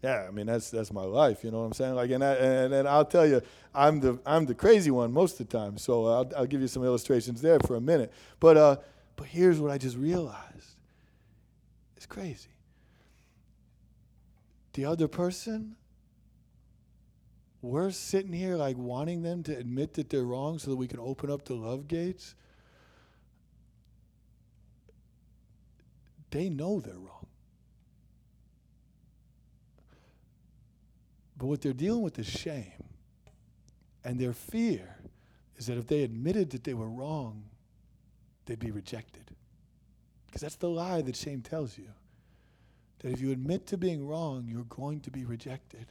Yeah, 0.02 0.24
I 0.26 0.30
mean 0.30 0.46
that's 0.46 0.70
that's 0.70 0.92
my 0.92 1.02
life. 1.04 1.44
You 1.44 1.50
know 1.50 1.60
what 1.60 1.66
I'm 1.66 1.72
saying? 1.74 1.94
Like, 1.94 2.10
and 2.10 2.24
I, 2.24 2.32
and, 2.34 2.72
and 2.72 2.88
I'll 2.88 3.04
tell 3.04 3.26
you, 3.26 3.42
I'm 3.74 4.00
the 4.00 4.18
I'm 4.24 4.46
the 4.46 4.54
crazy 4.54 4.90
one 4.90 5.12
most 5.12 5.38
of 5.38 5.48
the 5.48 5.58
time. 5.58 5.76
So 5.76 6.06
I'll 6.06 6.32
I'll 6.36 6.46
give 6.46 6.62
you 6.62 6.68
some 6.68 6.84
illustrations 6.84 7.42
there 7.42 7.58
for 7.66 7.76
a 7.76 7.80
minute. 7.80 8.12
But 8.38 8.56
uh, 8.56 8.76
but 9.20 9.28
here's 9.28 9.60
what 9.60 9.70
I 9.70 9.76
just 9.76 9.98
realized 9.98 10.76
it's 11.94 12.06
crazy. 12.06 12.48
The 14.72 14.86
other 14.86 15.08
person, 15.08 15.76
we're 17.60 17.90
sitting 17.90 18.32
here 18.32 18.56
like 18.56 18.78
wanting 18.78 19.22
them 19.22 19.42
to 19.42 19.54
admit 19.54 19.92
that 19.94 20.08
they're 20.08 20.24
wrong 20.24 20.58
so 20.58 20.70
that 20.70 20.76
we 20.78 20.88
can 20.88 21.00
open 21.00 21.30
up 21.30 21.44
the 21.44 21.52
love 21.52 21.86
gates. 21.86 22.34
They 26.30 26.48
know 26.48 26.80
they're 26.80 26.94
wrong. 26.94 27.26
But 31.36 31.48
what 31.48 31.60
they're 31.60 31.74
dealing 31.74 32.00
with 32.00 32.18
is 32.18 32.26
shame. 32.26 32.72
And 34.02 34.18
their 34.18 34.32
fear 34.32 34.96
is 35.58 35.66
that 35.66 35.76
if 35.76 35.88
they 35.88 36.04
admitted 36.04 36.48
that 36.52 36.64
they 36.64 36.72
were 36.72 36.88
wrong, 36.88 37.49
they'd 38.50 38.58
be 38.58 38.72
rejected. 38.72 39.30
Because 40.26 40.42
that's 40.42 40.56
the 40.56 40.68
lie 40.68 41.02
that 41.02 41.14
shame 41.14 41.40
tells 41.40 41.78
you. 41.78 41.88
That 42.98 43.12
if 43.12 43.20
you 43.20 43.30
admit 43.30 43.66
to 43.68 43.78
being 43.78 44.06
wrong, 44.06 44.44
you're 44.48 44.64
going 44.64 45.00
to 45.02 45.10
be 45.10 45.24
rejected. 45.24 45.86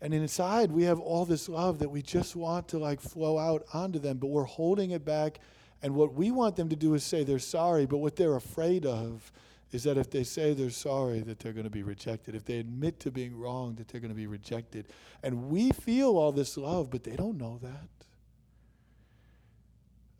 And 0.00 0.12
inside, 0.12 0.72
we 0.72 0.82
have 0.82 0.98
all 0.98 1.24
this 1.24 1.48
love 1.48 1.78
that 1.78 1.88
we 1.88 2.02
just 2.02 2.34
want 2.34 2.66
to 2.68 2.78
like 2.78 3.00
flow 3.00 3.38
out 3.38 3.64
onto 3.72 4.00
them, 4.00 4.18
but 4.18 4.26
we're 4.26 4.42
holding 4.44 4.90
it 4.90 5.04
back. 5.04 5.38
And 5.80 5.94
what 5.94 6.14
we 6.14 6.32
want 6.32 6.56
them 6.56 6.68
to 6.70 6.76
do 6.76 6.94
is 6.94 7.04
say 7.04 7.22
they're 7.22 7.38
sorry, 7.38 7.86
but 7.86 7.98
what 7.98 8.16
they're 8.16 8.36
afraid 8.36 8.84
of 8.84 9.30
is 9.70 9.84
that 9.84 9.96
if 9.96 10.10
they 10.10 10.24
say 10.24 10.54
they're 10.54 10.70
sorry, 10.70 11.20
that 11.20 11.38
they're 11.38 11.52
going 11.52 11.64
to 11.64 11.70
be 11.70 11.84
rejected. 11.84 12.34
If 12.34 12.44
they 12.44 12.58
admit 12.58 12.98
to 13.00 13.12
being 13.12 13.38
wrong, 13.38 13.76
that 13.76 13.88
they're 13.88 14.00
going 14.00 14.10
to 14.10 14.16
be 14.16 14.26
rejected. 14.26 14.88
And 15.22 15.48
we 15.50 15.70
feel 15.70 16.16
all 16.18 16.32
this 16.32 16.56
love, 16.56 16.90
but 16.90 17.04
they 17.04 17.14
don't 17.16 17.38
know 17.38 17.58
that. 17.62 18.03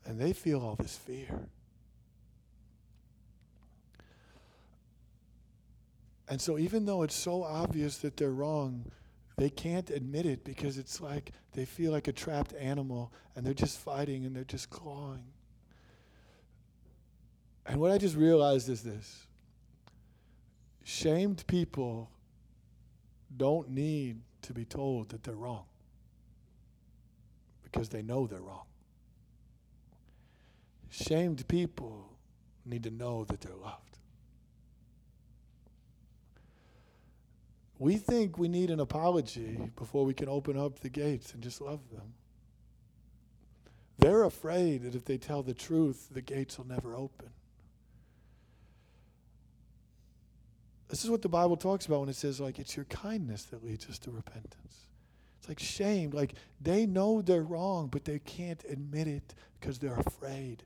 And 0.07 0.21
they 0.21 0.33
feel 0.33 0.61
all 0.61 0.77
this 0.77 0.97
fear. 0.97 1.49
And 6.29 6.41
so, 6.41 6.59
even 6.59 6.87
though 6.87 7.03
it's 7.03 7.15
so 7.15 7.43
obvious 7.43 7.99
that 7.99 8.17
they're 8.17 8.31
wrong, 8.31 8.91
they 9.37 9.51
can't 9.51 9.91
admit 9.91 10.27
it 10.27 10.45
because 10.45 10.79
it's 10.79 11.01
like 11.01 11.33
they 11.53 11.65
feel 11.65 11.93
like 11.93 12.09
a 12.09 12.13
trapped 12.13 12.55
animal 12.55 13.13
and 13.35 13.45
they're 13.45 13.53
just 13.53 13.79
fighting 13.79 14.25
and 14.25 14.35
they're 14.35 14.45
just 14.45 14.71
clawing. 14.71 15.25
And 17.67 17.81
what 17.81 17.91
I 17.91 17.99
just 17.99 18.17
realized 18.17 18.69
is 18.69 18.83
this 18.83 19.27
shamed 20.85 21.47
people 21.47 22.11
don't 23.37 23.71
need 23.71 24.21
to 24.43 24.53
be 24.53 24.65
told 24.65 25.09
that 25.09 25.25
they're 25.25 25.35
wrong 25.35 25.65
because 27.63 27.89
they 27.89 28.03
know 28.03 28.27
they're 28.27 28.41
wrong. 28.41 28.67
Shamed 31.03 31.49
people 31.49 32.07
need 32.65 32.85
to 32.85 32.91
know 32.91 33.25
that 33.25 33.41
they're 33.41 33.57
loved. 33.57 33.99
We 37.81 37.97
think 37.97 38.39
we 38.39 38.47
need 38.47 38.71
an 38.71 38.79
apology 38.79 39.59
before 39.75 40.05
we 40.05 40.15
can 40.15 40.29
open 40.29 40.57
up 40.57 40.79
the 40.79 40.89
gates 40.89 41.35
and 41.35 41.43
just 41.43 41.61
love 41.61 41.81
them. 41.91 42.15
They're 43.99 44.23
afraid 44.23 44.85
that 44.85 44.95
if 44.95 45.05
they 45.05 45.19
tell 45.19 45.43
the 45.43 45.53
truth, 45.53 46.11
the 46.13 46.23
gates 46.23 46.59
will 46.59 46.69
never 46.69 46.95
open. 46.95 47.31
This 50.89 51.03
is 51.03 51.11
what 51.11 51.23
the 51.23 51.29
Bible 51.29 51.57
talks 51.57 51.87
about 51.87 52.01
when 52.01 52.09
it 52.09 52.15
says, 52.15 52.39
like, 52.39 52.61
it's 52.61 52.77
your 52.77 52.85
kindness 52.85 53.43
that 53.47 53.65
leads 53.65 53.89
us 53.89 53.99
to 54.01 54.13
repentance. 54.13 54.87
It's 55.41 55.49
like 55.49 55.59
shame. 55.59 56.11
Like, 56.11 56.35
they 56.61 56.87
know 56.87 57.21
they're 57.21 57.43
wrong, 57.43 57.89
but 57.89 58.05
they 58.05 58.21
can't 58.21 58.63
admit 58.71 59.09
it 59.09 59.35
because 59.59 59.81
they're 59.81 59.99
afraid. 59.99 60.63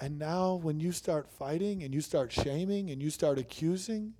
And 0.00 0.18
now, 0.18 0.54
when 0.54 0.80
you 0.80 0.92
start 0.92 1.30
fighting 1.30 1.82
and 1.82 1.92
you 1.92 2.00
start 2.00 2.32
shaming 2.32 2.90
and 2.90 3.02
you 3.02 3.10
start 3.10 3.38
accusing, 3.38 4.14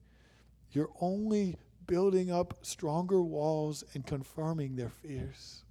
you're 0.72 0.90
only 1.00 1.56
building 1.86 2.30
up 2.30 2.58
stronger 2.60 3.22
walls 3.22 3.82
and 3.94 4.06
confirming 4.06 4.76
their 4.76 4.90
fears. 4.90 5.64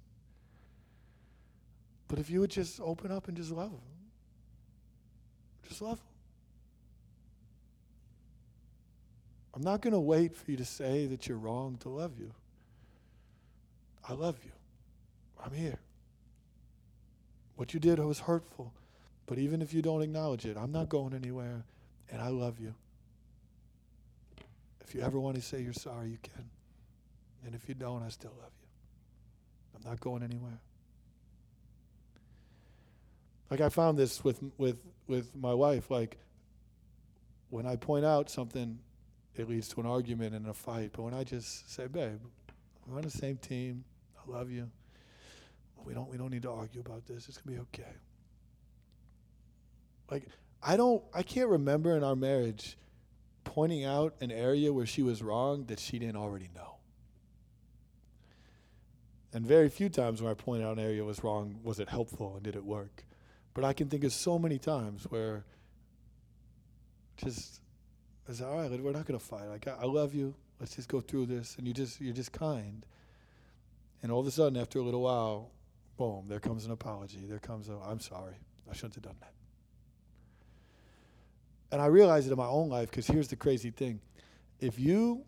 But 2.08 2.18
if 2.18 2.28
you 2.28 2.40
would 2.40 2.50
just 2.50 2.80
open 2.80 3.12
up 3.12 3.28
and 3.28 3.36
just 3.36 3.52
love 3.52 3.70
them, 3.70 3.80
just 5.68 5.80
love 5.80 5.98
them. 5.98 6.06
I'm 9.54 9.62
not 9.62 9.80
going 9.80 9.92
to 9.92 10.00
wait 10.00 10.34
for 10.34 10.50
you 10.50 10.56
to 10.56 10.64
say 10.64 11.06
that 11.06 11.28
you're 11.28 11.38
wrong 11.38 11.76
to 11.82 11.88
love 11.88 12.18
you. 12.18 12.32
I 14.08 14.14
love 14.14 14.38
you. 14.44 14.50
I'm 15.44 15.52
here. 15.52 15.78
What 17.54 17.72
you 17.74 17.78
did 17.78 18.00
was 18.00 18.18
hurtful. 18.20 18.72
But 19.30 19.38
even 19.38 19.62
if 19.62 19.72
you 19.72 19.80
don't 19.80 20.02
acknowledge 20.02 20.44
it, 20.44 20.56
I'm 20.56 20.72
not 20.72 20.88
going 20.88 21.14
anywhere, 21.14 21.62
and 22.10 22.20
I 22.20 22.30
love 22.30 22.58
you. 22.58 22.74
If 24.80 24.92
you 24.92 25.02
ever 25.02 25.20
want 25.20 25.36
to 25.36 25.40
say 25.40 25.62
you're 25.62 25.72
sorry, 25.72 26.08
you 26.08 26.18
can. 26.20 26.50
And 27.46 27.54
if 27.54 27.68
you 27.68 27.76
don't, 27.76 28.02
I 28.02 28.08
still 28.08 28.32
love 28.40 28.50
you. 28.60 28.66
I'm 29.76 29.88
not 29.88 30.00
going 30.00 30.24
anywhere. 30.24 30.58
Like 33.52 33.60
I 33.60 33.68
found 33.68 33.96
this 33.96 34.24
with 34.24 34.40
with 34.58 34.78
with 35.06 35.32
my 35.36 35.54
wife. 35.54 35.92
Like 35.92 36.18
when 37.50 37.66
I 37.66 37.76
point 37.76 38.04
out 38.04 38.30
something, 38.30 38.80
it 39.36 39.48
leads 39.48 39.68
to 39.68 39.80
an 39.80 39.86
argument 39.86 40.34
and 40.34 40.48
a 40.48 40.54
fight. 40.54 40.90
But 40.92 41.02
when 41.02 41.14
I 41.14 41.22
just 41.22 41.72
say, 41.72 41.86
"Babe, 41.86 42.18
we're 42.84 42.96
on 42.96 43.02
the 43.02 43.10
same 43.10 43.36
team. 43.36 43.84
I 44.18 44.28
love 44.28 44.50
you. 44.50 44.68
We 45.84 45.94
don't 45.94 46.10
we 46.10 46.16
don't 46.16 46.32
need 46.32 46.42
to 46.42 46.50
argue 46.50 46.80
about 46.80 47.06
this. 47.06 47.28
It's 47.28 47.38
gonna 47.38 47.56
be 47.56 47.62
okay." 47.62 47.94
Like 50.10 50.24
I 50.62 50.76
don't 50.76 51.02
I 51.14 51.22
can't 51.22 51.48
remember 51.48 51.96
in 51.96 52.04
our 52.04 52.16
marriage 52.16 52.76
pointing 53.44 53.84
out 53.84 54.14
an 54.20 54.30
area 54.30 54.72
where 54.72 54.86
she 54.86 55.02
was 55.02 55.22
wrong 55.22 55.64
that 55.66 55.78
she 55.78 55.98
didn't 55.98 56.16
already 56.16 56.50
know. 56.54 56.76
And 59.32 59.46
very 59.46 59.68
few 59.68 59.88
times 59.88 60.20
when 60.20 60.30
I 60.30 60.34
pointed 60.34 60.66
out 60.66 60.78
an 60.78 60.84
area 60.84 61.04
was 61.04 61.22
wrong 61.22 61.60
was 61.62 61.78
it 61.78 61.88
helpful 61.88 62.34
and 62.34 62.42
did 62.42 62.56
it 62.56 62.64
work. 62.64 63.04
But 63.54 63.64
I 63.64 63.72
can 63.72 63.88
think 63.88 64.04
of 64.04 64.12
so 64.12 64.38
many 64.38 64.58
times 64.58 65.04
where 65.08 65.44
just 67.16 67.60
I 68.28 68.32
said, 68.32 68.46
all 68.46 68.56
right, 68.56 68.70
we're 68.80 68.92
not 68.92 69.06
gonna 69.06 69.18
fight. 69.18 69.48
Like 69.48 69.66
I, 69.66 69.76
I 69.82 69.84
love 69.86 70.14
you. 70.14 70.34
Let's 70.60 70.76
just 70.76 70.88
go 70.88 71.00
through 71.00 71.26
this, 71.26 71.56
and 71.56 71.66
you 71.66 71.72
just 71.72 72.00
you're 72.00 72.14
just 72.14 72.32
kind. 72.32 72.84
And 74.02 74.12
all 74.12 74.20
of 74.20 74.26
a 74.26 74.30
sudden, 74.30 74.60
after 74.60 74.78
a 74.78 74.82
little 74.82 75.02
while, 75.02 75.50
boom, 75.96 76.26
there 76.28 76.40
comes 76.40 76.64
an 76.64 76.70
apology. 76.70 77.26
There 77.26 77.38
comes 77.38 77.68
a, 77.68 77.76
I'm 77.84 78.00
sorry. 78.00 78.34
I 78.70 78.74
shouldn't 78.74 78.94
have 78.94 79.04
done 79.04 79.16
that. 79.20 79.32
And 81.72 81.80
I 81.80 81.86
realize 81.86 82.26
it 82.26 82.32
in 82.32 82.38
my 82.38 82.46
own 82.46 82.68
life 82.68 82.90
because 82.90 83.06
here's 83.06 83.28
the 83.28 83.36
crazy 83.36 83.70
thing. 83.70 84.00
If 84.58 84.78
you 84.78 85.24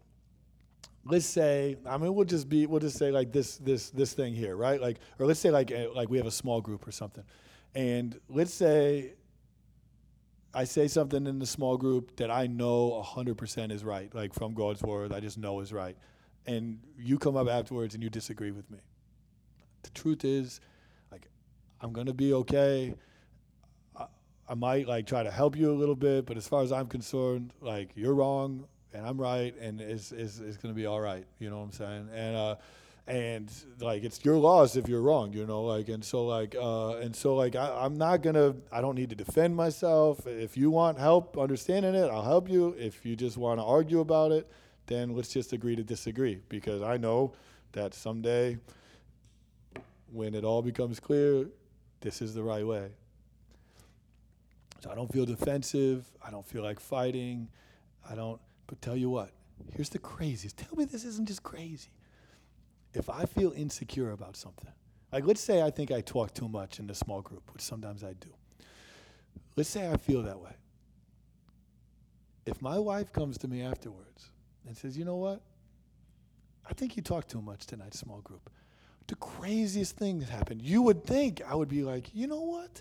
let's 1.05 1.27
say 1.27 1.77
i 1.85 1.97
mean 1.99 2.15
we'll 2.15 2.25
just 2.25 2.49
be 2.49 2.65
we'll 2.65 2.79
just 2.79 2.97
say 2.97 3.11
like 3.11 3.33
this 3.33 3.57
this 3.57 3.91
this 3.91 4.13
thing 4.13 4.33
here 4.33 4.55
right 4.55 4.81
like 4.81 4.99
or 5.19 5.27
let's 5.27 5.41
say 5.41 5.51
like 5.51 5.73
eh, 5.73 5.89
like 5.93 6.09
we 6.09 6.17
have 6.17 6.29
a 6.29 6.31
small 6.31 6.61
group 6.61 6.87
or 6.87 6.93
something 6.93 7.25
and 7.75 8.21
let's 8.29 8.55
say 8.55 9.15
I 10.55 10.65
say 10.65 10.87
something 10.87 11.27
in 11.27 11.39
the 11.39 11.47
small 11.47 11.79
group 11.79 12.17
that 12.17 12.31
I 12.31 12.47
know 12.47 13.03
100% 13.03 13.73
is 13.73 13.85
right, 13.85 14.15
like 14.15 14.35
from 14.35 14.53
God's 14.53 14.83
word, 14.83 15.13
I 15.13 15.21
just 15.21 15.39
know 15.39 15.61
is 15.61 15.73
right. 15.73 15.97
And 16.47 16.79
you 16.99 17.19
come 17.19 17.37
up 17.37 17.49
afterwards 17.49 17.95
and 17.95 18.03
you 18.03 18.11
disagree 18.11 18.51
with 18.51 18.71
me. 18.71 18.79
The 19.83 19.91
truth 19.91 20.25
is, 20.25 20.61
like, 21.11 21.27
I'm 21.81 21.93
going 21.93 22.07
to 22.07 22.13
be 22.13 22.35
okay. 22.35 22.95
I, 24.53 24.55
might, 24.55 24.87
like, 24.87 25.07
try 25.07 25.23
to 25.23 25.31
help 25.31 25.57
you 25.57 25.71
a 25.71 25.75
little 25.75 25.97
bit, 25.97 26.27
but 26.27 26.37
as 26.37 26.47
far 26.47 26.63
as 26.63 26.73
I'm 26.73 26.87
concerned, 26.87 27.53
like, 27.61 27.91
you're 27.95 28.15
wrong 28.15 28.67
and 28.93 29.07
I'm 29.07 29.19
right, 29.19 29.55
and 29.59 29.81
it's, 29.81 30.13
it's, 30.13 30.39
it's 30.39 30.59
to 30.59 30.73
be 30.73 30.85
all 30.85 31.01
right. 31.01 31.25
You 31.39 31.49
know 31.49 31.59
what 31.59 31.65
I'm 31.65 31.73
saying? 31.73 32.09
And, 32.15 32.37
uh, 32.37 32.57
and 33.07 33.53
like 33.81 34.05
it's 34.05 34.25
your 34.25 34.37
loss 34.37 34.77
if 34.77 34.89
you're 34.89 35.03
wrong 35.03 35.33
you 35.33 35.45
know 35.45 35.63
like 35.63 35.89
and 35.89 36.05
so 36.05 36.25
like 36.25 36.55
uh 36.55 36.99
and 36.99 37.17
so 37.17 37.35
like 37.35 37.57
I, 37.57 37.85
i'm 37.85 37.99
not 37.99 38.23
gonna 38.23 38.55
i 38.71 38.81
don't 38.81 38.95
need 38.95 39.11
to 39.11 39.17
defend 39.17 39.57
myself 39.57 40.25
if 40.27 40.57
you 40.57 40.71
want 40.71 40.99
help 40.99 41.37
understanding 41.37 41.97
it 41.97 42.09
i'll 42.11 42.23
help 42.23 42.49
you 42.49 42.77
if 42.79 43.05
you 43.05 43.17
just 43.17 43.37
want 43.37 43.59
to 43.59 43.65
argue 43.65 43.99
about 43.99 44.31
it 44.31 44.49
then 44.87 45.17
let's 45.17 45.31
just 45.31 45.53
agree 45.53 45.75
to 45.75 45.83
disagree 45.83 46.41
because 46.49 46.81
i 46.81 46.97
know 46.97 47.33
that 47.73 47.93
someday 47.93 48.57
when 50.13 50.33
it 50.33 50.45
all 50.45 50.63
becomes 50.63 51.01
clear 51.01 51.47
this 52.03 52.23
is 52.23 52.35
the 52.35 52.43
right 52.43 52.67
way 52.67 52.93
so 54.83 54.91
i 54.91 54.95
don't 54.95 55.13
feel 55.13 55.25
defensive 55.25 56.07
i 56.27 56.31
don't 56.31 56.47
feel 56.47 56.63
like 56.63 56.81
fighting 56.81 57.49
i 58.11 58.15
don't 58.15 58.41
but 58.67 58.81
tell 58.81 58.97
you 58.97 59.11
what 59.11 59.31
here's 59.75 59.89
the 59.91 59.99
craziest 59.99 60.57
tell 60.57 60.77
me 60.77 60.85
this 60.85 61.05
isn't 61.05 61.27
just 61.29 61.43
crazy 61.43 61.91
if 62.95 63.09
I 63.09 63.25
feel 63.25 63.53
insecure 63.53 64.11
about 64.11 64.37
something, 64.37 64.71
like 65.13 65.27
let's 65.27 65.41
say 65.41 65.63
I 65.63 65.71
think 65.71 65.91
I 65.91 66.01
talk 66.01 66.35
too 66.35 66.49
much 66.49 66.79
in 66.79 66.87
the 66.87 66.95
small 66.95 67.23
group, 67.23 67.51
which 67.53 67.63
sometimes 67.63 68.05
I 68.05 68.13
do. 68.15 68.29
Let's 69.57 69.69
say 69.69 69.91
I 69.91 69.97
feel 69.97 70.23
that 70.23 70.39
way. 70.39 70.53
If 72.45 72.61
my 72.61 72.79
wife 72.79 73.13
comes 73.13 73.39
to 73.39 73.49
me 73.49 73.63
afterwards 73.63 74.31
and 74.67 74.77
says, 74.77 74.99
you 74.99 75.05
know 75.05 75.17
what? 75.17 75.41
I 76.69 76.73
think 76.75 76.97
you 76.97 77.03
talked 77.03 77.29
too 77.31 77.43
much 77.43 77.67
tonight, 77.67 77.95
small 77.95 78.21
group. 78.21 78.51
The 79.07 79.15
craziest 79.17 79.97
thing 79.97 80.21
that 80.21 80.29
happened. 80.29 80.63
You 80.63 80.83
would 80.83 81.05
think 81.05 81.43
I 81.47 81.55
would 81.55 81.69
be 81.69 81.83
like, 81.83 82.15
you 82.15 82.27
know 82.27 82.41
what? 82.41 82.81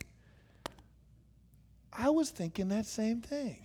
I 1.93 2.09
was 2.09 2.29
thinking 2.29 2.69
that 2.69 2.85
same 2.85 3.21
thing 3.21 3.57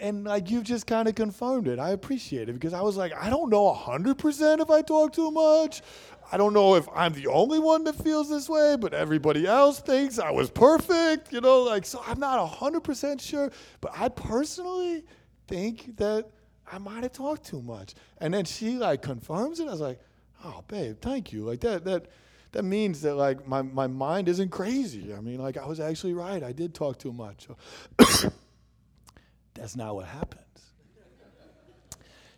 and 0.00 0.24
like 0.24 0.50
you've 0.50 0.64
just 0.64 0.86
kind 0.86 1.08
of 1.08 1.14
confirmed 1.14 1.68
it. 1.68 1.78
I 1.78 1.90
appreciate 1.90 2.48
it 2.48 2.52
because 2.52 2.74
I 2.74 2.80
was 2.80 2.96
like, 2.96 3.12
I 3.14 3.30
don't 3.30 3.50
know 3.50 3.72
100% 3.72 4.60
if 4.60 4.70
I 4.70 4.82
talk 4.82 5.12
too 5.12 5.30
much. 5.30 5.82
I 6.30 6.36
don't 6.36 6.52
know 6.52 6.74
if 6.74 6.86
I'm 6.94 7.14
the 7.14 7.28
only 7.28 7.58
one 7.58 7.84
that 7.84 7.94
feels 7.94 8.28
this 8.28 8.48
way, 8.48 8.76
but 8.78 8.92
everybody 8.92 9.46
else 9.46 9.80
thinks 9.80 10.18
I 10.18 10.30
was 10.30 10.50
perfect, 10.50 11.32
you 11.32 11.40
know, 11.40 11.62
like, 11.62 11.86
so 11.86 12.02
I'm 12.06 12.20
not 12.20 12.38
100% 12.50 13.20
sure. 13.20 13.50
But 13.80 13.92
I 13.96 14.08
personally 14.08 15.04
think 15.46 15.96
that 15.96 16.26
I 16.70 16.78
might 16.78 17.02
have 17.02 17.12
talked 17.12 17.46
too 17.46 17.62
much. 17.62 17.94
And 18.18 18.34
then 18.34 18.44
she 18.44 18.76
like 18.76 19.00
confirms 19.00 19.58
it. 19.60 19.68
I 19.68 19.70
was 19.70 19.80
like, 19.80 20.00
oh, 20.44 20.62
babe, 20.68 20.96
thank 21.00 21.32
you. 21.32 21.44
Like 21.44 21.60
that, 21.60 21.84
that, 21.84 22.06
that 22.52 22.64
means 22.64 23.02
that 23.02 23.14
like 23.14 23.46
my, 23.46 23.62
my 23.62 23.86
mind 23.86 24.28
isn't 24.28 24.50
crazy. 24.50 25.14
I 25.14 25.20
mean, 25.20 25.38
like 25.38 25.56
I 25.56 25.66
was 25.66 25.80
actually 25.80 26.14
right. 26.14 26.42
I 26.42 26.52
did 26.52 26.74
talk 26.74 26.98
too 26.98 27.12
much. 27.12 27.48
That's 29.54 29.76
not 29.76 29.94
what 29.94 30.06
happens. 30.06 30.44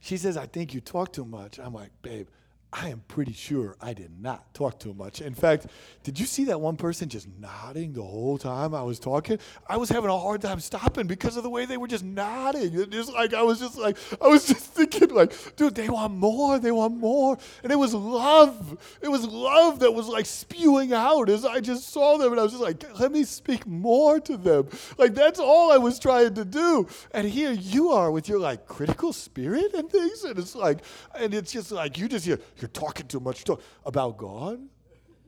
She 0.00 0.16
says, 0.16 0.36
I 0.36 0.46
think 0.46 0.72
you 0.72 0.80
talk 0.80 1.12
too 1.12 1.26
much. 1.26 1.58
I'm 1.58 1.74
like, 1.74 1.90
babe, 2.02 2.26
I 2.72 2.88
am 2.88 3.02
pretty 3.08 3.32
sure 3.32 3.76
I 3.80 3.94
did 3.94 4.12
not 4.20 4.54
talk 4.54 4.78
too 4.78 4.94
much. 4.94 5.20
In 5.20 5.34
fact, 5.34 5.66
did 6.04 6.20
you 6.20 6.26
see 6.26 6.44
that 6.44 6.60
one 6.60 6.76
person 6.76 7.08
just 7.08 7.26
nodding 7.40 7.92
the 7.94 8.02
whole 8.02 8.38
time 8.38 8.74
I 8.74 8.82
was 8.82 9.00
talking? 9.00 9.40
I 9.68 9.76
was 9.76 9.88
having 9.88 10.08
a 10.08 10.16
hard 10.16 10.40
time 10.40 10.60
stopping 10.60 11.08
because 11.08 11.36
of 11.36 11.42
the 11.42 11.50
way 11.50 11.64
they 11.66 11.76
were 11.76 11.88
just 11.88 12.04
nodding. 12.04 12.78
It 12.78 12.90
just 12.90 13.12
like 13.12 13.34
I 13.34 13.42
was 13.42 13.58
just 13.58 13.76
like 13.76 13.96
I 14.22 14.28
was 14.28 14.46
just 14.46 14.66
thinking 14.66 15.08
like, 15.08 15.56
dude, 15.56 15.74
they 15.74 15.88
want 15.88 16.14
more, 16.14 16.60
they 16.60 16.70
want 16.70 16.96
more. 16.96 17.38
And 17.64 17.72
it 17.72 17.76
was 17.76 17.92
love. 17.92 18.78
It 19.02 19.08
was 19.08 19.26
love 19.26 19.80
that 19.80 19.90
was 19.90 20.06
like 20.06 20.26
spewing 20.26 20.92
out 20.92 21.28
as 21.28 21.44
I 21.44 21.58
just 21.58 21.88
saw 21.88 22.18
them 22.18 22.30
and 22.30 22.40
I 22.40 22.44
was 22.44 22.52
just 22.52 22.62
like, 22.62 23.00
let 23.00 23.10
me 23.10 23.24
speak 23.24 23.66
more 23.66 24.20
to 24.20 24.36
them. 24.36 24.68
Like 24.96 25.14
that's 25.14 25.40
all 25.40 25.72
I 25.72 25.78
was 25.78 25.98
trying 25.98 26.34
to 26.34 26.44
do. 26.44 26.86
And 27.10 27.28
here 27.28 27.50
you 27.50 27.90
are 27.90 28.12
with 28.12 28.28
your 28.28 28.38
like 28.38 28.66
critical 28.66 29.12
spirit 29.12 29.74
and 29.74 29.90
things 29.90 30.22
and 30.22 30.38
it's 30.38 30.54
like 30.54 30.84
and 31.18 31.34
it's 31.34 31.50
just 31.50 31.72
like 31.72 31.98
you 31.98 32.08
just 32.08 32.26
hear 32.26 32.38
you're 32.60 32.68
talking 32.68 33.06
too 33.06 33.20
much 33.20 33.44
talk 33.44 33.62
about 33.84 34.16
God. 34.16 34.60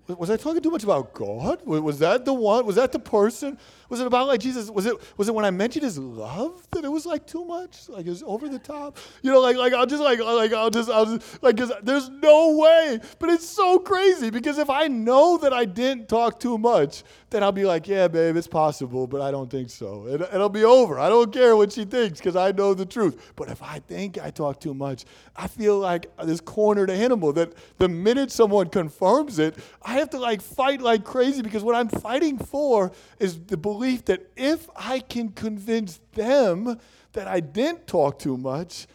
Was 0.08 0.30
I 0.30 0.36
talking 0.36 0.60
too 0.60 0.70
much 0.70 0.82
about 0.82 1.14
God? 1.14 1.64
Was 1.64 2.00
that 2.00 2.24
the 2.24 2.34
one? 2.34 2.66
Was 2.66 2.74
that 2.74 2.90
the 2.90 2.98
person? 2.98 3.56
Was 3.88 4.00
it 4.00 4.06
about 4.06 4.26
like 4.26 4.40
Jesus? 4.40 4.68
Was 4.68 4.84
it 4.84 4.96
was 5.16 5.28
it 5.28 5.34
when 5.34 5.44
I 5.44 5.50
mentioned 5.50 5.84
his 5.84 5.96
love 5.96 6.66
that 6.72 6.84
it 6.84 6.88
was 6.88 7.06
like 7.06 7.24
too 7.24 7.44
much? 7.44 7.88
Like 7.88 8.04
it 8.06 8.10
was 8.10 8.22
over 8.24 8.48
the 8.48 8.58
top? 8.58 8.98
You 9.22 9.30
know, 9.30 9.40
like 9.40 9.56
like 9.56 9.72
I'll 9.72 9.86
just 9.86 10.02
like 10.02 10.18
like 10.18 10.52
I'll 10.52 10.70
just 10.70 10.90
I'll 10.90 11.06
just 11.06 11.42
like 11.42 11.56
there's 11.56 12.08
no 12.08 12.56
way. 12.56 12.98
But 13.20 13.30
it's 13.30 13.48
so 13.48 13.78
crazy 13.78 14.30
because 14.30 14.58
if 14.58 14.68
I 14.68 14.88
know 14.88 15.38
that 15.38 15.52
I 15.52 15.64
didn't 15.64 16.08
talk 16.08 16.40
too 16.40 16.58
much, 16.58 17.04
then 17.32 17.42
I'll 17.42 17.50
be 17.50 17.64
like, 17.64 17.88
yeah, 17.88 18.08
babe, 18.08 18.36
it's 18.36 18.46
possible, 18.46 19.06
but 19.06 19.20
I 19.20 19.30
don't 19.30 19.50
think 19.50 19.70
so. 19.70 20.06
And 20.06 20.20
it'll 20.20 20.48
be 20.48 20.64
over. 20.64 20.98
I 20.98 21.08
don't 21.08 21.32
care 21.32 21.56
what 21.56 21.72
she 21.72 21.84
thinks 21.84 22.20
because 22.20 22.36
I 22.36 22.52
know 22.52 22.74
the 22.74 22.86
truth. 22.86 23.32
But 23.36 23.48
if 23.48 23.62
I 23.62 23.80
think 23.80 24.18
I 24.18 24.30
talk 24.30 24.60
too 24.60 24.74
much, 24.74 25.04
I 25.34 25.48
feel 25.48 25.78
like 25.78 26.14
this 26.24 26.40
cornered 26.40 26.90
animal 26.90 27.32
that 27.32 27.54
the 27.78 27.88
minute 27.88 28.30
someone 28.30 28.68
confirms 28.68 29.38
it, 29.38 29.56
I 29.82 29.94
have 29.94 30.10
to 30.10 30.18
like 30.18 30.42
fight 30.42 30.80
like 30.80 31.04
crazy 31.04 31.42
because 31.42 31.64
what 31.64 31.74
I'm 31.74 31.88
fighting 31.88 32.38
for 32.38 32.92
is 33.18 33.40
the 33.40 33.56
belief 33.56 34.04
that 34.04 34.30
if 34.36 34.68
I 34.76 35.00
can 35.00 35.30
convince 35.30 36.00
them 36.12 36.78
that 37.14 37.26
I 37.26 37.40
didn't 37.40 37.86
talk 37.86 38.18
too 38.18 38.36
much, 38.36 38.86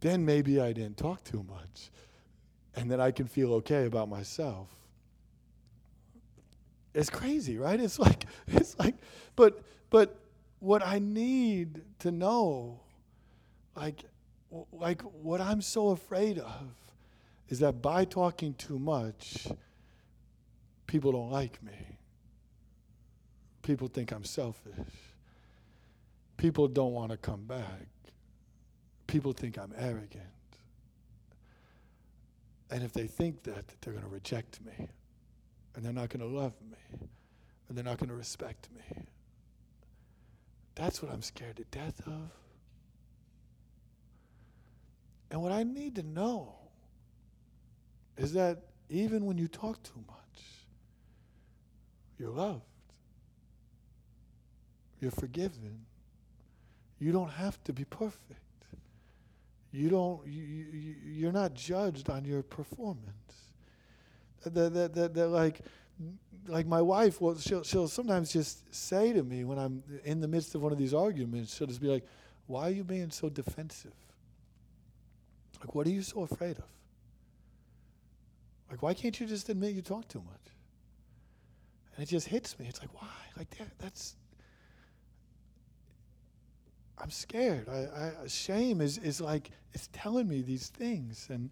then 0.00 0.24
maybe 0.24 0.60
I 0.60 0.72
didn't 0.72 0.96
talk 0.96 1.22
too 1.24 1.44
much. 1.48 1.90
And 2.74 2.90
then 2.90 3.00
I 3.00 3.10
can 3.10 3.26
feel 3.26 3.52
okay 3.54 3.84
about 3.84 4.08
myself. 4.08 4.68
It's 6.94 7.10
crazy, 7.10 7.58
right? 7.58 7.78
It's 7.80 7.98
like 8.06 8.24
it's 8.48 8.78
like 8.78 8.96
but 9.36 9.62
but 9.90 10.16
what 10.58 10.86
I 10.86 10.98
need 10.98 11.82
to 12.00 12.10
know 12.10 12.80
like 13.76 14.04
like 14.72 15.02
what 15.02 15.40
I'm 15.40 15.60
so 15.60 15.90
afraid 15.90 16.38
of 16.38 16.74
is 17.48 17.60
that 17.60 17.82
by 17.82 18.04
talking 18.04 18.54
too 18.54 18.78
much 18.78 19.48
people 20.90 21.12
don't 21.12 21.30
like 21.30 21.62
me. 21.62 21.98
People 23.62 23.86
think 23.86 24.10
I'm 24.10 24.24
selfish. 24.24 24.74
People 26.36 26.66
don't 26.66 26.92
want 26.92 27.12
to 27.12 27.16
come 27.16 27.44
back. 27.44 27.86
People 29.06 29.32
think 29.32 29.56
I'm 29.56 29.72
arrogant. 29.78 30.24
And 32.72 32.82
if 32.82 32.92
they 32.92 33.06
think 33.06 33.44
that, 33.44 33.66
they're 33.80 33.92
going 33.92 34.04
to 34.04 34.10
reject 34.10 34.58
me, 34.64 34.88
and 35.74 35.84
they're 35.84 35.92
not 35.92 36.08
going 36.08 36.20
to 36.20 36.38
love 36.38 36.52
me, 36.70 37.08
and 37.68 37.76
they're 37.76 37.84
not 37.84 37.98
going 37.98 38.08
to 38.10 38.16
respect 38.16 38.68
me. 38.74 39.04
That's 40.74 41.02
what 41.02 41.12
I'm 41.12 41.22
scared 41.22 41.56
to 41.56 41.64
death 41.64 42.00
of. 42.06 42.30
And 45.30 45.42
what 45.42 45.52
I 45.52 45.62
need 45.62 45.94
to 45.96 46.02
know 46.02 46.54
is 48.16 48.32
that 48.32 48.58
even 48.88 49.26
when 49.26 49.38
you 49.38 49.46
talk 49.46 49.82
too 49.82 50.02
much, 50.06 50.42
you're 52.18 52.30
loved. 52.30 52.62
You're 55.00 55.10
forgiven. 55.12 55.86
You 56.98 57.12
don't 57.12 57.30
have 57.30 57.62
to 57.64 57.72
be 57.72 57.84
perfect. 57.84 58.40
You 59.72 59.88
don't. 59.88 60.26
You, 60.26 60.42
you, 60.42 60.94
you're 61.04 61.32
not 61.32 61.54
judged 61.54 62.10
on 62.10 62.24
your 62.24 62.42
performance. 62.42 63.49
That, 64.42 64.54
that, 64.72 64.94
that, 64.94 65.14
that, 65.14 65.28
like, 65.28 65.60
like 66.46 66.66
my 66.66 66.80
wife, 66.80 67.20
well, 67.20 67.36
she'll, 67.38 67.62
she'll 67.62 67.88
sometimes 67.88 68.32
just 68.32 68.74
say 68.74 69.12
to 69.12 69.22
me 69.22 69.44
when 69.44 69.58
I'm 69.58 69.82
in 70.04 70.20
the 70.20 70.28
midst 70.28 70.54
of 70.54 70.62
one 70.62 70.72
of 70.72 70.78
these 70.78 70.94
arguments, 70.94 71.54
she'll 71.56 71.66
just 71.66 71.80
be 71.80 71.88
like, 71.88 72.06
"Why 72.46 72.68
are 72.68 72.70
you 72.70 72.84
being 72.84 73.10
so 73.10 73.28
defensive? 73.28 73.94
Like, 75.60 75.74
what 75.74 75.86
are 75.86 75.90
you 75.90 76.02
so 76.02 76.22
afraid 76.22 76.56
of? 76.58 76.64
Like, 78.70 78.82
why 78.82 78.94
can't 78.94 79.18
you 79.20 79.26
just 79.26 79.48
admit 79.48 79.74
you 79.74 79.82
talk 79.82 80.08
too 80.08 80.20
much?" 80.20 80.54
And 81.94 82.02
it 82.02 82.08
just 82.08 82.28
hits 82.28 82.58
me. 82.58 82.66
It's 82.66 82.80
like, 82.80 82.94
why? 82.94 83.08
Like 83.36 83.50
that, 83.58 83.68
that's 83.78 84.16
I'm 87.00 87.10
scared. 87.10 87.68
I, 87.68 88.22
I, 88.24 88.26
shame 88.26 88.80
is, 88.80 88.98
is 88.98 89.20
like, 89.20 89.50
it's 89.72 89.88
telling 89.92 90.28
me 90.28 90.42
these 90.42 90.68
things. 90.68 91.28
And, 91.30 91.50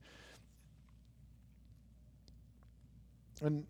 and, 3.43 3.67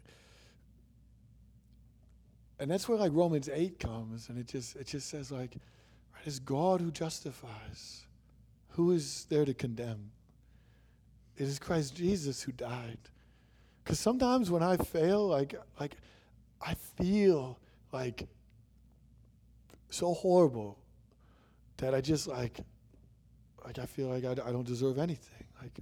and 2.59 2.71
that's 2.71 2.89
where 2.89 2.99
like 2.99 3.13
Romans 3.15 3.49
8 3.53 3.79
comes 3.79 4.29
and 4.29 4.39
it 4.39 4.49
just, 4.49 4.77
it 4.77 4.87
just 4.87 5.09
says 5.09 5.31
like, 5.31 5.57
right, 6.15 6.23
it's 6.25 6.39
God 6.39 6.81
who 6.81 6.91
justifies. 6.91 8.07
Who 8.71 8.93
is 8.93 9.27
there 9.29 9.45
to 9.45 9.55
condemn? 9.55 10.11
It 11.37 11.45
is 11.45 11.59
Christ 11.59 11.97
Jesus 11.97 12.43
who 12.43 12.53
died. 12.53 12.99
Because 13.83 13.99
sometimes 13.99 14.51
when 14.51 14.63
I 14.63 14.77
fail, 14.77 15.27
like, 15.27 15.55
like 15.81 15.97
I 16.61 16.75
feel 16.75 17.59
like 17.93 18.29
so 19.91 20.13
horrible 20.13 20.79
that 21.79 21.95
I 21.95 22.01
just 22.01 22.27
like, 22.27 22.59
like 23.65 23.79
I 23.79 23.87
feel 23.87 24.09
like 24.09 24.25
I, 24.25 24.33
I 24.33 24.53
don't 24.53 24.67
deserve 24.67 24.99
anything. 24.99 25.47
Like, 25.63 25.79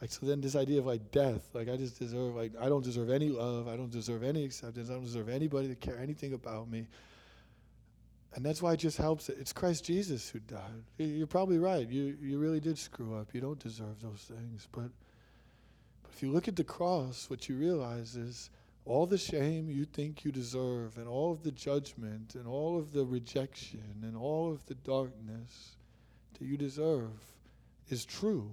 like 0.00 0.10
so 0.10 0.24
then 0.24 0.40
this 0.40 0.56
idea 0.56 0.78
of 0.78 0.86
like 0.86 1.10
death, 1.10 1.48
like 1.52 1.68
I 1.68 1.76
just 1.76 1.98
deserve 1.98 2.34
like 2.34 2.52
I 2.60 2.68
don't 2.68 2.84
deserve 2.84 3.10
any 3.10 3.28
love, 3.28 3.68
I 3.68 3.76
don't 3.76 3.90
deserve 3.90 4.22
any 4.22 4.44
acceptance, 4.44 4.88
I 4.88 4.94
don't 4.94 5.04
deserve 5.04 5.28
anybody 5.28 5.68
to 5.68 5.74
care 5.74 5.98
anything 5.98 6.32
about 6.32 6.70
me. 6.70 6.86
And 8.34 8.44
that's 8.46 8.62
why 8.62 8.74
it 8.74 8.78
just 8.78 8.96
helps. 8.96 9.28
It's 9.28 9.52
Christ 9.52 9.84
Jesus 9.84 10.28
who 10.28 10.38
died. 10.38 10.84
You're 10.98 11.26
probably 11.26 11.58
right. 11.58 11.88
You 11.88 12.16
you 12.20 12.38
really 12.38 12.60
did 12.60 12.78
screw 12.78 13.14
up. 13.16 13.34
You 13.34 13.40
don't 13.40 13.58
deserve 13.58 14.00
those 14.00 14.22
things. 14.22 14.68
But 14.72 14.90
but 16.02 16.12
if 16.12 16.22
you 16.22 16.30
look 16.30 16.48
at 16.48 16.56
the 16.56 16.64
cross, 16.64 17.28
what 17.28 17.48
you 17.48 17.56
realize 17.56 18.16
is 18.16 18.50
all 18.86 19.04
the 19.04 19.18
shame 19.18 19.68
you 19.68 19.84
think 19.84 20.24
you 20.24 20.32
deserve, 20.32 20.96
and 20.96 21.06
all 21.06 21.32
of 21.32 21.42
the 21.42 21.50
judgment, 21.50 22.34
and 22.34 22.46
all 22.46 22.78
of 22.78 22.92
the 22.92 23.04
rejection, 23.04 24.02
and 24.02 24.16
all 24.16 24.50
of 24.50 24.64
the 24.66 24.74
darkness 24.76 25.76
that 26.38 26.46
you 26.46 26.56
deserve 26.56 27.10
is 27.90 28.04
true. 28.06 28.50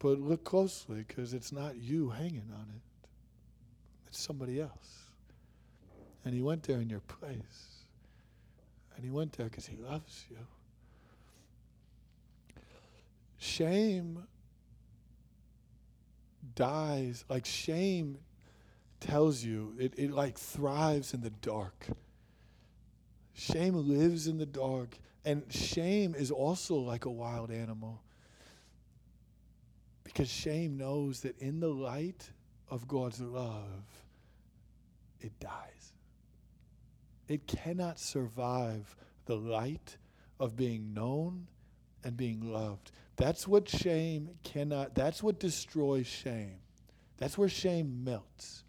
But 0.00 0.18
look 0.18 0.44
closely 0.44 1.04
because 1.06 1.34
it's 1.34 1.52
not 1.52 1.76
you 1.76 2.08
hanging 2.08 2.50
on 2.52 2.66
it, 2.74 3.08
it's 4.08 4.18
somebody 4.18 4.60
else. 4.60 5.04
And 6.24 6.34
he 6.34 6.42
went 6.42 6.64
there 6.64 6.80
in 6.80 6.90
your 6.90 7.00
place. 7.00 7.84
And 8.96 9.04
he 9.04 9.10
went 9.10 9.34
there 9.34 9.46
because 9.46 9.66
he 9.66 9.76
loves 9.76 10.24
you. 10.28 10.36
Shame 13.38 14.24
dies, 16.54 17.24
like 17.28 17.46
shame 17.46 18.18
tells 19.00 19.42
you, 19.42 19.74
it, 19.78 19.94
it 19.96 20.10
like 20.10 20.38
thrives 20.38 21.14
in 21.14 21.22
the 21.22 21.30
dark. 21.30 21.86
Shame 23.34 23.74
lives 23.74 24.26
in 24.26 24.38
the 24.38 24.46
dark. 24.46 24.98
And 25.24 25.42
shame 25.50 26.14
is 26.14 26.30
also 26.30 26.76
like 26.76 27.04
a 27.04 27.10
wild 27.10 27.50
animal. 27.50 28.02
Because 30.12 30.28
shame 30.28 30.76
knows 30.76 31.20
that 31.20 31.38
in 31.38 31.60
the 31.60 31.68
light 31.68 32.30
of 32.68 32.88
God's 32.88 33.20
love, 33.20 33.84
it 35.20 35.38
dies. 35.38 35.92
It 37.28 37.46
cannot 37.46 38.00
survive 38.00 38.96
the 39.26 39.36
light 39.36 39.98
of 40.40 40.56
being 40.56 40.92
known 40.92 41.46
and 42.02 42.16
being 42.16 42.52
loved. 42.52 42.90
That's 43.14 43.46
what 43.46 43.68
shame 43.68 44.30
cannot, 44.42 44.96
that's 44.96 45.22
what 45.22 45.38
destroys 45.38 46.08
shame. 46.08 46.58
That's 47.18 47.38
where 47.38 47.48
shame 47.48 48.02
melts. 48.02 48.64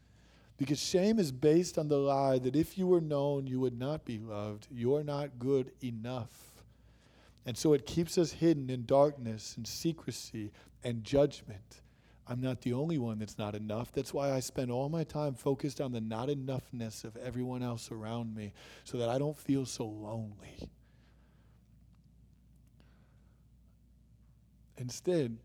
Because 0.58 0.80
shame 0.80 1.18
is 1.18 1.32
based 1.32 1.80
on 1.80 1.88
the 1.88 1.98
lie 1.98 2.38
that 2.38 2.56
if 2.56 2.78
you 2.78 2.86
were 2.86 3.02
known, 3.02 3.48
you 3.48 3.60
would 3.60 3.80
not 3.80 4.06
be 4.06 4.20
loved. 4.20 4.68
You're 4.70 5.04
not 5.04 5.40
good 5.40 5.72
enough. 5.84 6.64
And 7.48 7.58
so 7.58 7.74
it 7.74 7.88
keeps 7.88 8.20
us 8.20 8.34
hidden 8.34 8.70
in 8.70 8.86
darkness 8.86 9.56
and 9.58 9.66
secrecy 9.66 10.52
and 10.84 11.04
judgment. 11.04 11.82
I'm 12.28 12.40
not 12.40 12.62
the 12.62 12.74
only 12.74 12.98
one 12.98 13.20
that's 13.20 13.38
not 13.38 13.56
enough. 13.56 13.92
That's 13.92 14.14
why 14.14 14.32
I 14.32 14.40
spend 14.40 14.72
all 14.72 14.90
my 14.90 15.04
time 15.04 15.34
focused 15.34 15.82
on 15.82 15.92
the 15.92 16.00
not 16.00 16.30
enoughness 16.30 17.04
of 17.04 17.18
everyone 17.18 17.64
else 17.64 17.92
around 17.92 18.36
me 18.36 18.54
so 18.84 18.98
that 18.98 19.10
I 19.10 19.18
don't 19.18 19.38
feel 19.38 19.66
so 19.66 19.86
lonely. 19.86 20.70
Instead, 24.78 25.38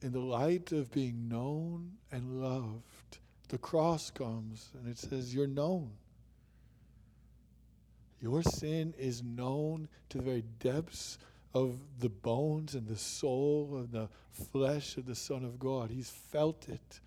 in 0.00 0.12
the 0.12 0.20
light 0.20 0.72
of 0.72 0.90
being 0.92 1.28
known 1.28 1.92
and 2.10 2.40
loved, 2.42 3.18
the 3.48 3.58
cross 3.58 4.10
comes 4.10 4.70
and 4.74 4.88
it 4.88 4.98
says, 4.98 5.34
You're 5.34 5.46
known. 5.46 5.90
Your 8.20 8.42
sin 8.42 8.94
is 8.98 9.22
known 9.22 9.88
to 10.08 10.18
the 10.18 10.24
very 10.24 10.44
depths 10.58 11.18
of 11.54 11.78
the 11.98 12.08
bones 12.08 12.74
and 12.74 12.86
the 12.86 12.96
soul 12.96 13.76
and 13.76 13.92
the 13.92 14.08
flesh 14.30 14.96
of 14.96 15.06
the 15.06 15.14
Son 15.14 15.44
of 15.44 15.58
God. 15.58 15.90
He's 15.90 16.10
felt 16.10 16.68
it. 16.68 17.00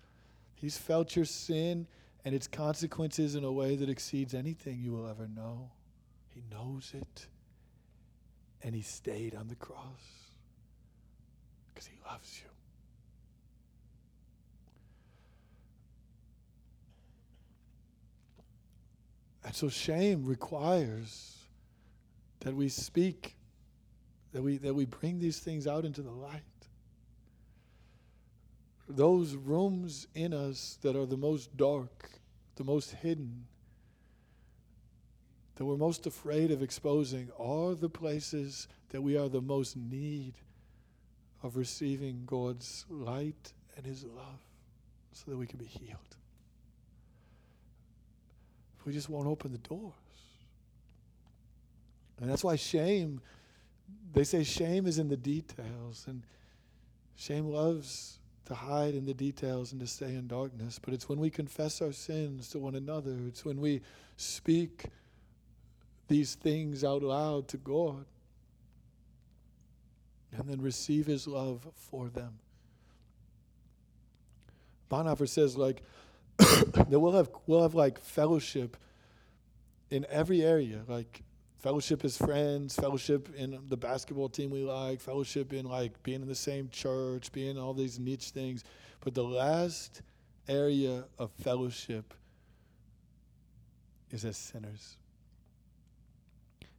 He's 0.54 0.76
felt 0.76 1.16
your 1.16 1.24
sin 1.24 1.86
and 2.24 2.34
its 2.34 2.46
consequences 2.46 3.34
in 3.34 3.44
a 3.44 3.52
way 3.52 3.76
that 3.76 3.88
exceeds 3.88 4.34
anything 4.34 4.80
you 4.80 4.92
will 4.92 5.08
ever 5.08 5.28
know. 5.28 5.70
He 6.28 6.42
knows 6.50 6.92
it. 6.94 7.26
And 8.62 8.74
He 8.74 8.82
stayed 8.82 9.34
on 9.34 9.48
the 9.48 9.56
cross 9.56 10.28
because 11.72 11.86
He 11.86 11.96
loves 12.06 12.40
you. 12.44 12.50
And 19.44 19.54
so 19.54 19.68
shame 19.68 20.24
requires 20.24 21.36
that 22.40 22.54
we 22.54 22.68
speak 22.68 23.34
that 24.32 24.42
we, 24.42 24.58
that 24.58 24.74
we 24.74 24.84
bring 24.84 25.18
these 25.18 25.38
things 25.38 25.66
out 25.66 25.84
into 25.84 26.02
the 26.02 26.10
light. 26.10 26.42
Those 28.88 29.34
rooms 29.34 30.06
in 30.14 30.32
us 30.32 30.78
that 30.82 30.96
are 30.96 31.06
the 31.06 31.16
most 31.16 31.56
dark, 31.56 32.10
the 32.56 32.64
most 32.64 32.92
hidden, 32.92 33.46
that 35.56 35.64
we're 35.64 35.76
most 35.76 36.06
afraid 36.06 36.50
of 36.50 36.62
exposing 36.62 37.30
are 37.38 37.74
the 37.74 37.88
places 37.88 38.68
that 38.90 39.02
we 39.02 39.16
are 39.16 39.28
the 39.28 39.40
most 39.40 39.76
need 39.76 40.34
of 41.42 41.56
receiving 41.56 42.22
God's 42.26 42.86
light 42.88 43.52
and 43.76 43.86
His 43.86 44.04
love 44.04 44.40
so 45.12 45.30
that 45.30 45.36
we 45.36 45.46
can 45.46 45.58
be 45.58 45.66
healed. 45.66 46.16
If 48.78 48.86
We 48.86 48.92
just 48.92 49.08
won't 49.08 49.28
open 49.28 49.52
the 49.52 49.58
doors. 49.58 49.92
And 52.20 52.30
that's 52.30 52.44
why 52.44 52.56
shame 52.56 53.20
they 54.12 54.24
say 54.24 54.44
shame 54.44 54.86
is 54.86 54.98
in 54.98 55.08
the 55.08 55.16
details, 55.16 56.04
and 56.06 56.22
shame 57.16 57.46
loves 57.46 58.18
to 58.46 58.54
hide 58.54 58.94
in 58.94 59.06
the 59.06 59.14
details 59.14 59.72
and 59.72 59.80
to 59.80 59.86
stay 59.86 60.14
in 60.14 60.26
darkness. 60.26 60.78
But 60.78 60.94
it's 60.94 61.08
when 61.08 61.18
we 61.18 61.30
confess 61.30 61.80
our 61.80 61.92
sins 61.92 62.48
to 62.50 62.58
one 62.58 62.74
another, 62.74 63.16
it's 63.26 63.44
when 63.44 63.60
we 63.60 63.80
speak 64.16 64.86
these 66.08 66.34
things 66.34 66.84
out 66.84 67.02
loud 67.02 67.48
to 67.48 67.56
God 67.56 68.04
and 70.36 70.48
then 70.48 70.60
receive 70.60 71.06
His 71.06 71.26
love 71.26 71.66
for 71.74 72.08
them. 72.08 72.38
Bonhoeffer 74.90 75.28
says, 75.28 75.56
like, 75.56 75.82
that 76.38 77.00
we'll 77.00 77.12
have, 77.12 77.30
we'll 77.46 77.62
have 77.62 77.74
like 77.74 77.98
fellowship 77.98 78.76
in 79.90 80.06
every 80.10 80.42
area, 80.42 80.82
like 80.88 81.22
fellowship 81.62 82.04
as 82.04 82.16
friends, 82.16 82.74
fellowship 82.74 83.32
in 83.36 83.56
the 83.68 83.76
basketball 83.76 84.28
team 84.28 84.50
we 84.50 84.64
like, 84.64 85.00
fellowship 85.00 85.52
in 85.52 85.64
like 85.64 86.02
being 86.02 86.20
in 86.20 86.26
the 86.26 86.34
same 86.34 86.68
church, 86.70 87.30
being 87.30 87.56
all 87.56 87.72
these 87.72 88.00
niche 88.00 88.30
things. 88.30 88.64
But 89.00 89.14
the 89.14 89.22
last 89.22 90.02
area 90.48 91.04
of 91.20 91.30
fellowship 91.40 92.14
is 94.10 94.24
as 94.24 94.36
sinners. 94.36 94.96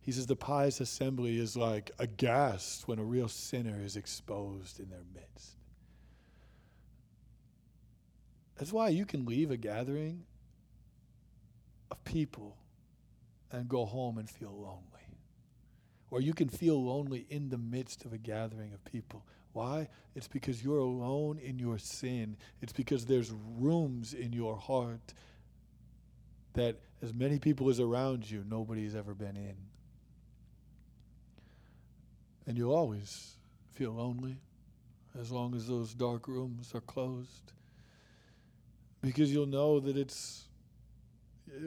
He 0.02 0.12
says 0.12 0.28
the 0.28 0.36
pious 0.36 0.82
assembly 0.82 1.38
is 1.38 1.56
like 1.56 1.92
aghast 1.98 2.86
when 2.86 3.00
a 3.00 3.04
real 3.06 3.30
sinner 3.30 3.82
is 3.82 3.96
exposed 3.96 4.82
in 4.82 4.90
their 4.90 5.06
midst. 5.16 5.52
That's 8.58 8.74
why 8.74 8.90
you 8.90 9.06
can 9.06 9.26
leave 9.26 9.50
a 9.50 9.58
gathering 9.58 10.26
of 11.90 12.04
people 12.04 12.58
and 13.54 13.70
go 13.70 13.86
home 13.86 14.18
and 14.18 14.30
feel 14.30 14.52
lonely. 14.52 15.08
Or 16.12 16.20
you 16.20 16.34
can 16.34 16.50
feel 16.50 16.84
lonely 16.84 17.26
in 17.30 17.50
the 17.50 17.58
midst 17.58 18.04
of 18.04 18.12
a 18.12 18.18
gathering 18.18 18.74
of 18.74 18.84
people. 18.84 19.24
Why? 19.54 19.88
It's 20.16 20.28
because 20.28 20.64
you're 20.64 20.80
alone 20.80 21.40
in 21.40 21.60
your 21.60 21.78
sin. 21.78 22.38
It's 22.62 22.74
because 22.74 23.06
there's 23.06 23.32
rooms 23.32 24.14
in 24.14 24.34
your 24.34 24.58
heart 24.58 25.14
that 26.54 26.80
as 27.02 27.14
many 27.14 27.40
people 27.40 27.70
as 27.70 27.80
around 27.80 28.30
you, 28.30 28.44
nobody's 28.48 28.96
ever 28.96 29.14
been 29.14 29.38
in. 29.38 29.56
And 32.46 32.58
you'll 32.58 32.76
always 32.76 33.38
feel 33.74 33.92
lonely 33.92 34.38
as 35.20 35.32
long 35.32 35.56
as 35.56 35.68
those 35.68 35.94
dark 35.94 36.28
rooms 36.28 36.74
are 36.74 36.82
closed. 36.82 37.54
Because 39.02 39.32
you'll 39.32 39.46
know 39.46 39.80
that 39.80 39.98
it's 39.98 40.46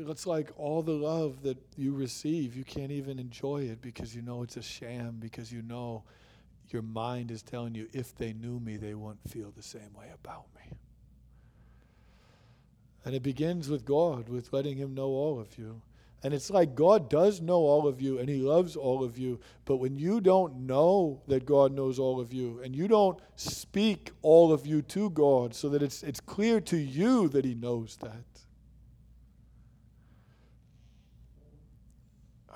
it's 0.09 0.26
like 0.26 0.51
all 0.57 0.82
the 0.82 0.93
love 0.93 1.43
that 1.43 1.59
you 1.76 1.95
receive, 1.95 2.57
you 2.57 2.64
can't 2.64 2.91
even 2.91 3.18
enjoy 3.18 3.62
it 3.62 3.80
because 3.80 4.14
you 4.14 4.22
know 4.22 4.43
it's 4.43 4.57
a 4.57 4.62
sham, 4.62 5.16
because 5.20 5.53
you 5.53 5.62
know 5.62 6.03
your 6.70 6.82
mind 6.82 7.30
is 7.30 7.43
telling 7.43 7.74
you 7.74 7.89
if 7.93 8.14
they 8.16 8.32
knew 8.32 8.59
me, 8.59 8.76
they 8.76 8.95
wouldn't 8.95 9.28
feel 9.28 9.53
the 9.57 9.62
same 9.62 9.93
way 9.97 10.07
about 10.12 10.47
me. 10.57 10.76
And 13.05 13.14
it 13.14 13.22
begins 13.22 13.68
with 13.68 13.84
God, 13.84 14.28
with 14.28 14.53
letting 14.53 14.76
Him 14.76 14.95
know 14.95 15.07
all 15.07 15.39
of 15.39 15.57
you. 15.57 15.80
And 16.24 16.34
it's 16.34 16.51
like 16.51 16.74
God 16.74 17.09
does 17.09 17.41
know 17.41 17.59
all 17.59 17.87
of 17.87 18.01
you 18.01 18.18
and 18.18 18.28
He 18.28 18.39
loves 18.39 18.74
all 18.74 19.05
of 19.05 19.16
you. 19.16 19.39
But 19.64 19.76
when 19.76 19.97
you 19.97 20.20
don't 20.20 20.66
know 20.66 21.22
that 21.28 21.47
God 21.47 21.72
knows 21.72 22.01
all 22.01 22.18
of 22.18 22.32
you 22.32 22.61
and 22.64 22.74
you 22.74 22.89
don't 22.89 23.20
speak 23.37 24.11
all 24.22 24.53
of 24.53 24.66
you 24.66 24.82
to 24.82 25.11
God 25.11 25.55
so 25.55 25.68
that 25.68 25.82
it's, 25.82 26.03
it's 26.03 26.18
clear 26.18 26.61
to 26.62 26.76
you 26.76 27.28
that 27.28 27.45
He 27.45 27.55
knows 27.55 27.97
that, 28.01 28.36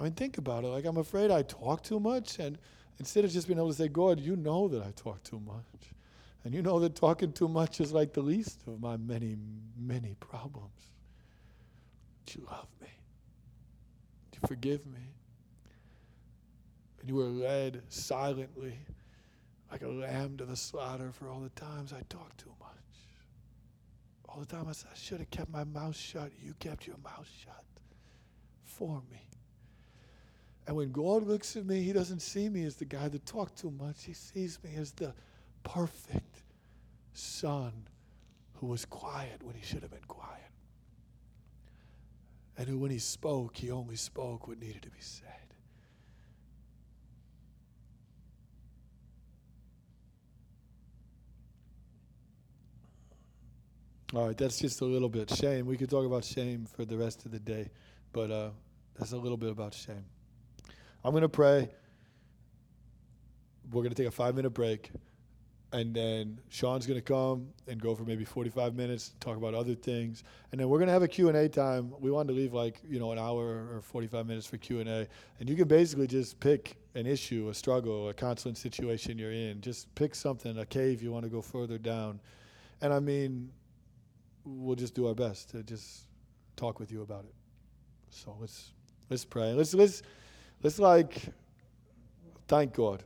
I 0.00 0.04
mean, 0.04 0.12
think 0.14 0.38
about 0.38 0.64
it. 0.64 0.68
Like, 0.68 0.86
I'm 0.86 0.96
afraid 0.96 1.30
I 1.30 1.42
talk 1.42 1.82
too 1.82 2.00
much. 2.00 2.38
And 2.38 2.56
instead 2.98 3.24
of 3.26 3.30
just 3.30 3.46
being 3.46 3.58
able 3.58 3.68
to 3.68 3.74
say, 3.74 3.88
God, 3.88 4.18
you 4.18 4.34
know 4.34 4.66
that 4.68 4.82
I 4.82 4.92
talk 4.96 5.22
too 5.22 5.40
much. 5.40 5.92
And 6.42 6.54
you 6.54 6.62
know 6.62 6.80
that 6.80 6.96
talking 6.96 7.32
too 7.32 7.48
much 7.48 7.82
is 7.82 7.92
like 7.92 8.14
the 8.14 8.22
least 8.22 8.62
of 8.66 8.80
my 8.80 8.96
many, 8.96 9.36
many 9.78 10.16
problems. 10.18 10.70
Do 12.24 12.40
you 12.40 12.46
love 12.50 12.68
me. 12.80 12.88
Do 14.32 14.38
you 14.42 14.48
forgive 14.48 14.86
me. 14.86 15.12
And 17.00 17.08
you 17.08 17.16
were 17.16 17.24
led 17.24 17.82
silently 17.90 18.78
like 19.70 19.82
a 19.82 19.88
lamb 19.88 20.38
to 20.38 20.46
the 20.46 20.56
slaughter 20.56 21.12
for 21.12 21.28
all 21.28 21.40
the 21.40 21.50
times 21.50 21.92
I 21.92 22.00
talked 22.08 22.38
too 22.38 22.54
much. 22.58 22.70
All 24.30 24.40
the 24.40 24.46
time 24.46 24.66
I 24.66 24.72
said, 24.72 24.90
I 24.94 24.96
should 24.96 25.18
have 25.18 25.30
kept 25.30 25.50
my 25.50 25.64
mouth 25.64 25.96
shut. 25.96 26.32
You 26.40 26.54
kept 26.58 26.86
your 26.86 26.96
mouth 27.04 27.28
shut 27.44 27.64
for 28.64 29.02
me. 29.10 29.29
And 30.70 30.76
when 30.76 30.92
God 30.92 31.26
looks 31.26 31.56
at 31.56 31.66
me, 31.66 31.82
He 31.82 31.92
doesn't 31.92 32.20
see 32.20 32.48
me 32.48 32.64
as 32.64 32.76
the 32.76 32.84
guy 32.84 33.08
that 33.08 33.26
talked 33.26 33.58
too 33.58 33.72
much. 33.72 34.04
He 34.04 34.12
sees 34.12 34.56
me 34.62 34.76
as 34.76 34.92
the 34.92 35.12
perfect 35.64 36.44
son 37.12 37.72
who 38.54 38.68
was 38.68 38.84
quiet 38.84 39.42
when 39.42 39.56
he 39.56 39.62
should 39.62 39.82
have 39.82 39.90
been 39.90 39.98
quiet. 40.06 40.52
And 42.56 42.68
who, 42.68 42.78
when 42.78 42.92
he 42.92 43.00
spoke, 43.00 43.56
he 43.56 43.72
only 43.72 43.96
spoke 43.96 44.46
what 44.46 44.60
needed 44.60 44.82
to 44.82 44.90
be 44.90 45.00
said. 45.00 45.26
All 54.14 54.28
right, 54.28 54.38
that's 54.38 54.60
just 54.60 54.82
a 54.82 54.84
little 54.84 55.08
bit. 55.08 55.30
Shame. 55.30 55.66
We 55.66 55.76
could 55.76 55.90
talk 55.90 56.06
about 56.06 56.24
shame 56.24 56.64
for 56.64 56.84
the 56.84 56.96
rest 56.96 57.26
of 57.26 57.32
the 57.32 57.40
day, 57.40 57.70
but 58.12 58.30
uh, 58.30 58.50
that's 58.96 59.10
a 59.10 59.18
little 59.18 59.36
bit 59.36 59.50
about 59.50 59.74
shame. 59.74 60.04
I'm 61.04 61.12
going 61.12 61.22
to 61.22 61.28
pray. 61.28 61.68
We're 63.70 63.82
going 63.82 63.94
to 63.94 64.02
take 64.02 64.08
a 64.08 64.12
five 64.12 64.34
minute 64.34 64.50
break. 64.50 64.90
And 65.72 65.94
then 65.94 66.40
Sean's 66.48 66.84
going 66.84 66.98
to 66.98 67.04
come 67.04 67.48
and 67.68 67.80
go 67.80 67.94
for 67.94 68.02
maybe 68.02 68.24
45 68.24 68.74
minutes, 68.74 69.12
talk 69.20 69.36
about 69.36 69.54
other 69.54 69.76
things. 69.76 70.24
And 70.50 70.60
then 70.60 70.68
we're 70.68 70.78
going 70.78 70.88
to 70.88 70.92
have 70.92 71.04
a 71.04 71.08
Q&A 71.08 71.48
time. 71.48 71.94
We 72.00 72.10
wanted 72.10 72.32
to 72.32 72.34
leave 72.34 72.52
like, 72.52 72.80
you 72.88 72.98
know, 72.98 73.12
an 73.12 73.20
hour 73.20 73.68
or 73.72 73.80
45 73.80 74.26
minutes 74.26 74.46
for 74.46 74.56
Q&A. 74.56 75.06
And 75.38 75.48
you 75.48 75.54
can 75.54 75.68
basically 75.68 76.08
just 76.08 76.40
pick 76.40 76.76
an 76.96 77.06
issue, 77.06 77.48
a 77.50 77.54
struggle, 77.54 78.08
a 78.08 78.14
constant 78.14 78.58
situation 78.58 79.16
you're 79.16 79.30
in. 79.30 79.60
Just 79.60 79.94
pick 79.94 80.16
something, 80.16 80.58
a 80.58 80.66
cave 80.66 81.04
you 81.04 81.12
want 81.12 81.24
to 81.24 81.30
go 81.30 81.40
further 81.40 81.78
down. 81.78 82.20
And 82.80 82.92
I 82.92 82.98
mean, 82.98 83.52
we'll 84.44 84.76
just 84.76 84.94
do 84.94 85.06
our 85.06 85.14
best 85.14 85.50
to 85.50 85.62
just 85.62 86.06
talk 86.56 86.80
with 86.80 86.90
you 86.90 87.02
about 87.02 87.24
it. 87.24 87.34
So 88.10 88.36
let's 88.40 88.72
let's 89.08 89.24
pray. 89.24 89.52
Let's 89.52 89.72
let's 89.72 90.02
let's 90.62 90.78
like 90.78 91.22
thank 92.48 92.74
God 92.74 93.04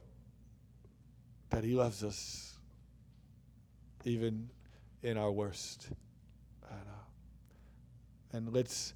that 1.50 1.64
He 1.64 1.74
loves 1.74 2.02
us 2.02 2.58
even 4.04 4.50
in 5.02 5.16
our 5.16 5.30
worst. 5.30 5.88
And, 6.70 6.80
uh, 6.80 8.36
and 8.36 8.52
let's 8.52 8.94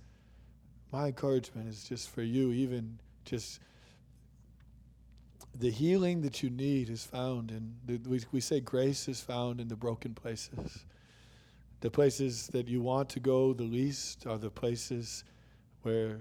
my 0.90 1.08
encouragement 1.08 1.68
is 1.68 1.84
just 1.84 2.10
for 2.10 2.22
you, 2.22 2.52
even 2.52 2.98
just 3.24 3.60
the 5.54 5.70
healing 5.70 6.22
that 6.22 6.42
you 6.42 6.50
need 6.50 6.88
is 6.88 7.04
found 7.04 7.50
in 7.50 7.74
the, 7.84 8.08
we, 8.08 8.22
we 8.32 8.40
say 8.40 8.60
grace 8.60 9.08
is 9.08 9.20
found 9.20 9.60
in 9.60 9.68
the 9.68 9.76
broken 9.76 10.14
places. 10.14 10.84
The 11.80 11.90
places 11.90 12.48
that 12.48 12.68
you 12.68 12.80
want 12.80 13.08
to 13.10 13.20
go 13.20 13.52
the 13.52 13.64
least 13.64 14.26
are 14.26 14.38
the 14.38 14.50
places 14.50 15.24
where 15.82 16.20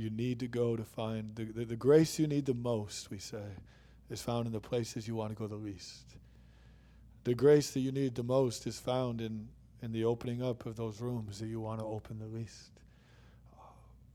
you 0.00 0.10
need 0.10 0.40
to 0.40 0.48
go 0.48 0.76
to 0.76 0.84
find 0.84 1.36
the, 1.36 1.44
the, 1.44 1.64
the, 1.64 1.76
grace 1.76 2.18
you 2.18 2.26
need 2.26 2.46
the 2.46 2.54
most, 2.54 3.10
we 3.10 3.18
say, 3.18 3.44
is 4.08 4.22
found 4.22 4.46
in 4.46 4.52
the 4.52 4.60
places 4.60 5.06
you 5.06 5.14
want 5.14 5.30
to 5.30 5.36
go 5.36 5.46
the 5.46 5.54
least. 5.54 6.16
The 7.24 7.34
grace 7.34 7.70
that 7.72 7.80
you 7.80 7.92
need 7.92 8.14
the 8.14 8.22
most 8.22 8.66
is 8.66 8.78
found 8.78 9.20
in, 9.20 9.48
in 9.82 9.92
the 9.92 10.04
opening 10.04 10.42
up 10.42 10.64
of 10.64 10.76
those 10.76 11.00
rooms 11.00 11.38
that 11.40 11.46
you 11.46 11.60
want 11.60 11.80
to 11.80 11.86
open 11.86 12.18
the 12.18 12.26
least. 12.26 12.70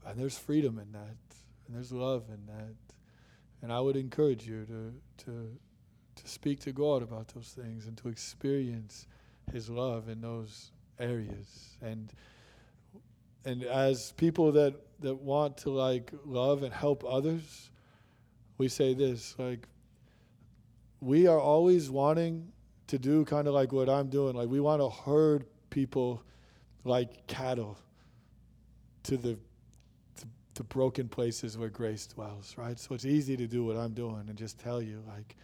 And 0.06 0.20
there's 0.20 0.38
freedom 0.38 0.80
in 0.80 0.92
that, 0.92 1.18
and 1.68 1.76
there's 1.76 1.92
love 1.92 2.24
in 2.30 2.46
that. 2.48 2.76
And 3.62 3.72
I 3.72 3.80
would 3.80 3.96
encourage 3.96 4.48
you 4.48 4.66
to, 4.66 4.94
to, 5.26 5.58
to 6.16 6.28
speak 6.28 6.60
to 6.62 6.72
God 6.72 7.04
about 7.04 7.30
those 7.30 7.50
things 7.50 7.86
and 7.86 7.96
to 7.98 8.10
experience 8.10 9.08
his 9.52 9.70
love 9.70 10.10
in 10.10 10.22
those 10.22 10.72
areas 11.00 11.78
and 11.82 12.12
and 13.46 13.64
as 13.64 14.12
people 14.14 14.52
that 14.52 14.76
that 15.00 15.16
want 15.16 15.58
to 15.58 15.70
like 15.70 16.12
love 16.26 16.64
and 16.64 16.74
help 16.74 17.04
others 17.06 17.70
we 18.58 18.68
say 18.68 18.94
this 18.94 19.36
like 19.38 19.68
we 21.02 21.28
are 21.28 21.40
always 21.40 21.90
wanting 21.90 22.52
to 22.88 22.98
do 22.98 23.26
kind 23.26 23.48
of 23.48 23.54
like 23.54 23.72
what 23.72 23.90
I'm 23.90 24.10
doing. 24.10 24.36
Like 24.36 24.50
we 24.50 24.60
want 24.60 24.82
to 24.82 24.90
herd 24.90 25.46
people 25.70 26.24
like 26.84 27.28
cattle 27.28 27.78
to 29.04 29.18
the 29.18 29.38
to, 30.18 30.28
to 30.56 30.64
broken 30.64 31.08
places 31.08 31.58
where 31.58 31.70
grace 31.70 32.08
dwells 32.08 32.56
right? 32.58 32.80
So 32.80 32.96
it's 32.96 33.06
easy 33.06 33.38
to 33.38 33.48
do 33.48 33.64
what 33.64 33.76
I'm 33.78 33.94
doing 33.94 34.26
and 34.28 34.36
just 34.38 34.60
tell 34.60 34.82
you 34.82 35.04
like 35.08 35.36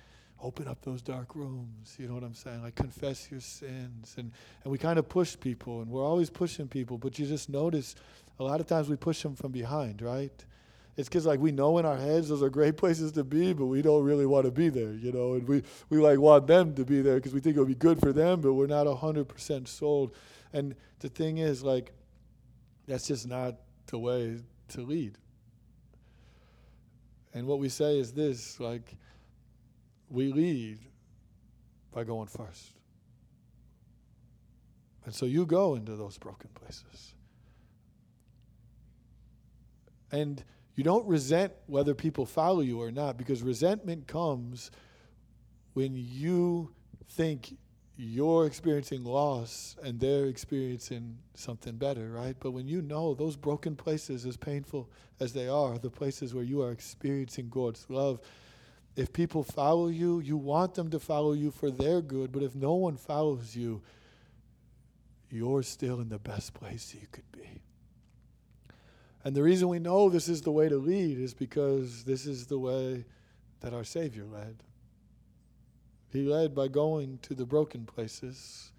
open 0.41 0.67
up 0.67 0.81
those 0.81 1.01
dark 1.01 1.35
rooms. 1.35 1.95
You 1.97 2.07
know 2.07 2.15
what 2.15 2.23
I'm 2.23 2.33
saying? 2.33 2.63
Like 2.63 2.75
confess 2.75 3.29
your 3.29 3.39
sins. 3.39 4.15
And, 4.17 4.31
and 4.63 4.71
we 4.71 4.77
kind 4.77 4.99
of 4.99 5.07
push 5.07 5.37
people, 5.39 5.81
and 5.81 5.89
we're 5.89 6.05
always 6.05 6.29
pushing 6.29 6.67
people, 6.67 6.97
but 6.97 7.19
you 7.19 7.25
just 7.25 7.49
notice 7.49 7.95
a 8.39 8.43
lot 8.43 8.59
of 8.59 8.67
times 8.67 8.89
we 8.89 8.95
push 8.95 9.21
them 9.21 9.35
from 9.35 9.51
behind, 9.51 10.01
right? 10.01 10.45
It's 10.97 11.07
because 11.07 11.25
like 11.25 11.39
we 11.39 11.51
know 11.51 11.77
in 11.77 11.85
our 11.85 11.97
heads 11.97 12.29
those 12.29 12.43
are 12.43 12.49
great 12.49 12.77
places 12.83 13.11
to 13.13 13.23
be, 13.23 13.53
but 13.53 13.65
we 13.65 13.81
don't 13.81 14.03
really 14.03 14.25
want 14.25 14.45
to 14.45 14.51
be 14.51 14.69
there, 14.69 14.93
you 14.93 15.11
know. 15.11 15.33
And 15.33 15.47
we, 15.47 15.63
we 15.89 15.99
like 15.99 16.19
want 16.19 16.47
them 16.47 16.73
to 16.75 16.83
be 16.83 17.01
there 17.01 17.15
because 17.15 17.33
we 17.33 17.39
think 17.39 17.55
it'll 17.55 17.65
be 17.65 17.75
good 17.75 17.99
for 17.99 18.11
them, 18.11 18.41
but 18.41 18.53
we're 18.53 18.67
not 18.67 18.87
hundred 18.97 19.27
percent 19.27 19.67
sold. 19.67 20.15
And 20.53 20.75
the 20.99 21.09
thing 21.09 21.37
is, 21.37 21.63
like, 21.63 21.93
that's 22.87 23.07
just 23.07 23.27
not 23.27 23.55
the 23.87 23.97
way 23.97 24.39
to 24.69 24.81
lead. 24.81 25.17
And 27.33 27.47
what 27.47 27.59
we 27.59 27.69
say 27.69 27.97
is 27.97 28.11
this, 28.11 28.59
like, 28.59 28.95
we 30.11 30.31
lead 30.31 30.79
by 31.91 32.03
going 32.03 32.27
first. 32.27 32.71
And 35.05 35.13
so 35.13 35.25
you 35.25 35.45
go 35.45 35.75
into 35.75 35.95
those 35.95 36.17
broken 36.17 36.49
places. 36.53 37.15
And 40.11 40.43
you 40.75 40.83
don't 40.83 41.07
resent 41.07 41.53
whether 41.67 41.93
people 41.93 42.25
follow 42.25 42.61
you 42.61 42.81
or 42.81 42.91
not 42.91 43.17
because 43.17 43.41
resentment 43.41 44.07
comes 44.07 44.71
when 45.73 45.93
you 45.95 46.73
think 47.09 47.57
you're 47.97 48.45
experiencing 48.45 49.03
loss 49.03 49.75
and 49.83 49.99
they're 49.99 50.25
experiencing 50.25 51.17
something 51.35 51.75
better, 51.75 52.09
right? 52.09 52.35
But 52.39 52.51
when 52.51 52.67
you 52.67 52.81
know 52.81 53.13
those 53.13 53.35
broken 53.35 53.75
places, 53.75 54.25
as 54.25 54.37
painful 54.37 54.89
as 55.19 55.33
they 55.33 55.47
are, 55.47 55.77
the 55.77 55.89
places 55.89 56.33
where 56.33 56.43
you 56.43 56.61
are 56.63 56.71
experiencing 56.71 57.49
God's 57.49 57.85
love, 57.89 58.19
if 58.95 59.13
people 59.13 59.43
follow 59.43 59.87
you, 59.87 60.19
you 60.19 60.37
want 60.37 60.75
them 60.75 60.89
to 60.91 60.99
follow 60.99 61.33
you 61.33 61.51
for 61.51 61.71
their 61.71 62.01
good, 62.01 62.31
but 62.31 62.43
if 62.43 62.55
no 62.55 62.73
one 62.73 62.97
follows 62.97 63.55
you, 63.55 63.81
you're 65.29 65.63
still 65.63 66.01
in 66.01 66.09
the 66.09 66.19
best 66.19 66.53
place 66.53 66.93
you 66.93 67.07
could 67.11 67.31
be. 67.31 67.61
And 69.23 69.35
the 69.35 69.43
reason 69.43 69.69
we 69.69 69.79
know 69.79 70.09
this 70.09 70.27
is 70.27 70.41
the 70.41 70.51
way 70.51 70.67
to 70.67 70.77
lead 70.77 71.19
is 71.19 71.33
because 71.33 72.03
this 72.03 72.25
is 72.25 72.47
the 72.47 72.59
way 72.59 73.05
that 73.61 73.73
our 73.73 73.83
Savior 73.83 74.25
led. 74.25 74.63
He 76.11 76.23
led 76.23 76.53
by 76.53 76.67
going 76.67 77.19
to 77.21 77.33
the 77.33 77.45
broken 77.45 77.85
places. 77.85 78.71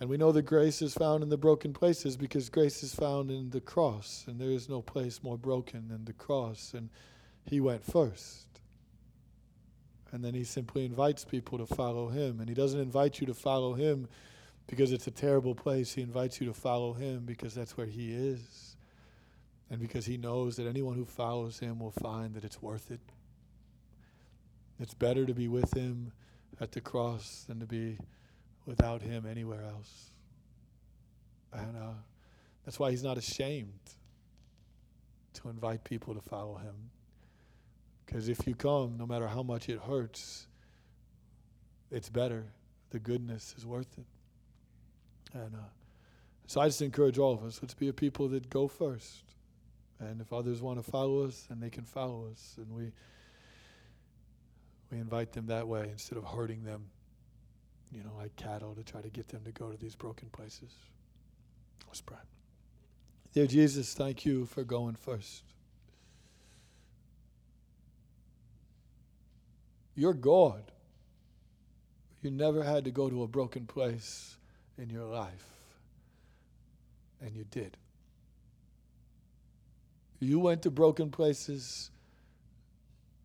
And 0.00 0.10
we 0.10 0.16
know 0.16 0.32
that 0.32 0.42
grace 0.42 0.82
is 0.82 0.94
found 0.94 1.22
in 1.22 1.28
the 1.28 1.38
broken 1.38 1.72
places 1.72 2.16
because 2.16 2.50
grace 2.50 2.82
is 2.82 2.94
found 2.94 3.30
in 3.30 3.50
the 3.50 3.60
cross. 3.60 4.24
And 4.26 4.38
there 4.38 4.50
is 4.50 4.68
no 4.68 4.82
place 4.82 5.22
more 5.22 5.38
broken 5.38 5.88
than 5.88 6.04
the 6.04 6.12
cross. 6.12 6.74
And 6.74 6.90
He 7.46 7.60
went 7.60 7.84
first. 7.84 8.51
And 10.12 10.22
then 10.22 10.34
he 10.34 10.44
simply 10.44 10.84
invites 10.84 11.24
people 11.24 11.58
to 11.58 11.66
follow 11.66 12.08
him. 12.08 12.38
And 12.40 12.48
he 12.48 12.54
doesn't 12.54 12.78
invite 12.78 13.20
you 13.20 13.26
to 13.26 13.34
follow 13.34 13.72
him 13.74 14.08
because 14.66 14.92
it's 14.92 15.06
a 15.06 15.10
terrible 15.10 15.54
place. 15.54 15.94
He 15.94 16.02
invites 16.02 16.40
you 16.40 16.46
to 16.46 16.54
follow 16.54 16.92
him 16.92 17.22
because 17.24 17.54
that's 17.54 17.76
where 17.76 17.86
he 17.86 18.12
is. 18.12 18.76
And 19.70 19.80
because 19.80 20.04
he 20.04 20.18
knows 20.18 20.56
that 20.56 20.66
anyone 20.66 20.94
who 20.94 21.06
follows 21.06 21.58
him 21.58 21.78
will 21.78 21.92
find 21.92 22.34
that 22.34 22.44
it's 22.44 22.60
worth 22.60 22.90
it. 22.90 23.00
It's 24.78 24.94
better 24.94 25.24
to 25.24 25.32
be 25.32 25.48
with 25.48 25.74
him 25.74 26.12
at 26.60 26.72
the 26.72 26.80
cross 26.80 27.44
than 27.48 27.60
to 27.60 27.66
be 27.66 27.96
without 28.66 29.00
him 29.00 29.24
anywhere 29.26 29.64
else. 29.64 30.10
And 31.52 31.76
uh, 31.76 31.94
that's 32.64 32.78
why 32.78 32.90
he's 32.90 33.02
not 33.02 33.16
ashamed 33.16 33.80
to 35.34 35.48
invite 35.48 35.84
people 35.84 36.14
to 36.14 36.20
follow 36.20 36.56
him. 36.56 36.90
Because 38.12 38.28
if 38.28 38.46
you 38.46 38.54
come, 38.54 38.96
no 38.98 39.06
matter 39.06 39.26
how 39.26 39.42
much 39.42 39.70
it 39.70 39.78
hurts, 39.78 40.46
it's 41.90 42.10
better. 42.10 42.44
The 42.90 42.98
goodness 42.98 43.54
is 43.56 43.64
worth 43.64 43.88
it. 43.96 44.04
And 45.32 45.54
uh, 45.54 45.70
so 46.46 46.60
I 46.60 46.66
just 46.66 46.82
encourage 46.82 47.16
all 47.16 47.32
of 47.32 47.42
us 47.42 47.60
let's 47.62 47.72
be 47.72 47.88
a 47.88 47.92
people 47.94 48.28
that 48.28 48.50
go 48.50 48.68
first 48.68 49.24
And 49.98 50.20
if 50.20 50.30
others 50.30 50.60
want 50.60 50.84
to 50.84 50.90
follow 50.90 51.24
us, 51.24 51.46
then 51.48 51.58
they 51.58 51.70
can 51.70 51.84
follow 51.84 52.28
us. 52.30 52.56
And 52.58 52.70
we 52.70 52.92
we 54.90 54.98
invite 54.98 55.32
them 55.32 55.46
that 55.46 55.66
way 55.66 55.88
instead 55.90 56.18
of 56.18 56.24
hurting 56.24 56.64
them, 56.64 56.90
you 57.90 58.02
know, 58.04 58.12
like 58.18 58.36
cattle 58.36 58.74
to 58.74 58.84
try 58.84 59.00
to 59.00 59.08
get 59.08 59.28
them 59.28 59.42
to 59.44 59.52
go 59.52 59.70
to 59.70 59.78
these 59.78 59.94
broken 59.94 60.28
places. 60.28 60.74
Let's 61.86 62.02
pray. 62.02 62.18
Dear 63.32 63.46
Jesus, 63.46 63.94
thank 63.94 64.26
you 64.26 64.44
for 64.44 64.64
going 64.64 64.96
first. 64.96 65.51
You're 69.94 70.14
God. 70.14 70.62
You 72.22 72.30
never 72.30 72.62
had 72.62 72.84
to 72.84 72.90
go 72.90 73.10
to 73.10 73.22
a 73.24 73.26
broken 73.26 73.66
place 73.66 74.36
in 74.78 74.88
your 74.90 75.04
life, 75.04 75.46
and 77.20 77.34
you 77.34 77.44
did. 77.44 77.76
You 80.20 80.38
went 80.38 80.62
to 80.62 80.70
broken 80.70 81.10
places 81.10 81.90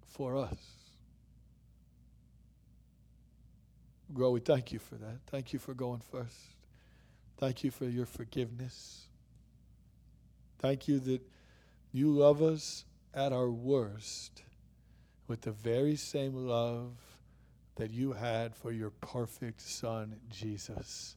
for 0.08 0.36
us. 0.36 0.58
God, 4.14 4.30
we 4.30 4.40
thank 4.40 4.72
you 4.72 4.80
for 4.80 4.96
that. 4.96 5.20
Thank 5.28 5.54
you 5.54 5.60
for 5.60 5.76
going 5.76 6.02
first. 6.12 6.56
Thank 7.38 7.64
you 7.64 7.70
for 7.70 7.86
your 7.86 8.08
forgiveness. 8.08 9.06
Thank 10.58 10.88
you 10.88 11.00
that 11.02 11.22
you 11.92 12.12
love 12.12 12.42
us 12.42 12.86
at 13.14 13.32
our 13.32 13.52
worst 13.52 14.42
with 15.28 15.42
the 15.42 15.52
very 15.52 15.96
same 15.96 16.48
love 16.48 16.94
that 17.76 17.92
you 17.92 18.14
had 18.14 18.56
for 18.56 18.72
your 18.72 18.90
perfect 18.90 19.62
Son, 19.62 20.16
Jesus. 20.30 21.16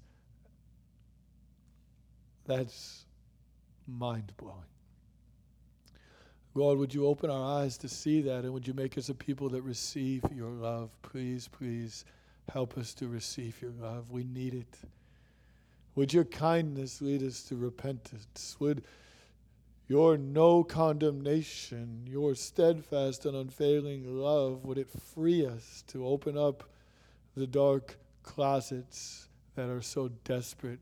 That's 2.47 3.05
mind 3.87 4.33
blowing. 4.37 4.57
God, 6.55 6.79
would 6.79 6.93
you 6.93 7.07
open 7.07 7.31
our 7.31 7.61
eyes 7.61 7.79
to 7.79 7.89
see 7.89 8.21
that 8.23 8.45
and 8.45 8.53
would 8.53 8.67
you 8.67 8.75
make 8.75 8.99
us 8.99 9.09
a 9.09 9.15
people 9.15 9.49
that 9.51 9.63
receive 9.63 10.25
your 10.35 10.51
love? 10.51 10.91
Please, 11.03 11.49
please 11.49 12.05
help 12.53 12.77
us 12.77 12.93
to 12.95 13.09
receive 13.09 13.63
your 13.63 13.71
love. 13.81 14.11
We 14.11 14.25
need 14.25 14.55
it. 14.55 14.79
Would 15.95 16.13
your 16.13 16.25
kindness 16.25 17.01
lead 17.01 17.23
us 17.23 17.43
to 17.45 17.57
repentance? 17.57 18.57
Would 18.59 18.85
your 19.91 20.16
no 20.16 20.62
condemnation, 20.62 22.07
your 22.07 22.32
steadfast 22.32 23.26
and 23.26 23.34
unfailing 23.36 24.05
love, 24.07 24.64
would 24.64 24.78
it 24.78 24.88
free 24.88 25.45
us 25.45 25.82
to 25.88 26.07
open 26.07 26.38
up 26.38 26.62
the 27.36 27.45
dark 27.45 27.99
closets 28.22 29.28
that 29.57 29.68
are 29.68 29.82
so 29.82 30.09
desperate 30.22 30.78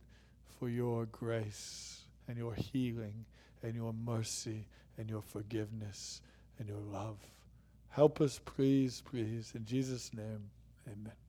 for 0.59 0.68
your 0.68 1.06
grace 1.06 2.02
and 2.28 2.36
your 2.36 2.52
healing 2.52 3.24
and 3.62 3.74
your 3.74 3.94
mercy 3.94 4.66
and 4.98 5.09
your 5.09 5.22
forgiveness 5.22 6.20
and 6.59 6.68
your 6.68 6.82
love. 6.92 7.16
Help 7.88 8.20
us, 8.20 8.38
please, 8.44 9.02
please. 9.11 9.54
In 9.54 9.64
Jesus' 9.64 10.12
name, 10.12 10.50
amen. 10.86 11.28